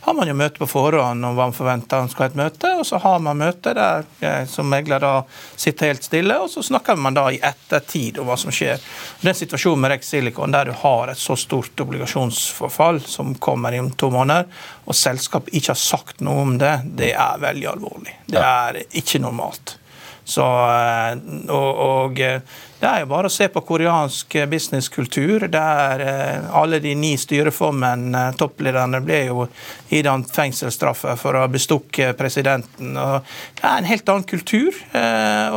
har 0.07 0.17
man 0.17 0.31
jo 0.31 0.37
møte 0.39 0.63
på 0.63 0.71
forhånd 0.71 1.27
om 1.27 1.37
hva 1.37 1.49
man 1.51 1.57
forventer 1.57 2.05
man 2.05 2.13
skal 2.13 2.27
ha 2.27 2.31
et 2.31 2.41
møte, 2.41 2.73
og 2.79 2.87
så 2.87 3.01
har 3.03 3.19
man 3.25 3.41
møte 3.43 3.75
der 3.77 4.07
jeg 4.23 4.49
som 4.51 4.71
megler 4.71 5.03
da 5.03 5.13
sitter 5.57 5.93
helt 5.93 6.07
stille, 6.07 6.39
og 6.39 6.51
så 6.51 6.63
snakker 6.63 6.97
man 6.97 7.19
da 7.19 7.27
i 7.33 7.41
ettertid 7.43 8.21
om 8.23 8.31
hva 8.31 8.39
som 8.41 8.55
skjer. 8.55 8.81
Den 9.21 9.37
situasjonen 9.37 9.85
med 9.85 9.95
Rex 9.97 10.13
Silicon 10.15 10.55
der 10.55 10.71
du 10.71 10.77
har 10.83 11.13
et 11.13 11.21
så 11.21 11.37
stort 11.39 11.81
obligasjonsforfall 11.85 13.03
som 13.07 13.35
kommer 13.35 13.79
om 13.81 13.91
to 13.99 14.11
måneder, 14.15 14.49
og 14.85 14.92
selskapet 14.97 15.55
ikke 15.55 15.75
har 15.75 15.81
sagt 15.81 16.21
noe 16.25 16.47
om 16.47 16.59
det, 16.61 16.75
det 16.99 17.13
er 17.13 17.41
veldig 17.43 17.71
alvorlig. 17.75 18.17
Det 18.31 18.43
er 18.43 18.83
ikke 19.03 19.23
normalt. 19.23 19.77
Så, 20.25 20.43
eh, 20.43 21.19
og, 21.51 21.79
og, 21.87 22.21
eh, 22.21 22.41
det 22.83 22.89
er 22.89 23.03
jo 23.03 23.09
bare 23.11 23.29
å 23.29 23.33
se 23.33 23.47
på 23.51 23.63
koreansk 23.67 24.37
businesskultur, 24.51 25.47
der 25.51 26.03
eh, 26.03 26.47
alle 26.59 26.79
de 26.83 26.95
ni 26.99 27.13
styreformene, 27.19 28.29
topplederne, 28.39 29.03
ble 29.03 29.21
jo 29.29 29.47
idømt 29.95 30.31
fengselsstraffer 30.35 31.19
for 31.19 31.35
å 31.35 31.45
ha 31.45 31.51
bestukket 31.51 32.19
presidenten. 32.19 32.95
Og 32.95 33.35
det 33.59 33.67
er 33.67 33.81
en 33.81 33.91
helt 33.91 34.15
annen 34.15 34.29
kultur, 34.31 34.79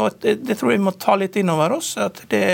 og 0.02 0.18
det, 0.24 0.40
det 0.46 0.58
tror 0.58 0.74
jeg 0.74 0.82
vi 0.82 0.88
må 0.88 0.96
ta 1.00 1.18
litt 1.20 1.38
inn 1.40 1.54
over 1.54 1.78
oss. 1.78 1.96
at 2.02 2.26
det 2.30 2.46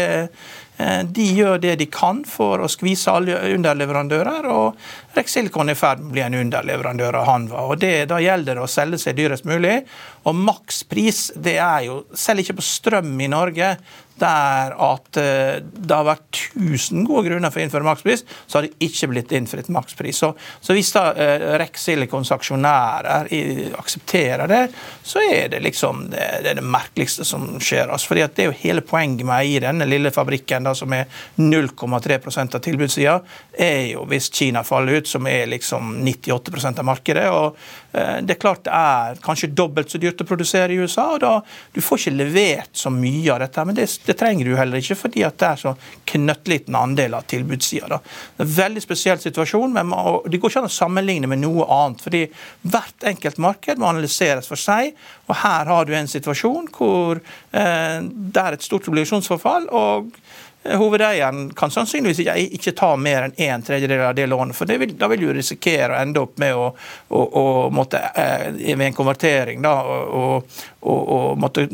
de 1.06 1.26
gjør 1.36 1.60
det 1.62 1.76
de 1.82 1.88
kan 1.92 2.22
for 2.28 2.64
å 2.64 2.70
skvise 2.72 3.12
alle 3.12 3.38
underleverandører, 3.56 4.48
og 4.52 5.16
Rex 5.16 5.36
Silicon 5.36 5.70
er 5.70 5.78
i 5.78 5.80
ferd 5.80 6.02
med 6.02 6.10
å 6.10 6.16
bli 6.16 6.24
en 6.26 6.38
underleverandør 6.40 7.18
av 7.20 7.28
Hanva. 7.28 7.66
og 7.68 7.80
det, 7.82 8.08
Da 8.10 8.20
gjelder 8.24 8.56
det 8.56 8.64
å 8.64 8.70
selge 8.72 9.00
seg 9.02 9.18
dyrest 9.18 9.46
mulig. 9.46 9.82
Og 10.26 10.36
makspris, 10.36 11.32
det 11.36 11.58
er 11.58 11.88
jo 11.88 12.04
Selv 12.14 12.44
ikke 12.44 12.60
på 12.60 12.66
strøm 12.66 13.20
i 13.22 13.28
Norge, 13.32 13.78
der 14.22 14.76
at 14.78 15.20
eh, 15.20 15.60
det 15.62 15.98
har 15.98 16.08
vært 16.08 16.40
1000 16.56 17.06
gode 17.08 17.26
grunner 17.30 17.52
for 17.52 17.62
å 17.62 17.66
innføre 17.66 17.88
makspris, 17.88 18.24
så 18.46 18.60
har 18.60 18.68
det 18.68 18.88
ikke 18.88 19.10
blitt 19.12 19.34
innført 19.36 19.72
makspris. 19.74 20.22
Så, 20.22 20.32
så 20.62 20.76
hvis 20.78 20.92
da 20.96 21.08
eh, 21.14 21.46
Rex 21.62 21.88
Silicons 21.90 22.32
aksjonærer 22.36 23.32
aksepterer 23.80 24.52
det, 24.52 24.62
så 25.04 25.24
er 25.26 25.52
det 25.54 25.62
liksom 25.66 26.08
det, 26.12 26.24
det, 26.44 26.54
er 26.54 26.60
det 26.62 26.66
merkeligste 26.66 27.26
som 27.28 27.48
skjer. 27.60 27.90
Altså, 27.90 28.12
fordi 28.12 28.26
det 28.36 28.46
er 28.46 28.52
jo 28.52 28.58
hele 28.64 28.86
poenget 28.86 29.26
med 29.26 29.36
å 29.36 29.40
eie 29.42 29.64
denne 29.64 29.88
lille 29.90 30.14
fabrikken, 30.14 30.68
da, 30.68 30.76
som 30.78 30.94
er 30.96 31.10
0,3 31.42 32.20
av 32.42 32.62
tilbudssida, 32.62 33.20
er 33.58 33.92
jo 33.94 34.06
hvis 34.12 34.32
Kina 34.34 34.64
faller 34.68 35.02
ut, 35.02 35.10
som 35.10 35.28
er 35.30 35.50
liksom 35.52 35.98
98 36.06 36.78
av 36.78 36.86
markedet. 36.88 37.28
og 37.32 37.58
det 37.92 38.36
er 38.36 38.40
klart 38.40 38.64
det 38.64 38.72
er 38.72 39.18
kanskje 39.24 39.50
dobbelt 39.52 39.92
så 39.92 40.00
dyrt 40.00 40.22
å 40.24 40.28
produsere 40.28 40.72
i 40.72 40.80
USA, 40.80 41.10
og 41.16 41.22
da 41.24 41.32
du 41.76 41.82
får 41.84 42.00
ikke 42.00 42.14
levert 42.16 42.78
så 42.78 42.92
mye 42.94 43.34
av 43.34 43.42
dette. 43.44 43.66
men 43.68 43.76
det, 43.76 43.88
det 44.06 44.16
trenger 44.20 44.48
du 44.48 44.56
heller 44.56 44.80
ikke, 44.80 44.96
fordi 44.96 45.26
at 45.28 45.38
det 45.42 45.50
er 45.50 45.60
så 45.60 45.74
knøttliten 46.14 46.78
andel 46.78 47.18
av 47.20 47.28
tilbudssida. 47.32 48.00
Veldig 48.38 48.84
spesiell 48.84 49.20
situasjon, 49.20 49.76
men 49.76 49.92
det 50.32 50.40
går 50.40 50.54
ikke 50.54 50.64
an 50.64 50.70
å 50.70 50.74
sammenligne 50.78 51.30
med 51.32 51.44
noe 51.44 51.68
annet. 51.68 52.02
fordi 52.02 52.24
hvert 52.62 53.08
enkelt 53.12 53.42
marked 53.44 53.82
må 53.82 53.92
analyseres 53.92 54.48
for 54.48 54.60
seg. 54.60 54.96
og 55.28 55.36
Her 55.44 55.72
har 55.72 55.86
du 55.86 55.96
en 55.96 56.12
situasjon 56.12 56.72
hvor 56.76 57.20
eh, 57.20 58.00
det 58.02 58.46
er 58.46 58.56
et 58.56 58.64
stort 58.64 58.88
obligasjonsforfall. 58.88 59.68
og 59.72 60.12
Eh, 60.12 60.31
hovedeieren 60.64 61.54
kan 61.54 61.72
sannsynligvis 61.72 62.20
ikke, 62.20 62.36
ikke 62.58 62.74
ta 62.78 62.92
mer 62.98 63.26
enn 63.26 63.38
en 63.48 63.64
tredjedel 63.66 64.04
av 64.06 64.16
det 64.16 64.28
lånet. 64.30 64.56
for 64.56 64.66
det 64.66 64.78
vil, 64.78 64.98
Da 64.98 65.08
vil 65.08 65.20
du 65.22 65.34
risikere 65.34 65.96
å 65.96 66.02
ende 66.02 66.22
opp 66.22 66.38
med 66.38 66.56
å, 66.56 66.68
å, 67.10 67.22
å 67.42 67.70
måtte, 67.74 68.02
eh, 68.16 68.76
ved 68.76 68.88
en 68.88 68.94
konvertering 68.94 69.62
da, 69.62 69.74
å, 70.82 71.36
måtte 71.38 71.68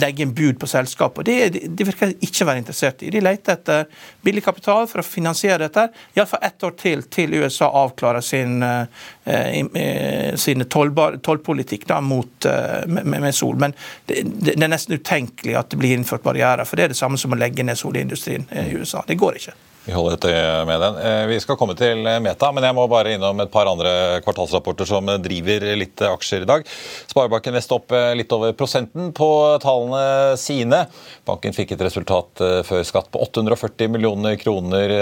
legge 0.00 0.22
en 0.22 0.34
bud 0.34 0.58
på 0.60 0.66
selskapet. 0.66 1.26
Det, 1.26 1.66
det 1.76 1.86
virker 1.86 2.12
de 2.12 2.28
ikke 2.28 2.46
være 2.48 2.62
interessert 2.62 3.02
i. 3.04 3.10
De 3.12 3.20
leter 3.20 3.56
etter 3.56 3.84
billig 4.24 4.44
kapital 4.44 4.88
for 4.90 5.02
å 5.02 5.06
finansiere 5.06 5.66
dette. 5.66 5.88
Iallfall 6.16 6.46
ett 6.48 6.66
år 6.66 6.76
til 6.80 7.04
til 7.12 7.36
USA 7.36 7.68
avklarer 7.82 8.24
sin, 8.24 8.62
eh, 8.62 10.34
sin 10.40 10.64
tollpolitikk 10.64 11.88
mot, 12.02 12.46
med, 12.86 13.06
med, 13.06 13.34
sol. 13.34 13.56
Men 13.60 13.76
det, 14.06 14.22
det, 14.24 14.56
er 14.56 14.72
nesten 14.72 14.96
utenkelig 14.96 15.56
at 15.58 15.70
det 15.70 15.80
blir 15.80 15.96
innført 15.96 16.24
barrierer. 16.24 16.64
For 16.64 16.76
det 16.76 16.88
er 16.88 16.94
det 16.94 17.00
samme 17.00 17.20
som 17.20 17.36
å 17.36 17.40
legge 17.40 17.64
ned 17.66 17.78
solindustrien 17.78 18.48
i 18.52 18.72
USA. 18.76 19.04
Det 19.06 19.18
går 19.20 19.40
ikke. 19.42 19.56
Vi 19.86 19.94
holder 19.94 20.16
et 20.16 20.24
øye 20.26 20.64
med 20.66 20.80
den. 20.82 20.96
Eh, 20.98 21.24
vi 21.30 21.36
skal 21.38 21.54
komme 21.58 21.76
til 21.78 22.00
Meta, 22.02 22.48
men 22.50 22.64
jeg 22.66 22.74
må 22.74 22.88
bare 22.90 23.12
innom 23.14 23.38
et 23.44 23.50
par 23.54 23.68
andre 23.70 24.18
kvartalsrapporter 24.24 24.88
som 24.88 25.06
driver 25.22 25.62
litt 25.78 26.02
aksjer 26.02 26.42
i 26.42 26.48
dag. 26.50 26.64
Sparebanken 27.06 27.54
Vest 27.54 27.74
opp 27.74 27.94
eh, 27.94 28.10
litt 28.18 28.34
over 28.34 28.50
prosenten 28.58 29.12
på 29.14 29.28
tallene 29.62 30.34
sine. 30.42 30.80
Banken 31.28 31.54
fikk 31.54 31.76
et 31.76 31.84
resultat 31.86 32.42
eh, 32.42 32.62
før 32.66 32.82
skatt 32.88 33.12
på 33.14 33.22
840 33.28 33.92
millioner 33.94 34.34
kroner. 34.40 34.96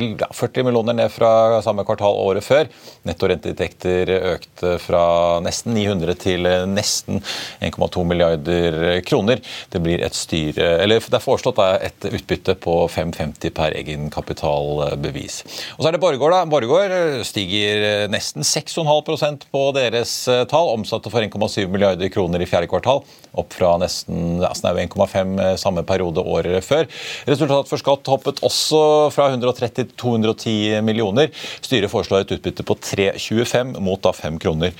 Ja, 0.00 0.30
40 0.32 0.64
millioner 0.70 0.96
ned 0.96 1.12
fra 1.12 1.60
samme 1.66 1.84
kvartal 1.84 2.16
året 2.22 2.46
før. 2.46 2.72
Nettorenteinntekter 3.04 4.14
økte 4.32 4.78
fra 4.80 5.04
nesten 5.44 5.76
900 5.76 6.16
til 6.24 6.48
nesten 6.72 7.20
1,2 7.60 8.06
milliarder 8.08 8.80
kroner. 9.04 9.44
Det 9.68 9.84
blir 9.84 10.00
et 10.00 10.16
styre, 10.16 10.78
eller 10.80 11.04
det 11.04 11.20
er 11.20 11.26
foreslått 11.28 11.60
et 11.60 12.08
utbytte 12.08 12.56
på 12.64 12.80
5,50 12.88 13.56
per 13.60 13.76
egen 13.76 14.08
kapital 14.08 14.21
kapitalbevis. 14.22 15.42
Og 15.76 15.82
så 15.82 15.90
er 15.90 15.96
det 15.96 16.02
Borregaard. 16.02 16.34
da. 16.36 16.44
Borregaard 16.48 16.94
eh, 16.94 17.22
stiger 17.26 17.86
eh, 17.86 18.06
nesten 18.12 18.46
6,5% 18.46 19.48
på 19.52 19.64
deres 19.76 20.14
eh, 20.30 20.44
tall. 20.50 20.70
Omsatte 20.76 21.12
for 21.12 21.22
1,7 21.22 21.66
milliarder 21.72 22.12
kroner 22.12 22.42
i 22.42 22.48
fjerde 22.48 22.70
kvartal. 22.70 23.02
Opp 23.38 23.54
fra 23.56 23.74
nesten 23.80 24.42
altså 24.44 24.72
1,5 24.76 25.56
samme 25.60 25.84
periode 25.88 26.20
året 26.20 26.64
før. 26.64 26.88
Resultatet 27.28 27.70
for 27.70 27.80
skatt 27.80 28.10
hoppet 28.12 28.42
også 28.44 28.82
fra 29.14 29.30
130 29.32 29.72
til 29.78 29.92
210 30.00 30.82
millioner. 30.84 31.32
Styret 31.64 31.90
foreslår 31.92 32.26
et 32.26 32.34
utbytte 32.36 32.66
på 32.66 32.76
3,25 32.76 33.78
mot 33.82 34.02
da 34.02 34.12
5 34.12 34.36
kroner 34.42 34.74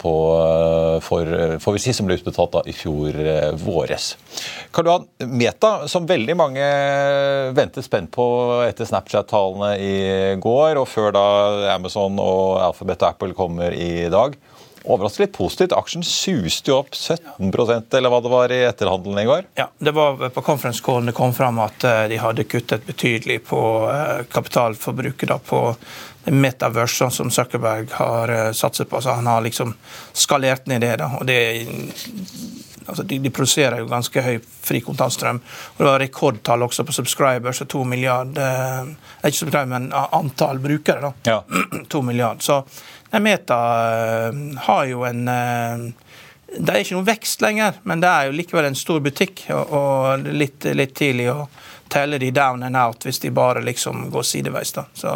på, 0.00 0.12
for, 1.04 1.32
får 1.62 1.76
vi 1.76 1.82
si, 1.82 1.94
som 1.96 2.08
ble 2.08 2.18
utbetalt 2.18 2.52
da 2.52 2.62
i 2.68 2.74
fjor 2.76 3.16
våres. 3.64 4.10
Karl 4.74 4.90
Johan, 4.90 5.08
Meta, 5.32 5.72
som 5.88 6.08
veldig 6.08 6.36
mange 6.36 6.68
venter 7.56 7.84
spent 7.84 8.12
på 8.12 8.26
etter 8.68 8.88
Snapchat-talene 8.88 9.74
i 9.80 9.94
går, 10.42 10.80
og 10.80 10.88
før 10.90 11.14
da 11.14 11.28
Amazon 11.74 12.18
og 12.22 12.60
Alphabet 12.64 13.02
og 13.04 13.14
Apple 13.14 13.36
kommer 13.38 13.76
i 13.76 14.08
dag. 14.12 14.36
Overraskende 14.84 15.24
litt 15.24 15.36
positivt. 15.36 15.72
Aksjen 15.72 16.04
suste 16.04 16.68
jo 16.68 16.82
opp 16.82 16.92
17% 16.92 17.94
eller 17.96 18.12
hva 18.12 18.18
det 18.20 18.32
var 18.32 18.52
i 18.52 18.58
etterhandelen 18.68 19.22
i 19.22 19.28
går. 19.28 19.46
Ja, 19.56 19.70
det 19.78 19.94
var 19.96 20.18
På 20.34 20.42
conference 20.44 20.84
callen 20.84 21.08
det 21.08 21.16
kom 21.16 21.32
fram 21.32 21.62
at 21.64 21.86
eh, 21.88 22.02
de 22.12 22.18
hadde 22.20 22.44
kuttet 22.44 22.84
betydelig 22.84 23.40
på 23.48 23.60
eh, 23.88 24.26
kapitalforbruket 24.28 25.30
da, 25.32 25.38
på 25.40 25.62
metaverse 26.28 27.08
som 27.16 27.32
Zuckerberg 27.32 27.96
har 27.96 28.32
eh, 28.34 28.50
satset 28.52 28.90
på. 28.90 29.00
Så 29.00 29.16
han 29.16 29.30
har 29.30 29.40
liksom 29.46 29.72
skalert 30.12 30.68
ned 30.68 30.84
det. 30.84 30.98
da, 31.00 31.14
og 31.16 31.24
det 31.32 31.40
altså 32.86 33.02
de, 33.02 33.18
de, 33.18 33.32
produserer 33.34 33.80
jo 33.80 33.88
ganske 33.90 34.22
høy 34.24 34.38
fri 34.42 34.80
kontantstrøm. 34.84 35.40
Og 35.76 35.82
det 35.82 35.90
var 35.90 36.02
rekordtall 36.02 36.66
også 36.66 36.86
på 36.86 36.96
subscribers, 36.96 37.62
så 37.62 37.68
to 37.70 37.84
milliard 37.88 38.38
eh, 38.38 38.92
Ikke 39.24 39.38
subscriber, 39.38 39.72
men 39.74 39.90
antall 39.92 40.62
brukere. 40.62 41.00
da, 41.00 41.12
ja. 41.24 41.42
to 41.92 42.02
milliard. 42.02 42.42
Så 42.42 42.62
Meta 43.20 43.60
eh, 44.28 44.40
har 44.66 44.84
jo 44.90 45.04
en 45.08 45.28
eh, 45.28 45.92
det 46.54 46.70
er 46.70 46.84
ikke 46.84 46.94
noen 46.94 47.08
vekst 47.08 47.40
lenger, 47.42 47.78
men 47.82 48.02
det 48.02 48.10
er 48.10 48.28
jo 48.28 48.34
likevel 48.38 48.68
en 48.68 48.76
stor 48.78 49.00
butikk. 49.02 49.46
Og, 49.54 49.72
og 49.74 50.28
litt, 50.30 50.66
litt, 50.76 50.92
tidlig 50.94 51.26
å 51.32 51.48
telle 51.90 52.18
de 52.18 52.30
down 52.34 52.62
and 52.66 52.78
out 52.78 53.04
hvis 53.06 53.18
de 53.22 53.32
bare 53.34 53.62
liksom 53.64 54.08
går 54.12 54.26
sideveis. 54.26 54.72
da. 54.76 54.86
Så, 54.94 55.14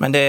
men 0.00 0.16
det, 0.16 0.24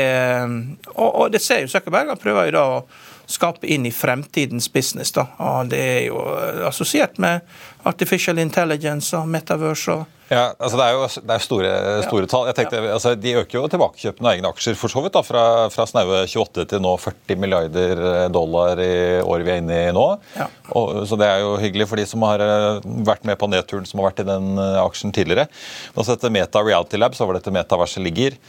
og, 0.94 1.08
og 1.08 1.32
det 1.32 1.42
ser 1.44 1.64
jo 1.64 1.72
Zuckerberg. 1.72 2.12
Han 2.12 2.22
prøver 2.22 2.50
jo 2.50 2.58
da 2.58 2.66
å 2.74 2.84
skape 3.32 3.68
inn 3.68 3.88
i 3.88 3.94
fremtidens 3.96 4.70
business. 4.74 5.12
da. 5.16 5.28
Og 5.40 5.72
det 5.72 5.82
er 5.82 6.02
jo 6.10 6.22
assosiert 6.68 7.20
med 7.20 7.42
artificial 7.88 8.40
intelligence 8.40 9.18
og 9.18 9.30
metaverse. 9.30 9.92
og 9.92 10.06
ja, 10.32 10.54
altså 10.56 10.78
Det 10.80 10.86
er 10.86 10.94
jo 10.96 11.08
det 11.28 11.34
er 11.36 11.44
store, 11.44 11.72
store 12.06 12.28
tall. 12.32 12.46
Jeg 12.48 12.56
tenkte, 12.56 12.80
ja. 12.80 12.94
altså 12.96 13.12
De 13.20 13.34
øker 13.42 13.58
jo 13.58 13.66
tilbakekjøpene 13.68 14.30
av 14.30 14.38
egne 14.38 14.52
aksjer 14.54 14.78
for 14.80 14.94
så 14.94 15.04
vidt. 15.04 15.18
da, 15.18 15.24
Fra, 15.28 15.44
fra 15.74 15.86
snaue 15.90 16.22
28 16.24 16.70
til 16.72 16.84
nå 16.84 16.94
40 17.04 17.42
milliarder 17.42 18.04
dollar 18.32 18.80
i 18.80 19.20
året 19.20 19.44
vi 19.44 19.52
er 19.52 19.60
inne 19.60 19.82
i 19.90 19.92
nå. 19.96 20.06
Ja. 20.38 20.48
Og, 20.72 21.04
så 21.10 21.20
Det 21.20 21.28
er 21.28 21.44
jo 21.44 21.58
hyggelig 21.60 21.90
for 21.92 22.00
de 22.00 22.08
som 22.08 22.24
har 22.24 22.40
eh, 22.46 22.80
vært 23.04 23.28
med 23.28 23.40
på 23.42 23.52
nedturen 23.52 23.88
som 23.90 24.00
har 24.00 24.14
vært 24.14 24.24
i 24.24 24.30
den 24.32 24.56
eh, 24.56 24.80
aksjen 24.86 25.12
tidligere. 25.12 25.50
Nå 25.98 26.08
dette 26.08 26.32
Meta 26.32 26.64
Reality 26.64 27.02
Lab 27.02 27.18
så 27.18 27.28
var 27.28 27.36
dette 27.36 27.52
metaverset 27.52 28.04
ligger. 28.08 28.40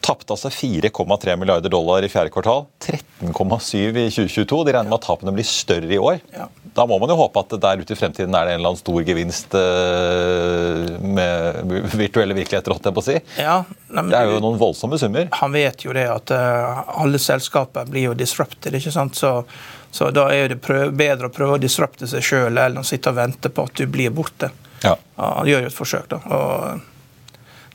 Tapte 0.00 0.32
altså 0.32 0.48
4,3 0.48 1.36
milliarder 1.36 1.72
dollar 1.72 2.02
i 2.02 2.08
fjerde 2.08 2.32
kvartal. 2.32 2.64
13,7 2.80 3.76
i 3.90 4.06
2022. 4.08 4.64
De 4.64 4.72
regner 4.72 4.88
med 4.88 4.96
at 4.96 5.04
tapene 5.04 5.34
blir 5.36 5.44
større 5.44 5.92
i 5.92 5.98
år. 6.00 6.22
Ja. 6.32 6.46
Da 6.74 6.86
må 6.86 6.96
man 7.02 7.10
jo 7.10 7.18
håpe 7.18 7.42
at 7.42 7.52
der 7.60 7.82
ute 7.82 7.92
i 7.92 7.98
fremtiden 7.98 8.34
er 8.34 8.46
det 8.46 8.54
en 8.54 8.60
eller 8.60 8.72
annen 8.72 8.80
stor 8.80 9.02
gevinst 9.04 9.56
uh, 9.58 10.96
med 11.02 11.74
virtuelle 12.00 12.36
virkeligheter, 12.38 12.72
holdt 12.72 12.88
jeg 12.88 12.96
på 12.96 13.02
å 13.02 13.06
si. 13.10 13.16
Ja, 13.42 13.56
men, 13.90 14.08
det 14.12 14.20
er 14.20 14.30
jo 14.30 14.40
noen 14.40 14.60
voldsomme 14.60 14.98
summer. 15.00 15.28
Han 15.42 15.52
vet 15.56 15.84
jo 15.84 15.92
det 15.96 16.06
at 16.08 16.32
uh, 16.32 16.84
alle 17.02 17.20
selskaper 17.20 17.90
blir 17.90 18.10
jo 18.10 18.16
disrupted, 18.16 18.78
ikke 18.78 18.94
sant. 18.94 19.18
Så, 19.18 19.34
så 19.92 20.12
da 20.14 20.30
er 20.32 20.54
det 20.54 20.60
bedre 20.62 21.28
å 21.28 21.34
prøve 21.34 21.58
å 21.58 21.60
disrupte 21.60 22.08
seg 22.08 22.24
sjøl 22.24 22.62
enn 22.62 22.80
å 22.80 22.86
sitte 22.86 23.12
og 23.12 23.18
vente 23.20 23.52
på 23.52 23.66
at 23.68 23.76
du 23.76 23.84
blir 23.90 24.14
borte. 24.14 24.52
Ja. 24.80 24.94
han 25.20 25.44
gjør 25.44 25.66
jo 25.66 25.68
et 25.68 25.76
forsøk, 25.76 26.06
da. 26.08 26.22
og 26.32 26.89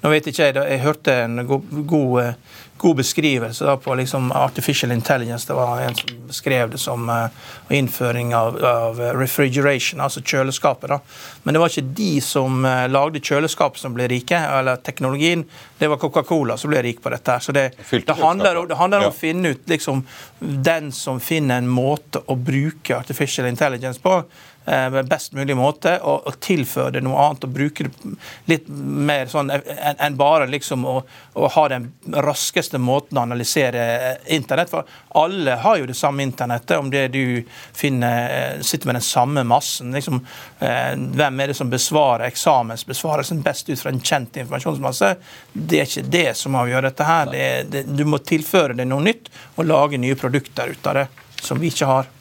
nå 0.05 0.11
vet 0.13 0.27
ikke 0.29 0.51
jeg, 0.51 0.61
jeg 0.69 0.81
hørte 0.83 1.13
en 1.23 1.39
god, 1.49 1.71
god, 1.89 2.11
eh, 2.21 2.59
god 2.77 2.99
beskrivelse 2.99 3.77
på 3.81 3.95
liksom 3.97 4.27
artificial 4.37 4.91
intelligence. 4.93 5.47
Det 5.47 5.55
var 5.57 5.81
en 5.81 5.97
som 5.97 6.11
beskrev 6.27 6.69
det 6.69 6.77
som 6.77 7.09
uh, 7.09 7.25
innføring 7.73 8.35
av, 8.37 8.59
av, 8.65 9.01
refrigeration, 9.17 10.03
altså 10.05 10.21
kjøleskapet. 10.21 10.93
da. 10.93 10.99
Men 11.43 11.57
det 11.57 11.63
var 11.63 11.73
ikke 11.73 11.95
de 11.97 12.11
som 12.21 12.61
uh, 12.67 12.85
lagde 12.91 13.23
kjøleskapet 13.23 13.81
som 13.81 13.97
ble 13.97 14.05
rike, 14.13 14.37
eller 14.37 14.77
teknologien. 14.85 15.41
Det 15.79 15.89
var 15.89 15.97
Coca-Cola 15.97 16.59
som 16.61 16.69
ble 16.69 16.85
rik 16.85 17.01
på 17.01 17.09
dette. 17.09 17.39
Så 17.41 17.55
det, 17.55 17.71
det 17.89 18.19
handler, 18.21 18.61
det 18.69 18.77
handler 18.77 19.07
om 19.07 19.09
ja. 19.09 19.13
å 19.15 19.21
finne 19.25 19.55
ut 19.55 19.73
liksom, 19.73 20.05
den 20.39 20.93
som 20.93 21.17
finner 21.17 21.63
en 21.63 21.71
måte 21.71 22.21
å 22.29 22.37
bruke 22.37 22.99
artificial 22.99 23.49
intelligence 23.49 24.03
på 24.03 24.21
eh, 24.65 25.01
best 25.03 25.33
mulig 25.33 25.55
måte, 25.57 25.97
og, 26.01 26.27
og 26.27 26.39
tilføre 26.43 26.97
det 26.97 27.03
noe 27.05 27.19
annet. 27.21 27.45
Og 27.47 27.55
bruke 27.55 27.85
det 27.85 28.13
litt 28.51 28.69
mer 28.69 29.29
sånn 29.31 29.51
enn 29.53 29.99
en 29.99 30.17
bare 30.19 30.47
liksom 30.51 30.85
å, 30.87 30.95
å, 31.33 31.49
ha 31.55 31.65
den 31.71 31.89
raskeste 32.25 32.79
måten 32.81 33.17
å 33.17 33.25
analysere 33.25 33.85
eh, 33.95 34.15
internett. 34.35 34.71
For 34.73 34.87
alle 35.21 35.57
har 35.63 35.79
jo 35.81 35.89
det 35.89 35.97
samme 35.97 36.25
internettet, 36.25 36.77
om 36.79 36.91
det 36.93 37.07
du 37.13 37.43
finner 37.75 38.29
eh, 38.29 38.63
sitter 38.65 38.91
med 38.91 38.99
den 38.99 39.07
samme 39.07 39.45
massen. 39.47 39.93
Liksom, 39.95 40.21
hvem 40.59 41.39
er 41.39 41.51
det 41.51 41.55
som 41.57 41.69
besvarer 41.69 42.27
eksamensbesvarelsen 42.27 43.41
best 43.45 43.69
ut 43.69 43.79
fra 43.79 43.91
en 43.93 44.01
kjent 44.01 44.39
informasjonsmasse? 44.41 45.13
Det 45.53 45.81
er 45.81 45.89
ikke 45.89 46.09
det 46.11 46.27
som 46.39 46.57
avgjør 46.59 46.89
dette 46.89 47.07
her. 47.07 47.31
Det, 47.31 47.45
det, 47.71 47.85
du 47.95 48.05
må 48.09 48.19
tilføre 48.23 48.77
det 48.77 48.87
noe 48.89 49.03
nytt 49.05 49.29
og 49.55 49.69
lage 49.69 50.01
nye 50.01 50.17
produkter 50.19 50.73
ut 50.73 50.91
av 50.91 51.01
det 51.01 51.07
som 51.41 51.59
vi 51.61 51.71
ikke 51.71 51.89
har. 51.89 52.14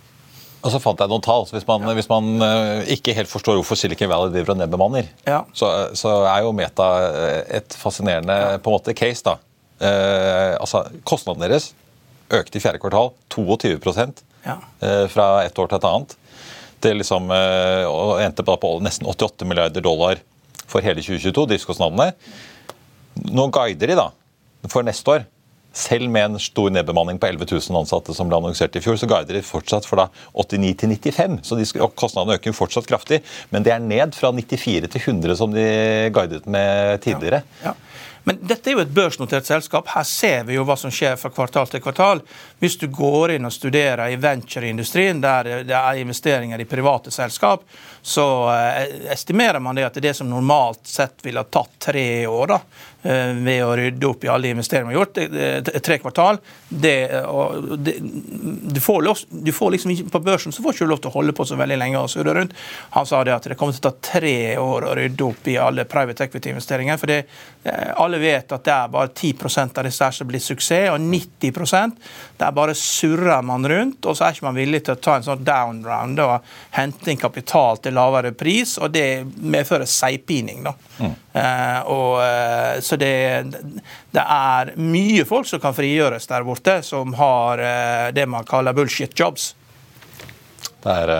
Og 0.64 0.72
så 0.72 0.80
fant 0.80 1.00
jeg 1.00 1.12
noen 1.12 1.24
tall. 1.24 1.44
Hvis 1.52 1.66
man, 1.68 1.84
ja. 1.84 1.94
hvis 1.98 2.08
man 2.08 2.28
uh, 2.40 2.92
ikke 2.94 3.14
helt 3.16 3.28
forstår 3.28 3.58
hvorfor 3.58 3.76
Silicon 3.76 4.08
Valley 4.08 4.32
driver 4.32 4.54
og 4.54 4.62
nedbemanner, 4.62 5.10
ja. 5.28 5.42
så, 5.56 5.70
så, 5.96 6.14
er 6.30 6.44
jo 6.46 6.54
Meta 6.56 6.88
eh, 7.04 7.40
et 7.60 7.76
fascinerende 7.76 8.36
ja. 8.40 8.54
på 8.62 8.72
en 8.72 8.78
måte 8.78 8.96
case. 8.96 9.20
da. 9.26 9.36
Uh, 9.82 10.54
altså, 10.56 10.86
Kostnadene 11.04 11.50
deres 11.50 11.72
økte 12.32 12.56
i 12.56 12.64
fjerde 12.64 12.80
kvartal 12.80 13.12
22 13.34 13.76
uh, 13.76 15.04
fra 15.12 15.26
et 15.44 15.60
år 15.60 15.68
til 15.68 15.76
et 15.78 15.88
annet. 15.90 16.16
Det 16.84 16.92
liksom, 16.98 17.30
og 17.32 18.18
endte 18.20 18.44
på 18.44 18.70
nesten 18.84 19.06
88 19.08 19.46
milliarder 19.48 19.80
dollar 19.80 20.18
for 20.68 20.84
hele 20.84 21.00
2022, 21.00 21.46
driftskostnadene. 21.48 22.10
Nå 23.32 23.46
guider 23.54 23.88
de 23.88 23.96
da, 23.96 24.10
for 24.68 24.84
neste 24.84 25.14
år 25.14 25.24
selv 25.74 26.10
med 26.10 26.24
en 26.24 26.40
stor 26.42 26.70
nedbemanning 26.70 27.18
på 27.18 27.26
11 27.26 27.48
000 27.50 27.80
ansatte 27.82 28.14
som 28.14 28.30
ble 28.30 28.38
annonsert 28.38 28.76
i 28.78 28.82
fjor, 28.84 28.98
så 29.00 29.08
guider 29.10 29.38
de 29.38 29.42
fortsatt 29.44 29.88
for 29.88 30.00
da 30.00 30.08
89 30.32 30.74
til 30.80 30.94
95. 30.94 31.40
Så 31.42 31.58
de, 31.58 31.66
kostnadene 31.98 32.38
øker 32.38 32.56
fortsatt 32.56 32.88
kraftig. 32.90 33.20
Men 33.50 33.66
det 33.66 33.74
er 33.74 33.82
ned 33.82 34.14
fra 34.14 34.32
94 34.32 34.92
til 34.94 35.00
100 35.00 35.40
som 35.40 35.54
de 35.54 35.66
guidet 36.14 36.46
med 36.46 37.02
tidligere. 37.04 37.42
Ja, 37.64 37.74
ja. 37.74 37.94
Men 38.24 38.38
dette 38.40 38.70
er 38.70 38.78
jo 38.78 38.80
et 38.80 38.92
børsnotert 38.94 39.44
selskap. 39.44 39.88
Her 39.92 40.04
ser 40.08 40.46
vi 40.48 40.56
jo 40.56 40.64
hva 40.64 40.76
som 40.80 40.92
skjer 40.92 41.18
fra 41.20 41.28
kvartal 41.32 41.68
til 41.68 41.82
kvartal. 41.84 42.22
Hvis 42.60 42.78
du 42.80 42.86
går 42.88 43.34
inn 43.34 43.44
og 43.44 43.52
studerer 43.52 44.14
i 44.14 44.16
ventureindustrien, 44.20 45.20
der 45.20 45.66
det 45.68 45.76
er 45.76 46.00
investeringer 46.00 46.60
i 46.60 46.68
private 46.68 47.12
selskap, 47.12 47.66
så 48.00 48.24
eh, 48.54 49.10
estimerer 49.12 49.60
man 49.60 49.76
det 49.76 49.84
at 49.84 49.98
det 49.98 50.06
er 50.06 50.08
det 50.08 50.16
som 50.22 50.32
normalt 50.32 50.88
sett 50.88 51.20
ville 51.24 51.44
ha 51.44 51.50
tatt 51.52 51.76
tre 51.90 52.24
år 52.24 52.54
da, 52.54 52.58
ved 53.04 53.60
å 53.60 53.74
rydde 53.76 54.06
opp 54.08 54.24
i 54.24 54.30
alle 54.32 54.48
investeringer 54.54 54.88
vi 54.88 54.96
har 54.96 55.02
gjort, 55.02 55.82
tre 55.84 55.98
kvartal 56.00 56.38
det, 56.68 56.94
det, 57.78 57.94
du, 58.74 58.80
får 58.80 59.02
lov, 59.02 59.18
du, 59.28 59.52
får 59.52 59.70
liksom 59.70 59.90
ikke, 59.90 60.08
På 60.10 60.20
børsen 60.24 60.52
så 60.52 60.62
får 60.62 60.72
du 60.72 60.78
ikke 60.78 60.88
lov 60.88 61.02
til 61.04 61.10
å 61.10 61.14
holde 61.18 61.34
på 61.36 61.44
så 61.44 61.58
veldig 61.58 61.76
lenge 61.78 62.00
og 62.00 62.10
surre 62.10 62.34
rundt. 62.34 62.54
Han 62.96 63.06
sa 63.06 63.20
det 63.24 63.34
at 63.34 63.48
det 63.50 63.58
kommer 63.60 63.76
til 63.76 63.84
å 63.84 63.90
ta 63.90 64.10
tre 64.18 64.36
år 64.58 64.88
å 64.88 64.94
rydde 64.98 65.26
opp 65.26 65.48
i 65.52 65.56
alle 65.60 65.84
private 65.88 66.24
equity-investeringer. 66.26 66.96
for 66.96 67.06
det, 67.06 67.24
eh, 67.64 67.92
alle 67.96 68.18
vet 68.18 68.52
at 68.52 68.64
det 68.64 68.72
er 68.72 68.88
bare 68.88 69.08
10% 69.08 69.78
av 69.78 69.84
disse 69.84 70.12
som 70.12 70.26
blir 70.26 70.40
suksess, 70.40 70.90
og 70.90 71.00
90% 71.00 71.98
der 72.36 72.52
bare 72.52 72.74
surrer 72.74 73.42
man 73.42 73.68
rundt, 73.68 74.06
og 74.06 74.16
så 74.16 74.26
er 74.26 74.32
ikke 74.32 74.48
man 74.48 74.58
villig 74.58 74.84
til 74.84 74.94
å 74.94 75.00
ta 75.00 75.16
en 75.16 75.26
sånn 75.26 75.44
down 75.44 75.84
round 75.84 76.20
og 76.20 76.40
hente 76.70 77.10
inn 77.10 77.20
kapital 77.20 77.78
til 77.82 77.94
lavere 77.94 78.32
pris, 78.32 78.78
og 78.78 78.92
det 78.94 79.24
medfører 79.40 79.86
seigpining. 79.86 80.64
Mm. 80.98 81.14
Uh, 81.34 81.80
og, 81.90 82.10
uh, 82.22 82.80
så 82.94 83.00
det, 83.00 83.14
det, 84.14 84.22
er 84.22 84.70
mye 84.78 85.26
folk 85.26 85.48
som 85.50 85.62
kan 85.62 85.74
frigjøres 85.74 86.30
der 86.30 86.46
borte, 86.46 86.78
som 86.86 87.14
har 87.18 87.58
uh, 87.58 88.06
det 88.14 88.28
man 88.30 88.46
kaller 88.46 88.76
bullshit 88.76 89.18
jobs. 89.18 89.52
Det 90.84 90.94
er 90.94 91.10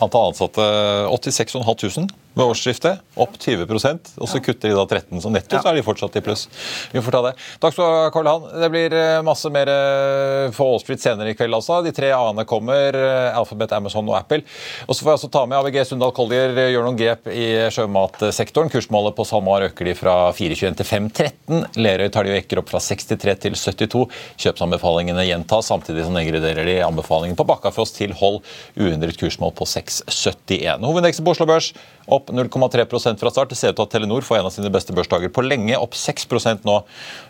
antall 0.00 0.30
ansatte 0.30 0.64
86 1.12 1.58
500 1.58 2.08
ved 2.40 2.54
årsskiftet. 2.54 3.04
Opp 3.20 3.36
20 3.38 3.66
og 3.70 4.28
så 4.28 4.40
kutter 4.42 4.70
de 4.70 4.76
da 4.76 4.84
13 4.86 5.20
så 5.22 5.32
netto, 5.32 5.58
så 5.60 5.70
er 5.70 5.78
de 5.78 5.84
fortsatt 5.84 6.16
i 6.16 6.22
pluss. 6.24 6.46
Vi 6.92 7.02
får 7.04 7.16
ta 7.16 7.22
det. 7.28 7.32
Takk 7.62 7.74
skal 7.74 7.84
du 7.84 7.96
ha, 7.98 8.10
Karl 8.14 8.30
Han. 8.30 8.46
Det 8.62 8.70
blir 8.72 8.94
eh, 8.96 9.20
masse 9.26 9.50
mer 9.52 9.70
på 9.70 10.64
eh, 10.64 10.70
Wall 10.70 10.80
Street 10.82 11.02
senere 11.02 11.32
i 11.32 11.36
kveld, 11.38 11.54
altså. 11.56 11.80
De 11.84 11.92
tre 11.94 12.12
A-ene 12.16 12.46
kommer. 12.48 12.96
Eh, 12.96 13.38
Alphabet, 13.38 13.74
Amazon 13.76 14.08
og 14.10 14.16
Apple. 14.18 14.42
Og 14.86 14.96
så 14.96 15.04
får 15.04 15.12
jeg 15.12 15.20
også 15.20 15.32
ta 15.36 15.44
med 15.50 15.58
ABG 15.60 15.80
Sundal 15.88 16.14
Collier 16.16 16.56
gjør 16.70 16.86
noen 16.86 16.98
grep 16.98 17.30
i 17.32 17.46
sjømatsektoren. 17.74 18.72
Kursmålet 18.72 19.16
på 19.18 19.26
SalMar 19.28 19.68
øker 19.70 19.90
de 19.90 19.96
fra 19.98 20.16
4,21 20.36 20.80
til 20.80 20.88
5,13. 20.88 21.64
Lerøy 21.80 22.08
tar 22.12 22.26
de 22.26 22.34
og 22.34 22.40
ekker 22.40 22.62
opp 22.62 22.72
fra 22.72 22.82
63 22.84 23.36
til 23.46 23.58
72. 23.58 24.04
Kjøpsanbefalingene 24.40 25.26
gjentas, 25.28 25.70
samtidig 25.70 26.06
som 26.06 26.16
nedgraderer 26.16 26.68
de 26.68 26.78
anbefalingen 26.86 27.38
på 27.38 27.46
Bakkafrost 27.48 27.98
til 28.00 28.14
hold 28.20 28.40
uendret 28.78 29.18
kursmål 29.20 29.54
på 29.58 29.68
6,71. 29.68 30.86
Hovedindeksen 30.86 31.26
på 31.26 31.34
Oslo 31.34 31.48
Børs 31.50 31.72
opp 32.10 32.29
0,3% 32.32 33.20
fra 33.20 33.32
start. 33.32 33.52
Det 33.52 33.58
ser 33.58 33.72
ut 33.72 33.78
til 33.78 33.86
at 33.86 33.92
Telenor 33.94 34.26
får 34.26 34.40
en 34.40 34.48
av 34.48 34.54
sine 34.54 34.72
beste 34.72 34.94
børsdager 34.96 35.32
på 35.34 35.44
lenge, 35.46 35.76
opp 35.78 35.96
6 35.98 36.28
nå 36.66 36.76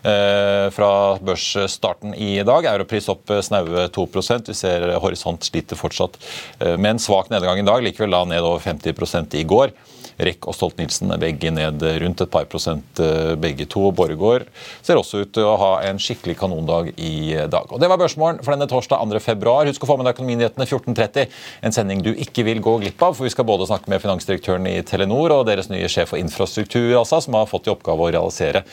eh, 0.07 0.67
fra 0.75 0.91
børsstarten 1.21 2.15
i 2.15 2.33
dag. 2.47 2.67
Europris 2.73 3.09
opp 3.11 3.29
eh, 3.29 3.43
snaue 3.45 3.87
2% 3.93 4.51
Vi 4.51 4.57
ser 4.57 4.87
Horisont 5.01 5.43
sliter 5.43 5.79
fortsatt 5.79 6.19
eh, 6.59 6.77
med 6.77 6.95
en 6.95 7.03
svak 7.03 7.31
nedgang 7.33 7.59
i 7.59 7.67
dag, 7.67 7.83
likevel 7.83 8.13
da 8.13 8.25
ned 8.25 8.45
over 8.45 8.61
50% 8.63 9.37
i 9.39 9.47
går. 9.47 9.75
REC 10.21 10.47
og 10.49 10.55
Stolt-Nielsen 10.57 11.13
begge 11.21 11.51
ned 11.53 11.83
rundt 12.03 12.23
et 12.23 12.31
par 12.31 12.47
prosent 12.51 13.01
eh, 13.03 13.33
begge 13.41 13.67
to. 13.69 13.87
Borregaard 13.95 14.47
ser 14.85 14.99
også 14.99 15.23
ut 15.23 15.33
til 15.35 15.47
å 15.47 15.57
ha 15.59 15.71
en 15.87 15.99
skikkelig 16.01 16.37
kanondag 16.39 16.91
i 16.97 17.35
dag. 17.51 17.71
Og 17.71 17.81
Det 17.81 17.89
var 17.91 17.99
børsmålen 18.01 18.41
for 18.43 18.55
denne 18.55 18.69
torsdag 18.69 19.01
2. 19.01 19.21
februar. 19.23 19.69
Husk 19.69 19.85
å 19.85 19.89
få 19.89 19.97
med 19.99 20.07
deg 20.07 20.15
Økonominyhetene 20.15 20.67
14.30. 20.67 21.37
En 21.65 21.75
sending 21.75 22.03
du 22.05 22.11
ikke 22.13 22.45
vil 22.47 22.61
gå 22.63 22.77
glipp 22.83 23.01
av, 23.05 23.15
for 23.17 23.27
vi 23.27 23.33
skal 23.33 23.47
både 23.47 23.69
snakke 23.69 23.91
med 23.91 24.03
finansdirektøren 24.03 24.67
i 24.69 24.77
Telenor 24.87 25.35
og 25.37 25.45
deres 25.49 25.71
nye 25.71 25.89
sjef 25.91 26.13
for 26.13 26.21
infrastruktur, 26.21 26.93
altså, 26.99 27.21
som 27.23 27.37
har 27.39 27.49
fått 27.49 27.69
i 27.69 27.73
oppgave 27.73 28.07
å 28.07 28.11
realisere 28.13 28.63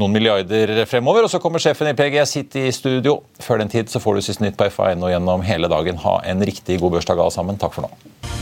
noen 0.00 0.14
milliarder 0.14 0.84
fremover. 0.90 1.26
Og 1.26 1.32
så 1.32 1.42
kommer 1.42 1.62
sjefen 1.62 1.90
i 1.90 1.96
PGS 1.98 2.36
hit 2.40 2.60
i 2.60 2.68
studio. 2.74 3.20
Før 3.42 3.62
den 3.62 3.72
tid 3.72 3.92
så 3.92 4.02
får 4.02 4.18
du 4.18 4.26
siste 4.28 4.46
nytt 4.46 4.58
på 4.60 4.70
FA1 4.70 5.02
og 5.02 5.14
gjennom 5.14 5.46
hele 5.46 5.70
dagen. 5.72 6.00
Ha 6.06 6.20
en 6.28 6.46
riktig 6.46 6.80
god 6.82 6.98
børsdag 6.98 7.20
alle 7.20 7.34
sammen. 7.34 7.60
Takk 7.60 7.76
for 7.76 7.88
nå. 7.88 8.41